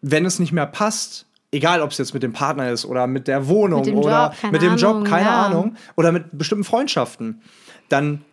[0.00, 3.28] wenn es nicht mehr passt, egal ob es jetzt mit dem Partner ist oder mit
[3.28, 5.46] der Wohnung mit oder Job, mit dem Ahnung, Job, keine ja.
[5.46, 7.42] Ahnung, oder mit bestimmten Freundschaften,
[7.88, 8.24] dann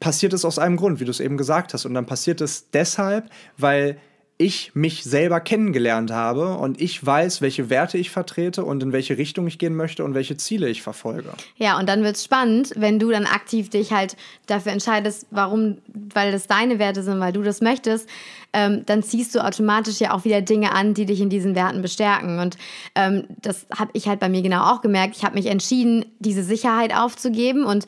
[0.00, 1.84] passiert es aus einem Grund, wie du es eben gesagt hast.
[1.84, 3.98] Und dann passiert es deshalb, weil
[4.42, 9.16] ich mich selber kennengelernt habe und ich weiß, welche Werte ich vertrete und in welche
[9.16, 11.30] Richtung ich gehen möchte und welche Ziele ich verfolge.
[11.56, 14.16] Ja, und dann wird es spannend, wenn du dann aktiv dich halt
[14.46, 15.78] dafür entscheidest, warum,
[16.12, 18.08] weil das deine Werte sind, weil du das möchtest,
[18.52, 21.80] ähm, dann ziehst du automatisch ja auch wieder Dinge an, die dich in diesen Werten
[21.80, 22.38] bestärken.
[22.38, 22.56] Und
[22.94, 25.16] ähm, das habe ich halt bei mir genau auch gemerkt.
[25.16, 27.86] Ich habe mich entschieden, diese Sicherheit aufzugeben und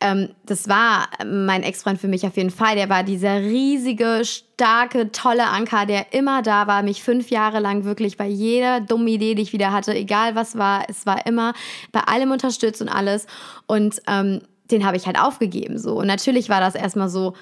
[0.00, 2.74] ähm, das war mein Ex-Freund für mich auf jeden Fall.
[2.74, 7.84] Der war dieser riesige, starke, tolle Anker, der immer da war, mich fünf Jahre lang
[7.84, 11.52] wirklich bei jeder dummen Idee, die ich wieder hatte, egal was war, es war immer
[11.92, 13.26] bei allem unterstützt und alles.
[13.66, 14.40] Und ähm,
[14.70, 15.98] den habe ich halt aufgegeben so.
[15.98, 17.34] Und natürlich war das erstmal so,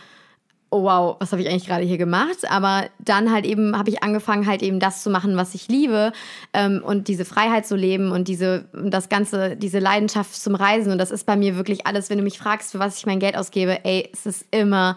[0.71, 2.51] oh wow, was habe ich eigentlich gerade hier gemacht?
[2.51, 6.13] Aber dann halt eben habe ich angefangen, halt eben das zu machen, was ich liebe
[6.53, 10.93] ähm, und diese Freiheit zu leben und diese, das Ganze, diese Leidenschaft zum Reisen.
[10.93, 13.21] Und das ist bei mir wirklich alles, wenn du mich fragst, für was ich mein
[13.21, 14.97] Geld ausgebe, ey, es ist immer,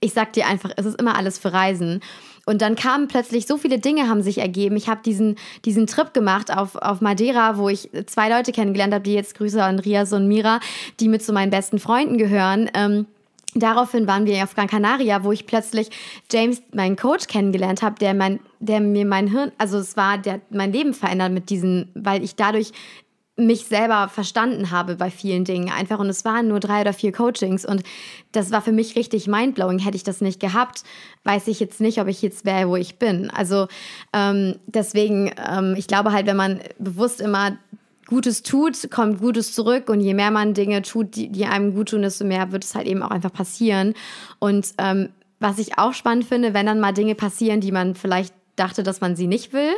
[0.00, 2.00] ich sag dir einfach, es ist immer alles für Reisen.
[2.46, 4.76] Und dann kamen plötzlich so viele Dinge haben sich ergeben.
[4.76, 9.02] Ich habe diesen, diesen Trip gemacht auf, auf Madeira, wo ich zwei Leute kennengelernt habe,
[9.02, 10.60] die jetzt Grüße an Rias und Mira,
[10.98, 12.70] die mit zu meinen besten Freunden gehören.
[12.72, 13.06] Ähm,
[13.54, 15.88] Daraufhin waren wir auf Gran Canaria, wo ich plötzlich
[16.30, 20.40] James, meinen Coach, kennengelernt habe, der mein, der mir mein Hirn, also es war, der
[20.50, 22.72] mein Leben verändert mit diesen, weil ich dadurch
[23.38, 27.12] mich selber verstanden habe bei vielen Dingen einfach und es waren nur drei oder vier
[27.12, 27.84] Coachings und
[28.32, 29.78] das war für mich richtig mindblowing.
[29.78, 30.82] Hätte ich das nicht gehabt,
[31.22, 33.30] weiß ich jetzt nicht, ob ich jetzt wäre, wo ich bin.
[33.30, 33.68] Also
[34.12, 37.56] ähm, deswegen, ähm, ich glaube halt, wenn man bewusst immer
[38.08, 39.88] Gutes tut, kommt Gutes zurück.
[39.88, 42.74] Und je mehr man Dinge tut, die, die einem gut tun, desto mehr wird es
[42.74, 43.94] halt eben auch einfach passieren.
[44.38, 48.34] Und ähm, was ich auch spannend finde, wenn dann mal Dinge passieren, die man vielleicht
[48.56, 49.72] dachte, dass man sie nicht will,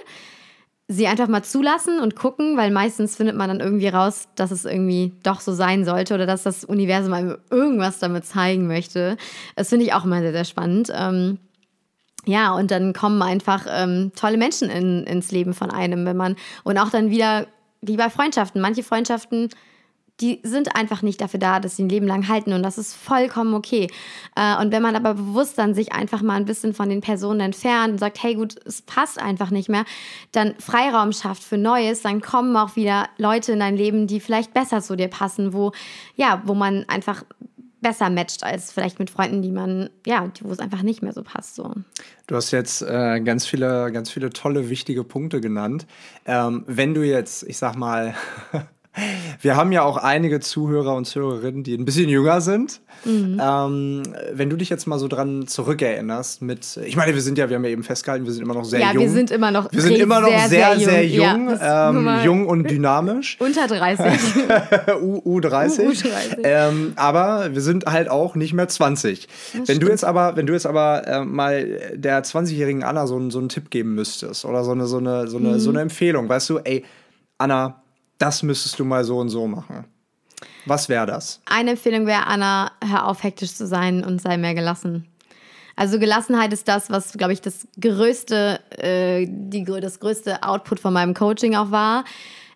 [0.88, 4.64] sie einfach mal zulassen und gucken, weil meistens findet man dann irgendwie raus, dass es
[4.64, 9.16] irgendwie doch so sein sollte oder dass das Universum einem irgendwas damit zeigen möchte.
[9.54, 10.90] Das finde ich auch immer sehr, sehr spannend.
[10.92, 11.38] Ähm,
[12.26, 16.36] ja, und dann kommen einfach ähm, tolle Menschen in, ins Leben von einem, wenn man
[16.64, 17.46] und auch dann wieder
[17.82, 18.60] wie bei Freundschaften.
[18.60, 19.48] Manche Freundschaften,
[20.20, 22.94] die sind einfach nicht dafür da, dass sie ein Leben lang halten und das ist
[22.94, 23.88] vollkommen okay.
[24.36, 27.40] Äh, und wenn man aber bewusst dann sich einfach mal ein bisschen von den Personen
[27.40, 29.84] entfernt und sagt, hey gut, es passt einfach nicht mehr,
[30.32, 34.52] dann Freiraum schafft für Neues, dann kommen auch wieder Leute in dein Leben, die vielleicht
[34.52, 35.72] besser zu dir passen, wo,
[36.16, 37.24] ja, wo man einfach
[37.80, 41.22] besser matcht als vielleicht mit Freunden, die man, ja, wo es einfach nicht mehr so
[41.22, 41.54] passt.
[41.54, 41.74] So.
[42.26, 45.86] Du hast jetzt äh, ganz viele, ganz viele tolle, wichtige Punkte genannt.
[46.26, 48.14] Ähm, wenn du jetzt, ich sag mal,
[49.40, 52.80] Wir haben ja auch einige Zuhörer und Zuhörerinnen, die ein bisschen jünger sind.
[53.04, 53.40] Mhm.
[53.40, 57.48] Ähm, wenn du dich jetzt mal so dran zurückerinnerst, mit, ich meine, wir sind ja,
[57.48, 59.02] wir haben ja eben festgehalten, wir sind immer noch sehr ja, jung.
[59.02, 61.50] Ja, wir sind immer noch, wir sind immer noch sehr, sehr, sehr jung, sehr jung,
[61.50, 63.36] ja, ähm, jung und dynamisch.
[63.40, 64.06] Unter 30.
[65.00, 65.80] U, U30.
[65.80, 66.38] U, U30.
[66.42, 69.26] Ähm, aber wir sind halt auch nicht mehr 20.
[69.26, 69.82] Das wenn stimmt.
[69.82, 73.48] du jetzt aber, wenn du jetzt aber äh, mal der 20-jährigen Anna so, so einen
[73.48, 75.58] Tipp geben müsstest oder so eine, so eine, so eine, mhm.
[75.60, 76.84] so eine Empfehlung, weißt du, ey,
[77.38, 77.82] Anna,
[78.20, 79.86] das müsstest du mal so und so machen.
[80.66, 81.40] Was wäre das?
[81.46, 85.06] Eine Empfehlung wäre, Anna, hör auf, hektisch zu sein und sei mehr gelassen.
[85.74, 90.92] Also Gelassenheit ist das, was, glaube ich, das größte, äh, die, das größte Output von
[90.92, 92.04] meinem Coaching auch war.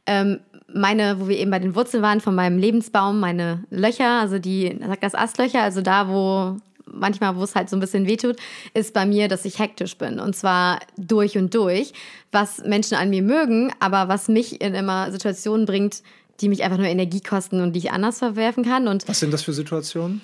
[0.06, 0.40] Ähm,
[0.72, 4.78] meine, wo wir eben bei den Wurzeln waren, von meinem Lebensbaum, meine Löcher, also die,
[4.86, 6.58] sagt das Astlöcher, also da, wo
[6.94, 8.36] manchmal, wo es halt so ein bisschen wehtut,
[8.72, 10.18] ist bei mir, dass ich hektisch bin.
[10.18, 11.92] Und zwar durch und durch,
[12.32, 16.02] was Menschen an mir mögen, aber was mich in immer Situationen bringt,
[16.40, 18.88] die mich einfach nur Energie kosten und die ich anders verwerfen kann.
[18.88, 20.20] Und was sind das für Situationen?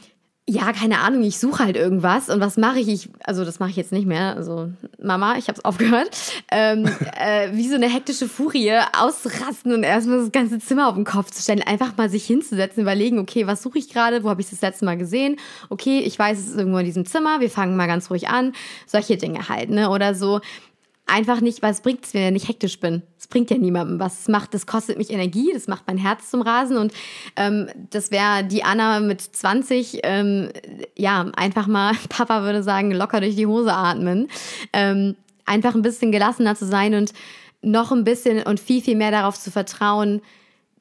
[0.51, 2.89] Ja, keine Ahnung, ich suche halt irgendwas und was mache ich?
[2.89, 3.09] ich?
[3.23, 4.35] Also das mache ich jetzt nicht mehr.
[4.35, 4.69] Also
[5.01, 6.11] Mama, ich habe es aufgehört.
[6.51, 6.87] Ähm,
[7.21, 11.31] äh, wie so eine hektische Furie ausrasten und erstmal das ganze Zimmer auf den Kopf
[11.31, 14.25] zu stellen, einfach mal sich hinzusetzen, überlegen, okay, was suche ich gerade?
[14.25, 15.37] Wo habe ich das letzte Mal gesehen?
[15.69, 17.39] Okay, ich weiß, es ist irgendwo in diesem Zimmer.
[17.39, 18.53] Wir fangen mal ganz ruhig an.
[18.87, 19.89] Solche Dinge halt, ne?
[19.91, 20.41] Oder so
[21.11, 23.03] einfach nicht, was bringt es, wenn ich hektisch bin?
[23.19, 24.21] Es bringt ja niemandem was.
[24.21, 26.93] Es macht, das kostet mich Energie, das macht mein Herz zum Rasen und
[27.37, 30.51] ähm, das wäre die Anna mit 20, ähm,
[30.97, 34.29] ja, einfach mal, Papa würde sagen, locker durch die Hose atmen.
[34.73, 37.13] Ähm, einfach ein bisschen gelassener zu sein und
[37.63, 40.23] noch ein bisschen und viel, viel mehr darauf zu vertrauen,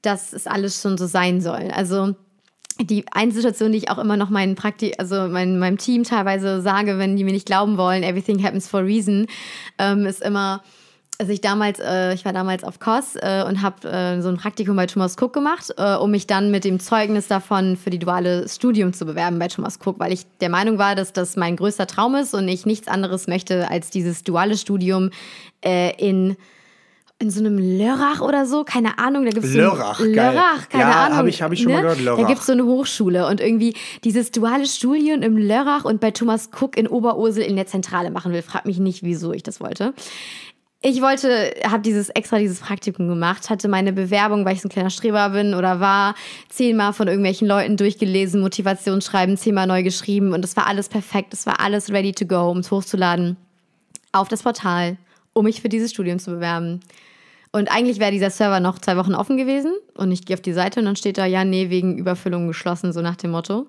[0.01, 1.71] dass es alles schon so sein soll.
[1.73, 2.15] Also
[2.82, 6.61] die eine Situation, die ich auch immer noch meinen Prakti also mein, meinem Team teilweise
[6.61, 9.27] sage, wenn die mir nicht glauben wollen, everything happens for a reason,
[9.77, 10.63] ähm, ist immer,
[11.19, 14.38] also ich damals, äh, ich war damals auf COS äh, und habe äh, so ein
[14.38, 17.99] Praktikum bei Thomas Cook gemacht, äh, um mich dann mit dem Zeugnis davon für die
[17.99, 21.57] duale Studium zu bewerben bei Thomas Cook, weil ich der Meinung war, dass das mein
[21.57, 25.09] größter Traum ist und ich nichts anderes möchte als dieses duale Studium
[25.63, 26.38] äh, in
[27.22, 30.84] in so einem Lörrach oder so, keine Ahnung, da gibt es so Lörrach, Lörrach, keine
[30.84, 31.17] ja, Ahnung.
[31.17, 31.78] habe ich, hab ich schon ne?
[31.78, 32.22] mal gehört, Lörrach.
[32.22, 36.11] Da gibt es so eine Hochschule und irgendwie dieses duale Studium im Lörrach und bei
[36.11, 38.41] Thomas Cook in Oberursel in der Zentrale machen will.
[38.41, 39.93] Frag mich nicht, wieso ich das wollte.
[40.82, 44.72] Ich wollte, habe dieses extra dieses Praktikum gemacht, hatte meine Bewerbung, weil ich so ein
[44.72, 46.15] kleiner Streber bin oder war,
[46.47, 51.45] zehnmal von irgendwelchen Leuten durchgelesen, Motivationsschreiben, zehnmal neu geschrieben und es war alles perfekt, es
[51.45, 53.36] war alles ready to go, um es hochzuladen
[54.13, 54.95] auf das Portal,
[55.34, 56.80] um mich für dieses Studium zu bewerben.
[57.52, 59.74] Und eigentlich wäre dieser Server noch zwei Wochen offen gewesen.
[59.95, 62.93] Und ich gehe auf die Seite und dann steht da, ja, nee, wegen Überfüllung geschlossen,
[62.93, 63.68] so nach dem Motto.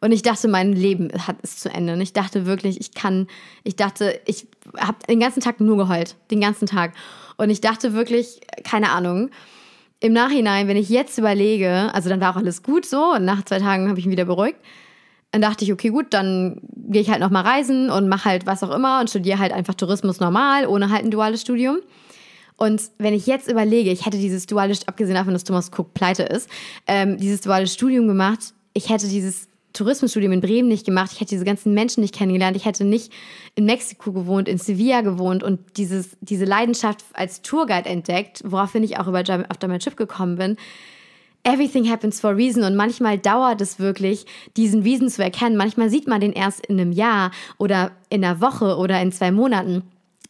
[0.00, 1.94] Und ich dachte, mein Leben hat ist zu Ende.
[1.94, 3.26] Und ich dachte wirklich, ich kann,
[3.64, 4.46] ich dachte, ich
[4.78, 6.14] habe den ganzen Tag nur geheult.
[6.30, 6.92] Den ganzen Tag.
[7.36, 9.30] Und ich dachte wirklich, keine Ahnung.
[10.00, 13.14] Im Nachhinein, wenn ich jetzt überlege, also dann war auch alles gut so.
[13.14, 14.58] Und nach zwei Tagen habe ich mich wieder beruhigt.
[15.32, 18.62] Dann dachte ich, okay, gut, dann gehe ich halt nochmal reisen und mache halt was
[18.62, 21.78] auch immer und studiere halt einfach Tourismus normal, ohne halt ein duales Studium.
[22.58, 26.24] Und wenn ich jetzt überlege, ich hätte dieses duale, abgesehen davon, dass Thomas Cook pleite
[26.24, 26.50] ist,
[26.88, 31.30] ähm, dieses duale Studium gemacht, ich hätte dieses Tourismusstudium in Bremen nicht gemacht, ich hätte
[31.30, 33.12] diese ganzen Menschen nicht kennengelernt, ich hätte nicht
[33.54, 38.98] in Mexiko gewohnt, in Sevilla gewohnt und dieses, diese Leidenschaft als Tourguide entdeckt, woraufhin ich
[38.98, 40.56] auch über, auf mein Chip gekommen bin.
[41.44, 45.56] Everything happens for a reason und manchmal dauert es wirklich, diesen Reason zu erkennen.
[45.56, 49.30] Manchmal sieht man den erst in einem Jahr oder in einer Woche oder in zwei
[49.30, 49.82] Monaten.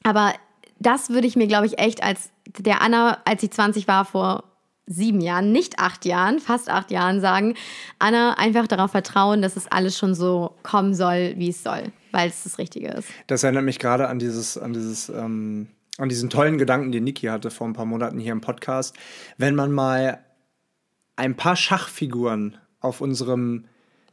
[0.03, 0.35] Aber
[0.81, 4.45] das würde ich mir, glaube ich, echt als der Anna, als ich 20 war, vor
[4.87, 7.55] sieben Jahren, nicht acht Jahren, fast acht Jahren sagen,
[7.99, 12.29] Anna, einfach darauf vertrauen, dass es alles schon so kommen soll, wie es soll, weil
[12.31, 13.09] es das Richtige ist.
[13.26, 15.68] Das erinnert mich gerade an dieses, an dieses, ähm,
[15.99, 18.97] an diesen tollen Gedanken, den Niki hatte vor ein paar Monaten hier im Podcast.
[19.37, 20.20] Wenn man mal
[21.16, 23.66] ein paar Schachfiguren auf unserem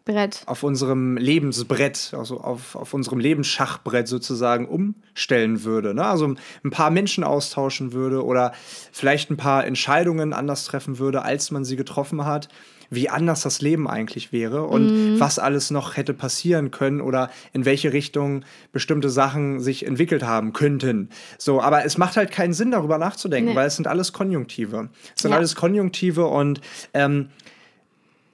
[0.06, 0.44] Brett.
[0.46, 5.94] auf unserem Lebensbrett, also auf, auf unserem Lebensschachbrett sozusagen umstellen würde.
[5.96, 6.06] Ne?
[6.06, 8.54] Also ein paar Menschen austauschen würde oder
[8.92, 12.50] vielleicht ein paar Entscheidungen anders treffen würde, als man sie getroffen hat
[12.90, 15.20] wie anders das Leben eigentlich wäre und mm.
[15.20, 20.54] was alles noch hätte passieren können oder in welche Richtung bestimmte Sachen sich entwickelt haben
[20.54, 21.10] könnten.
[21.38, 23.56] So, aber es macht halt keinen Sinn, darüber nachzudenken, nee.
[23.56, 24.90] weil es sind alles Konjunktive.
[25.16, 25.38] Es sind ja.
[25.38, 26.62] alles Konjunktive und
[26.94, 27.30] ähm,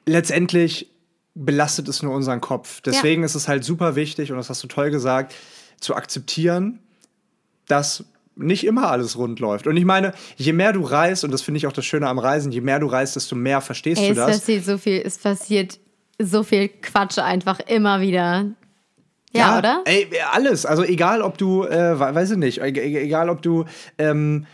[0.06, 0.91] letztendlich
[1.34, 2.82] belastet es nur unseren Kopf.
[2.82, 3.26] Deswegen ja.
[3.26, 5.34] ist es halt super wichtig, und das hast du toll gesagt,
[5.80, 6.80] zu akzeptieren,
[7.68, 8.06] dass
[8.36, 9.68] nicht immer alles rund läuft.
[9.68, 12.20] Und ich meine, je mehr du reist, und das finde ich auch das Schöne am
[12.20, 14.30] Reisen, je mehr du reist, desto mehr verstehst Ey, du das.
[14.30, 15.80] Es passiert so viel, es passiert
[16.20, 18.46] so viel Quatsch einfach immer wieder.
[19.34, 19.82] Ja, ja oder?
[19.86, 20.66] Ey, alles.
[20.66, 23.66] Also egal, ob du, äh, weiß ich nicht, egal, ob du
[23.98, 24.46] ähm,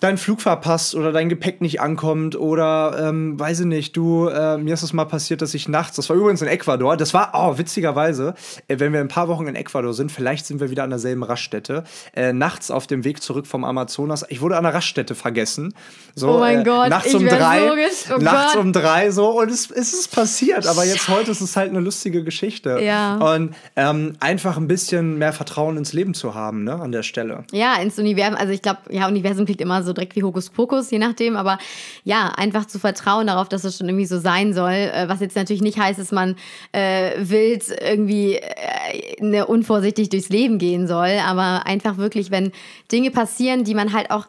[0.00, 4.56] dein Flug verpasst oder dein Gepäck nicht ankommt oder ähm, weiß ich nicht, du, äh,
[4.56, 7.32] mir ist es mal passiert, dass ich nachts, das war übrigens in Ecuador, das war,
[7.34, 8.34] oh, witzigerweise,
[8.68, 11.24] äh, wenn wir ein paar Wochen in Ecuador sind, vielleicht sind wir wieder an derselben
[11.24, 11.82] Raststätte,
[12.14, 15.74] äh, nachts auf dem Weg zurück vom Amazonas, ich wurde an der Raststätte vergessen.
[16.14, 18.62] So, oh mein äh, Gott, nachts ich um drei, so oh nachts Gott.
[18.62, 21.80] um drei so und es, es ist passiert, aber jetzt heute ist es halt eine
[21.80, 22.78] lustige Geschichte.
[22.80, 23.16] Ja.
[23.16, 27.44] Und ähm, einfach ein bisschen mehr Vertrauen ins Leben zu haben, ne, an der Stelle.
[27.50, 28.36] Ja, ins Universum.
[28.36, 31.36] Also ich glaube, ja, Universum klingt immer so direkt wie Hokuspokus, je nachdem.
[31.36, 31.58] Aber
[32.04, 34.72] ja, einfach zu vertrauen darauf, dass es schon irgendwie so sein soll.
[34.72, 36.36] Äh, was jetzt natürlich nicht heißt, dass man
[36.72, 41.18] äh, wild irgendwie äh, ne, unvorsichtig durchs Leben gehen soll.
[41.24, 42.52] Aber einfach wirklich, wenn
[42.90, 44.26] Dinge passieren, die man halt auch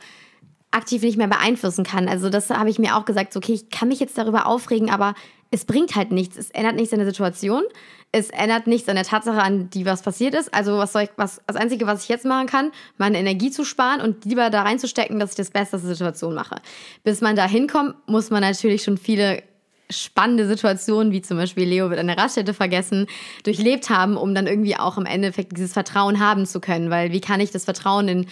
[0.72, 2.08] aktiv nicht mehr beeinflussen kann.
[2.08, 4.90] Also das habe ich mir auch gesagt, so, okay, ich kann mich jetzt darüber aufregen,
[4.90, 5.16] aber
[5.52, 6.38] es bringt halt nichts.
[6.38, 7.64] Es ändert nichts an der Situation.
[8.12, 10.54] Es ändert nichts an der Tatsache, an die was passiert ist.
[10.54, 13.64] Also was soll ich, was, das Einzige, was ich jetzt machen kann, meine Energie zu
[13.64, 16.56] sparen und lieber da reinzustecken, dass ich das Beste aus der Situation mache.
[17.04, 19.44] Bis man da hinkommt, muss man natürlich schon viele
[19.92, 23.08] spannende Situationen, wie zum Beispiel Leo wird an der Raststätte vergessen,
[23.44, 26.92] durchlebt haben, um dann irgendwie auch im Endeffekt dieses Vertrauen haben zu können.
[26.92, 28.28] Weil wie kann ich das Vertrauen in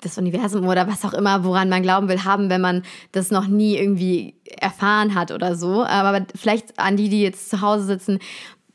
[0.00, 2.82] das Universum oder was auch immer, woran man glauben will, haben, wenn man
[3.12, 5.84] das noch nie irgendwie erfahren hat oder so.
[5.84, 8.18] Aber vielleicht an die, die jetzt zu Hause sitzen,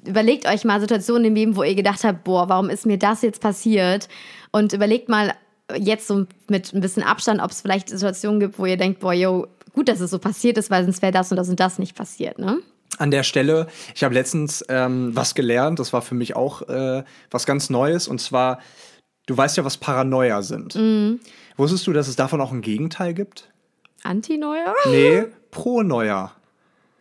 [0.06, 3.22] überlegt euch mal Situationen im Leben, wo ihr gedacht habt, boah, warum ist mir das
[3.22, 4.10] jetzt passiert?
[4.52, 5.34] Und überlegt mal
[5.78, 9.14] jetzt so mit ein bisschen Abstand, ob es vielleicht Situationen gibt, wo ihr denkt, boah,
[9.14, 11.80] yo, gut, dass es so passiert ist, weil sonst wäre das und das und das
[11.80, 12.60] nicht passiert, ne?
[13.00, 17.04] An der Stelle, ich habe letztens ähm, was gelernt, das war für mich auch äh,
[17.32, 18.60] was ganz Neues, und zwar,
[19.26, 20.76] du weißt ja, was Paranoia sind.
[20.76, 21.20] Mhm.
[21.58, 23.50] Wusstest du, dass es davon auch ein Gegenteil gibt?
[24.04, 24.74] Anti-Neuer?
[24.86, 26.32] Nee, Pro-Neuer.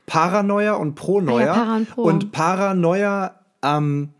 [0.07, 1.53] Paranoia und Pro-Neuer.
[1.53, 2.03] Ah ja, Para und Pro.
[2.03, 4.11] Und Paranoia ähm,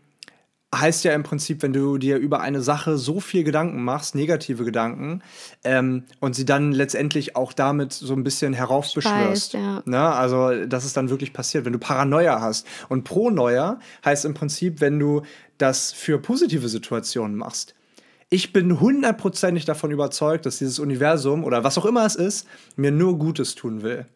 [0.73, 4.65] heißt ja im Prinzip, wenn du dir über eine Sache so viel Gedanken machst, negative
[4.65, 5.21] Gedanken,
[5.63, 9.53] ähm, und sie dann letztendlich auch damit so ein bisschen heraufbeschwörst.
[9.53, 9.83] ja.
[9.85, 9.99] Ne?
[9.99, 12.65] Also, dass es dann wirklich passiert, wenn du Paranoia hast.
[12.89, 15.21] Und Pro-Neuer heißt im Prinzip, wenn du
[15.57, 17.75] das für positive Situationen machst.
[18.33, 22.89] Ich bin hundertprozentig davon überzeugt, dass dieses Universum oder was auch immer es ist, mir
[22.89, 24.07] nur Gutes tun will.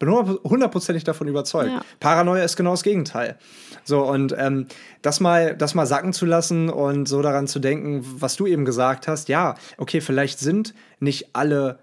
[0.00, 1.70] Bin hundertprozentig davon überzeugt.
[1.70, 1.80] Ja.
[2.00, 3.38] Paranoia ist genau das Gegenteil.
[3.84, 4.66] So, und ähm,
[5.00, 8.64] das, mal, das mal sacken zu lassen und so daran zu denken, was du eben
[8.64, 11.78] gesagt hast, ja, okay, vielleicht sind nicht alle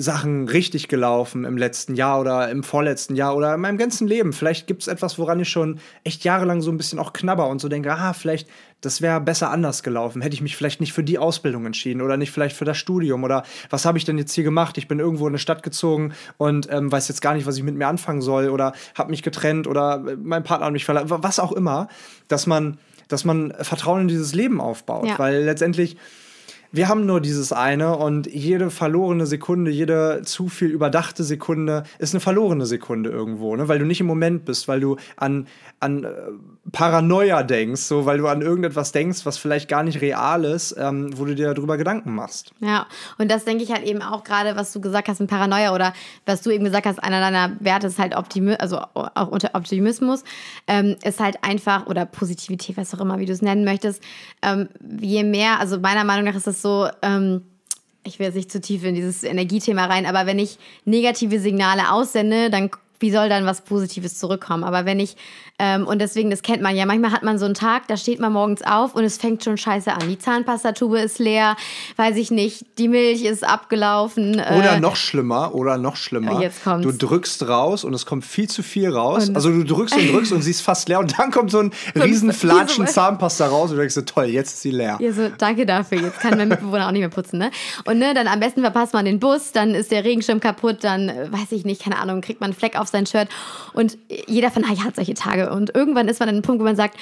[0.00, 4.32] Sachen richtig gelaufen im letzten Jahr oder im vorletzten Jahr oder in meinem ganzen Leben.
[4.32, 7.60] Vielleicht gibt es etwas, woran ich schon echt jahrelang so ein bisschen auch knabber und
[7.60, 8.48] so denke, ah, vielleicht,
[8.80, 10.22] das wäre besser anders gelaufen.
[10.22, 13.24] Hätte ich mich vielleicht nicht für die Ausbildung entschieden oder nicht vielleicht für das Studium
[13.24, 14.78] oder was habe ich denn jetzt hier gemacht?
[14.78, 17.62] Ich bin irgendwo in eine Stadt gezogen und ähm, weiß jetzt gar nicht, was ich
[17.62, 21.08] mit mir anfangen soll oder habe mich getrennt oder äh, mein Partner hat mich verlassen,
[21.10, 21.88] was auch immer,
[22.28, 22.78] dass man,
[23.08, 25.06] dass man Vertrauen in dieses Leben aufbaut.
[25.06, 25.18] Ja.
[25.18, 25.96] Weil letztendlich
[26.72, 32.14] wir haben nur dieses eine und jede verlorene Sekunde, jede zu viel überdachte Sekunde ist
[32.14, 33.68] eine verlorene Sekunde irgendwo, ne?
[33.68, 35.48] weil du nicht im Moment bist, weil du an,
[35.80, 36.10] an äh,
[36.70, 41.10] Paranoia denkst, so, weil du an irgendetwas denkst, was vielleicht gar nicht real ist, ähm,
[41.18, 42.52] wo du dir darüber Gedanken machst.
[42.60, 42.86] Ja,
[43.18, 45.92] und das denke ich halt eben auch gerade, was du gesagt hast mit Paranoia oder
[46.26, 50.22] was du eben gesagt hast, einer deiner Werte ist halt Optimismus, also auch unter Optimismus,
[50.68, 54.02] ähm, ist halt einfach, oder Positivität, was auch immer, wie du es nennen möchtest,
[54.42, 54.68] ähm,
[55.00, 57.42] je mehr, also meiner Meinung nach ist das so, ähm,
[58.04, 61.92] ich will jetzt nicht zu tief in dieses Energiethema rein, aber wenn ich negative Signale
[61.92, 62.70] aussende, dann
[63.00, 64.62] wie soll dann was Positives zurückkommen?
[64.64, 65.16] Aber wenn ich,
[65.58, 68.20] ähm, und deswegen, das kennt man ja, manchmal hat man so einen Tag, da steht
[68.20, 70.08] man morgens auf und es fängt schon scheiße an.
[70.08, 71.56] Die Zahnpastatube ist leer,
[71.96, 74.34] weiß ich nicht, die Milch ist abgelaufen.
[74.34, 76.40] Oder äh, noch schlimmer, oder noch schlimmer.
[76.40, 76.86] Jetzt kommt's.
[76.86, 79.28] Du drückst raus und es kommt viel zu viel raus.
[79.28, 81.60] Und- also du drückst und drückst und sie ist fast leer und dann kommt so
[81.60, 84.98] ein riesen Flatschen Zahnpasta raus und du denkst so, toll, jetzt ist sie leer.
[85.00, 86.00] Ja, so, danke dafür.
[86.00, 87.50] Jetzt kann mein Mitbewohner auch nicht mehr putzen, ne?
[87.84, 91.08] Und ne, dann am besten verpasst man den Bus, dann ist der Regenschirm kaputt, dann,
[91.08, 93.28] äh, weiß ich nicht, keine Ahnung, kriegt man einen Fleck auf sein Shirt.
[93.72, 95.50] Und jeder von euch hat solche Tage.
[95.52, 96.96] Und irgendwann ist man an einem Punkt, wo man sagt,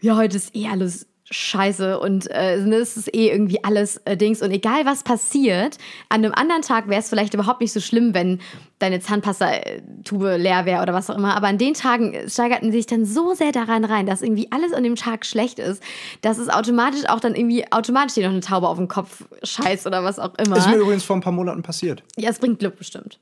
[0.00, 4.16] ja, heute ist eh alles scheiße und äh, ne, es ist eh irgendwie alles äh,
[4.16, 4.42] Dings.
[4.42, 5.78] Und egal was passiert,
[6.08, 8.40] an einem anderen Tag wäre es vielleicht überhaupt nicht so schlimm, wenn
[8.78, 11.34] deine Zahnpasta-Tube leer wäre oder was auch immer.
[11.36, 14.72] Aber an den Tagen steigerten sie sich dann so sehr daran rein, dass irgendwie alles
[14.72, 15.82] an dem Tag schlecht ist,
[16.20, 19.86] dass es automatisch auch dann irgendwie automatisch dir noch eine Taube auf den Kopf scheißt
[19.86, 20.56] oder was auch immer.
[20.56, 22.02] Ist mir übrigens vor ein paar Monaten passiert.
[22.16, 23.18] Ja, es bringt Glück bestimmt.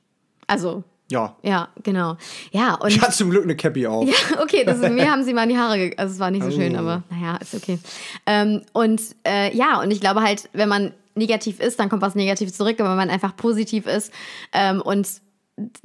[0.47, 1.35] Also, Ja.
[1.43, 2.17] ja, genau.
[2.51, 2.89] Ja, und.
[2.89, 4.07] Ich hatte zum Glück eine Cappy auf.
[4.07, 6.31] Ja, okay, das ist, mir haben sie mal in die Haare ge Also es war
[6.31, 6.79] nicht so schön, Oh.
[6.79, 7.77] aber naja, ist okay.
[8.25, 12.15] Ähm, und äh, ja, und ich glaube halt, wenn man negativ ist, dann kommt was
[12.15, 14.11] Negatives zurück, aber wenn man einfach positiv ist
[14.53, 15.07] ähm, und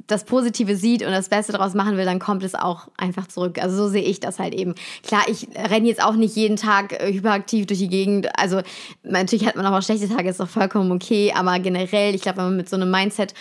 [0.07, 3.61] das Positive sieht und das Beste daraus machen will, dann kommt es auch einfach zurück.
[3.61, 4.73] Also so sehe ich das halt eben.
[5.05, 8.27] Klar, ich renne jetzt auch nicht jeden Tag äh, hyperaktiv durch die Gegend.
[8.39, 8.61] Also
[9.03, 11.33] natürlich hat man auch schlechte Tage, ist doch vollkommen okay.
[11.35, 13.33] Aber generell, ich glaube, wenn man mit so einem Mindset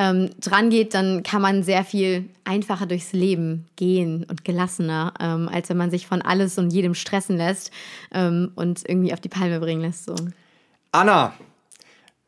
[0.00, 5.46] ähm, dran geht, dann kann man sehr viel einfacher durchs Leben gehen und gelassener, ähm,
[5.52, 7.70] als wenn man sich von alles und jedem stressen lässt
[8.10, 10.06] ähm, und irgendwie auf die Palme bringen lässt.
[10.06, 10.14] So.
[10.90, 11.34] Anna,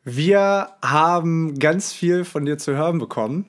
[0.03, 3.47] wir haben ganz viel von dir zu hören bekommen.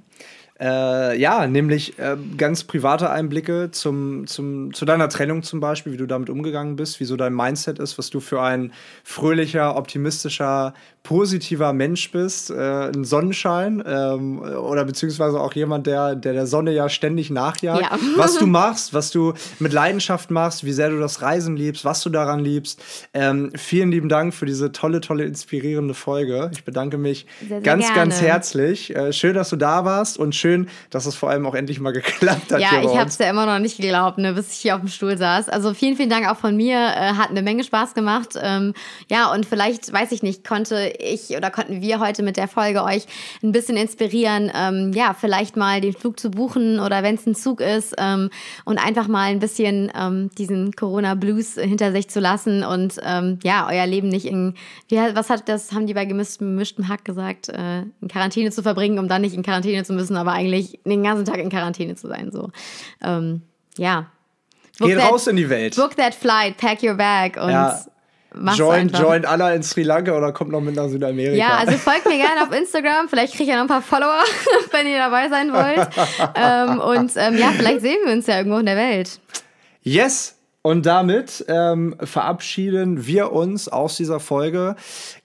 [0.61, 5.97] Äh, ja, nämlich äh, ganz private Einblicke zum, zum, zu deiner Trennung zum Beispiel, wie
[5.97, 8.73] du damit umgegangen bist, wie so dein Mindset ist, was du für ein
[9.03, 10.73] fröhlicher, optimistischer,
[11.03, 16.73] positiver Mensch bist, äh, ein Sonnenschein ähm, oder beziehungsweise auch jemand, der, der der Sonne
[16.73, 17.83] ja ständig nachjagt.
[17.83, 17.99] Ja.
[18.17, 22.03] Was du machst, was du mit Leidenschaft machst, wie sehr du das Reisen liebst, was
[22.03, 22.83] du daran liebst.
[23.13, 26.51] Ähm, vielen lieben Dank für diese tolle, tolle, inspirierende Folge.
[26.53, 27.97] Ich bedanke mich sehr, sehr ganz, gerne.
[27.97, 28.95] ganz herzlich.
[28.95, 30.44] Äh, schön, dass du da warst und schön,
[30.91, 32.61] dass es vor allem auch endlich mal geklappt hat.
[32.61, 34.89] Ja, ich habe es ja immer noch nicht geglaubt, ne, bis ich hier auf dem
[34.89, 35.49] Stuhl saß.
[35.49, 36.77] Also vielen, vielen Dank auch von mir.
[36.77, 38.31] Äh, hat eine Menge Spaß gemacht.
[38.41, 38.75] Ähm,
[39.11, 42.83] ja, und vielleicht, weiß ich nicht, konnte ich oder konnten wir heute mit der Folge
[42.83, 43.07] euch
[43.43, 47.35] ein bisschen inspirieren, ähm, ja, vielleicht mal den Flug zu buchen oder wenn es ein
[47.35, 48.31] Zug ist ähm,
[48.65, 53.69] und einfach mal ein bisschen ähm, diesen Corona-Blues hinter sich zu lassen und ähm, ja,
[53.71, 54.55] euer Leben nicht in,
[54.89, 58.99] wie, was hat das, haben die bei gemischten Hack gesagt, äh, in Quarantäne zu verbringen,
[58.99, 62.09] um dann nicht in Quarantäne zu müssen, aber eigentlich den ganzen Tag in Quarantäne zu
[62.09, 62.51] sein, so.
[63.03, 63.43] Ähm,
[63.77, 64.07] ja.
[64.79, 65.77] Book Geh raus in die Welt.
[65.77, 67.81] Book that flight, pack your bag und ja.
[68.57, 71.37] Joint, joint Allah in Sri Lanka oder kommt noch mit nach Südamerika?
[71.37, 73.09] Ja, also folgt mir gerne auf Instagram.
[73.09, 74.25] Vielleicht kriege ich ja noch ein paar Follower,
[74.73, 75.89] wenn ihr dabei sein wollt.
[76.35, 79.21] ähm, und ähm, ja, vielleicht sehen wir uns ja irgendwo in der Welt.
[79.83, 80.34] Yes!
[80.67, 84.77] Und damit ähm, verabschieden wir uns aus dieser Folge.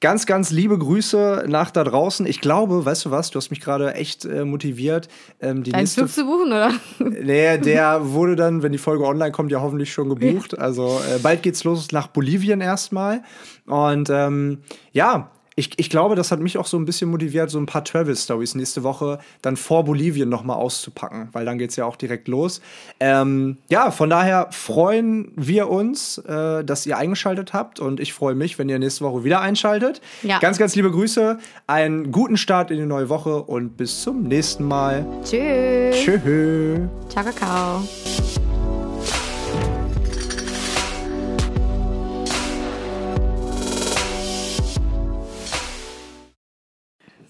[0.02, 2.26] Ganz, ganz liebe Grüße nach da draußen.
[2.26, 5.08] Ich glaube, weißt du was, du hast mich gerade echt äh, motiviert.
[5.40, 6.74] Ähm, die Dein nächste Flug zu buchen, oder?
[7.24, 10.60] Nee, der wurde dann, wenn die Folge online kommt, ja hoffentlich schon gebucht.
[10.60, 13.24] Also äh, bald geht's los nach Bolivien erstmal.
[13.66, 14.58] Und ähm,
[14.92, 17.84] ja, ich, ich glaube, das hat mich auch so ein bisschen motiviert, so ein paar
[17.84, 22.30] Travel-Stories nächste Woche dann vor Bolivien nochmal auszupacken, weil dann geht es ja auch direkt
[22.30, 22.62] los.
[23.02, 28.36] Ähm, ja, von daher freuen wir uns, äh, dass ihr eingeschaltet habt und ich freue
[28.36, 30.00] mich, wenn ihr nächste Woche wieder einschaltet.
[30.24, 30.40] Ja.
[30.40, 31.38] Ganz, ganz liebe Grüße,
[31.68, 35.06] einen guten Start in die neue Woche und bis zum nächsten Mal.
[35.26, 35.96] Tschüss.
[35.98, 36.80] Tschüss.
[37.10, 37.84] Ciao, Kakao.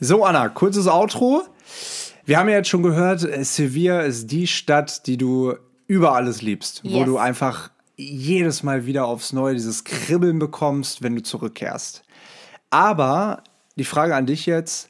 [0.02, 1.44] So, Anna, kurzes Outro.
[2.24, 5.56] Wir haben ja jetzt schon gehört, Sevilla ist die Stadt, die du
[5.88, 6.94] über alles liebst, yes.
[6.94, 12.04] wo du einfach jedes Mal wieder aufs Neue dieses Kribbeln bekommst, wenn du zurückkehrst.
[12.70, 13.44] Aber
[13.76, 14.90] die Frage an dich jetzt,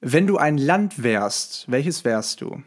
[0.00, 2.62] wenn du ein Land wärst, welches wärst du?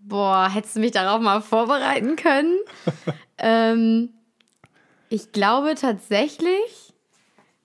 [0.00, 2.56] Boah, hättest du mich darauf mal vorbereiten können?
[3.36, 4.14] ähm,
[5.10, 6.87] ich glaube tatsächlich,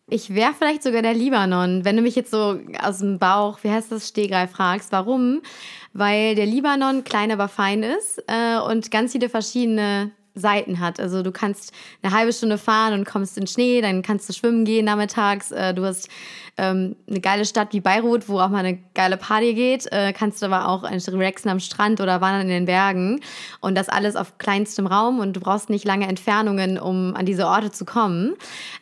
[0.08, 3.72] ich wäre vielleicht sogar der Libanon, wenn du mich jetzt so aus dem Bauch, wie
[3.72, 4.92] heißt das, Stehgreif fragst.
[4.92, 5.42] Warum?
[5.94, 11.00] Weil der Libanon klein, aber fein ist äh, und ganz viele verschiedene Seiten hat.
[11.00, 14.66] Also du kannst eine halbe Stunde fahren und kommst in Schnee, dann kannst du schwimmen
[14.66, 15.52] gehen nachmittags.
[15.52, 16.10] Äh, du hast
[16.58, 19.92] ähm, eine geile Stadt wie Beirut, wo auch mal eine geile Party geht.
[19.92, 23.22] Äh, kannst du aber auch relaxen am Strand oder wandern in den Bergen.
[23.60, 27.48] Und das alles auf kleinstem Raum und du brauchst nicht lange Entfernungen, um an diese
[27.48, 28.36] Orte zu kommen.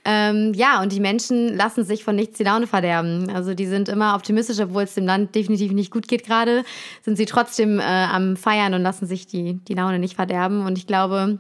[0.06, 3.30] Ähm, ja, und die Menschen lassen sich von nichts die Laune verderben.
[3.30, 6.64] Also die sind immer optimistisch, obwohl es dem Land definitiv nicht gut geht gerade,
[7.04, 10.66] sind sie trotzdem äh, am Feiern und lassen sich die, die Laune nicht verderben.
[10.66, 11.40] Und ich glaube,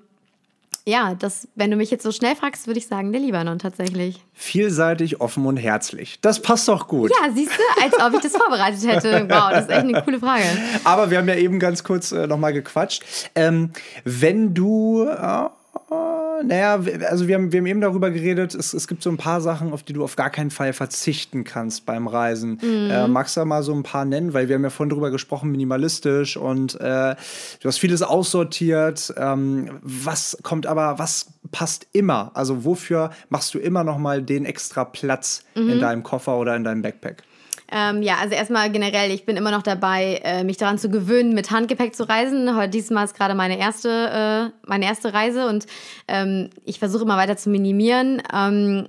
[0.86, 4.24] ja, das, wenn du mich jetzt so schnell fragst, würde ich sagen, der Libanon tatsächlich.
[4.34, 6.20] Vielseitig, offen und herzlich.
[6.22, 7.12] Das passt doch gut.
[7.12, 9.28] Ja, siehst du, als ob ich das vorbereitet hätte.
[9.32, 10.44] Wow, das ist echt eine coole Frage.
[10.84, 13.03] Aber wir haben ja eben ganz kurz äh, nochmal gequatscht.
[13.36, 13.72] Ähm,
[14.03, 15.49] wenn du äh,
[16.43, 19.41] naja, also wir haben, wir haben eben darüber geredet, es, es gibt so ein paar
[19.41, 22.59] Sachen, auf die du auf gar keinen Fall verzichten kannst beim Reisen.
[22.61, 22.89] Mhm.
[22.89, 24.34] Äh, magst du da mal so ein paar nennen?
[24.34, 27.15] Weil wir haben ja vorhin darüber gesprochen, minimalistisch und äh,
[27.59, 29.13] du hast vieles aussortiert.
[29.18, 32.31] Ähm, was kommt aber, was passt immer?
[32.34, 35.69] Also wofür machst du immer noch mal den extra Platz mhm.
[35.69, 37.23] in deinem Koffer oder in deinem Backpack?
[37.72, 41.34] Ähm, ja, also erstmal generell, ich bin immer noch dabei, äh, mich daran zu gewöhnen,
[41.34, 42.56] mit Handgepäck zu reisen.
[42.56, 45.65] Heute diesmal ist gerade meine erste, äh, meine erste Reise und
[46.07, 48.22] ähm, ich versuche immer weiter zu minimieren.
[48.34, 48.88] Ähm,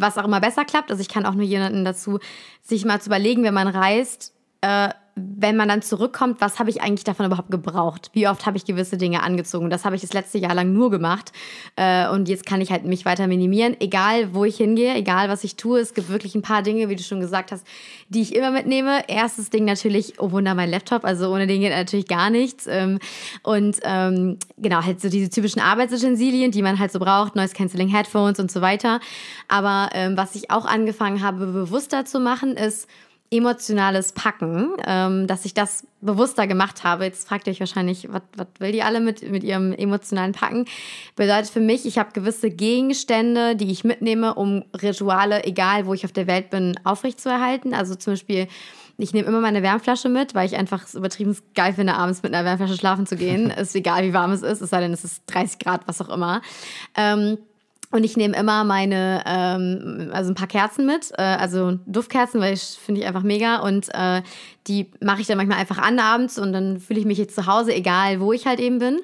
[0.00, 0.90] was auch immer besser klappt.
[0.90, 2.18] Also ich kann auch nur jemanden dazu,
[2.62, 4.90] sich mal zu überlegen, wenn man reist, äh,
[5.36, 8.10] wenn man dann zurückkommt, was habe ich eigentlich davon überhaupt gebraucht?
[8.12, 9.70] Wie oft habe ich gewisse Dinge angezogen?
[9.70, 11.32] Das habe ich das letzte Jahr lang nur gemacht.
[11.76, 13.76] Äh, und jetzt kann ich halt mich weiter minimieren.
[13.80, 15.80] Egal, wo ich hingehe, egal, was ich tue.
[15.80, 17.66] Es gibt wirklich ein paar Dinge, wie du schon gesagt hast,
[18.08, 19.08] die ich immer mitnehme.
[19.08, 21.04] Erstes Ding natürlich, oh Wunder, mein Laptop.
[21.04, 22.66] Also ohne den geht natürlich gar nichts.
[22.66, 22.98] Ähm,
[23.42, 27.36] und ähm, genau, halt so diese typischen Arbeitsutensilien, die man halt so braucht.
[27.36, 29.00] Noise Cancelling Headphones und so weiter.
[29.48, 32.88] Aber ähm, was ich auch angefangen habe, bewusster zu machen, ist,
[33.30, 37.04] emotionales Packen, ähm, dass ich das bewusster gemacht habe.
[37.04, 40.64] Jetzt fragt ihr euch wahrscheinlich, was, was will die alle mit, mit ihrem emotionalen Packen?
[41.16, 46.04] Bedeutet für mich, ich habe gewisse Gegenstände, die ich mitnehme, um Rituale, egal wo ich
[46.04, 47.74] auf der Welt bin, aufrechtzuerhalten.
[47.74, 48.48] Also zum Beispiel,
[48.96, 52.34] ich nehme immer meine Wärmflasche mit, weil ich einfach es übertrieben geil finde, abends mit
[52.34, 53.50] einer Wärmflasche schlafen zu gehen.
[53.56, 56.08] ist egal, wie warm es ist, es sei denn, es ist 30 Grad, was auch
[56.08, 56.40] immer.
[56.96, 57.38] Ähm,
[57.90, 62.52] und ich nehme immer meine, ähm, also ein paar Kerzen mit, äh, also Duftkerzen, weil
[62.52, 63.60] ich finde ich einfach mega.
[63.60, 64.22] Und äh,
[64.66, 67.46] die mache ich dann manchmal einfach an abends und dann fühle ich mich jetzt zu
[67.46, 69.00] Hause, egal wo ich halt eben bin.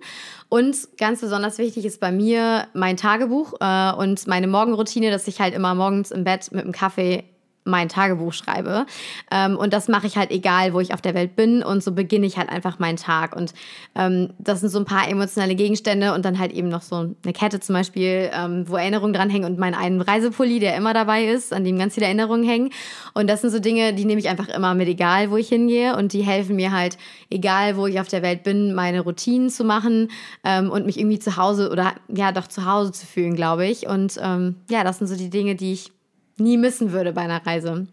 [0.51, 5.41] Und ganz besonders wichtig ist bei mir mein Tagebuch äh, und meine Morgenroutine, dass ich
[5.41, 7.25] halt immer morgens im Bett mit einem Kaffee
[7.65, 8.87] mein Tagebuch schreibe.
[9.31, 11.63] Ähm, und das mache ich halt egal, wo ich auf der Welt bin.
[11.63, 13.35] Und so beginne ich halt einfach meinen Tag.
[13.35, 13.55] Und
[13.95, 17.33] ähm, das sind so ein paar emotionale Gegenstände und dann halt eben noch so eine
[17.33, 21.53] Kette zum Beispiel, ähm, wo Erinnerungen dranhängen und mein einen Reisepulli, der immer dabei ist,
[21.53, 22.71] an dem ganz viele Erinnerungen hängen.
[23.15, 25.97] Und das sind so Dinge, die nehme ich einfach immer mit, egal wo ich hingehe.
[25.97, 26.99] Und die helfen mir halt,
[27.31, 30.11] egal wo ich auf der Welt bin, meine Routinen zu machen
[30.45, 33.87] ähm, und mich irgendwie zu Hause oder ja doch zu Hause zu fühlen, glaube ich.
[33.87, 35.94] Und ähm, ja, das sind so die Dinge, die ich
[36.37, 37.87] nie missen würde bei einer Reise.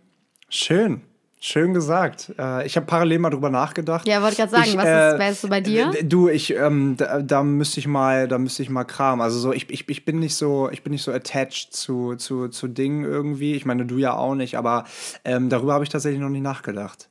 [0.49, 1.01] Schön.
[1.43, 2.35] Schön gesagt.
[2.37, 4.07] Äh, ich habe parallel mal drüber nachgedacht.
[4.07, 5.91] Ja, wollte gerade sagen, ich, was äh, ist, wärst du bei dir?
[6.03, 9.21] Du, ich, ähm, da, da, müsste ich mal, da müsste ich mal Kram.
[9.21, 12.49] Also so, ich, ich, ich bin nicht so, ich bin nicht so attached zu, zu,
[12.49, 13.55] zu Dingen irgendwie.
[13.55, 14.85] Ich meine, du ja auch nicht, aber
[15.25, 17.09] ähm, darüber habe ich tatsächlich noch nicht nachgedacht.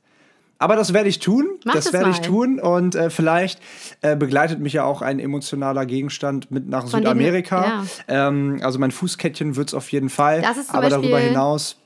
[0.61, 1.47] Aber das werde ich tun.
[1.65, 2.59] Mach das werde ich tun.
[2.59, 3.59] Und äh, vielleicht
[4.01, 7.61] äh, begleitet mich ja auch ein emotionaler Gegenstand mit nach Von Südamerika.
[7.61, 8.27] Den, ja.
[8.27, 10.43] ähm, also mein Fußkettchen wird es auf jeden Fall.
[10.67, 11.80] Aber darüber hinaus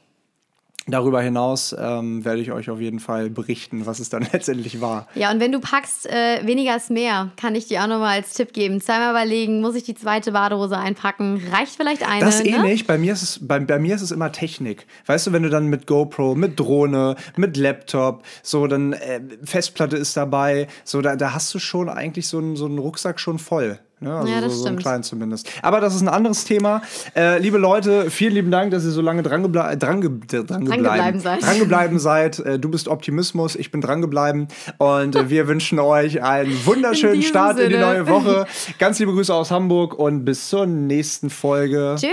[0.88, 5.08] Darüber hinaus ähm, werde ich euch auf jeden Fall berichten, was es dann letztendlich war.
[5.16, 8.34] Ja, und wenn du packst, äh, weniger ist mehr, kann ich dir auch nochmal als
[8.34, 8.80] Tipp geben.
[8.82, 11.42] Zweimal überlegen, muss ich die zweite Badehose einpacken?
[11.52, 12.24] Reicht vielleicht eine?
[12.24, 12.58] Das ist ne?
[12.58, 12.86] ähnlich.
[12.86, 14.86] Bei mir ist, es, bei, bei mir ist es immer Technik.
[15.08, 19.98] Weißt du, wenn du dann mit GoPro, mit Drohne, mit Laptop, so dann äh, Festplatte
[19.98, 23.40] ist dabei, so da, da hast du schon eigentlich so einen, so einen Rucksack schon
[23.40, 23.80] voll.
[24.00, 24.14] Ne?
[24.14, 25.50] Also ja, das so, so einen kleinen zumindest.
[25.62, 26.82] Aber das ist ein anderes Thema.
[27.16, 31.42] Äh, liebe Leute, vielen lieben Dank, dass ihr so lange dran, dran, dran, drangebleiben seid.
[31.44, 32.40] Drangebleiben seid.
[32.40, 34.48] Äh, du bist Optimismus, ich bin drangebleiben.
[34.78, 37.68] Und äh, wir wünschen euch einen wunderschönen in Start Sinne.
[37.68, 38.46] in die neue Woche.
[38.80, 41.96] Ganz liebe Grüße aus Hamburg und bis zur nächsten Folge.
[41.98, 42.10] Tschüss.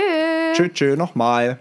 [0.53, 1.59] Tschüss, tschüss, nochmal.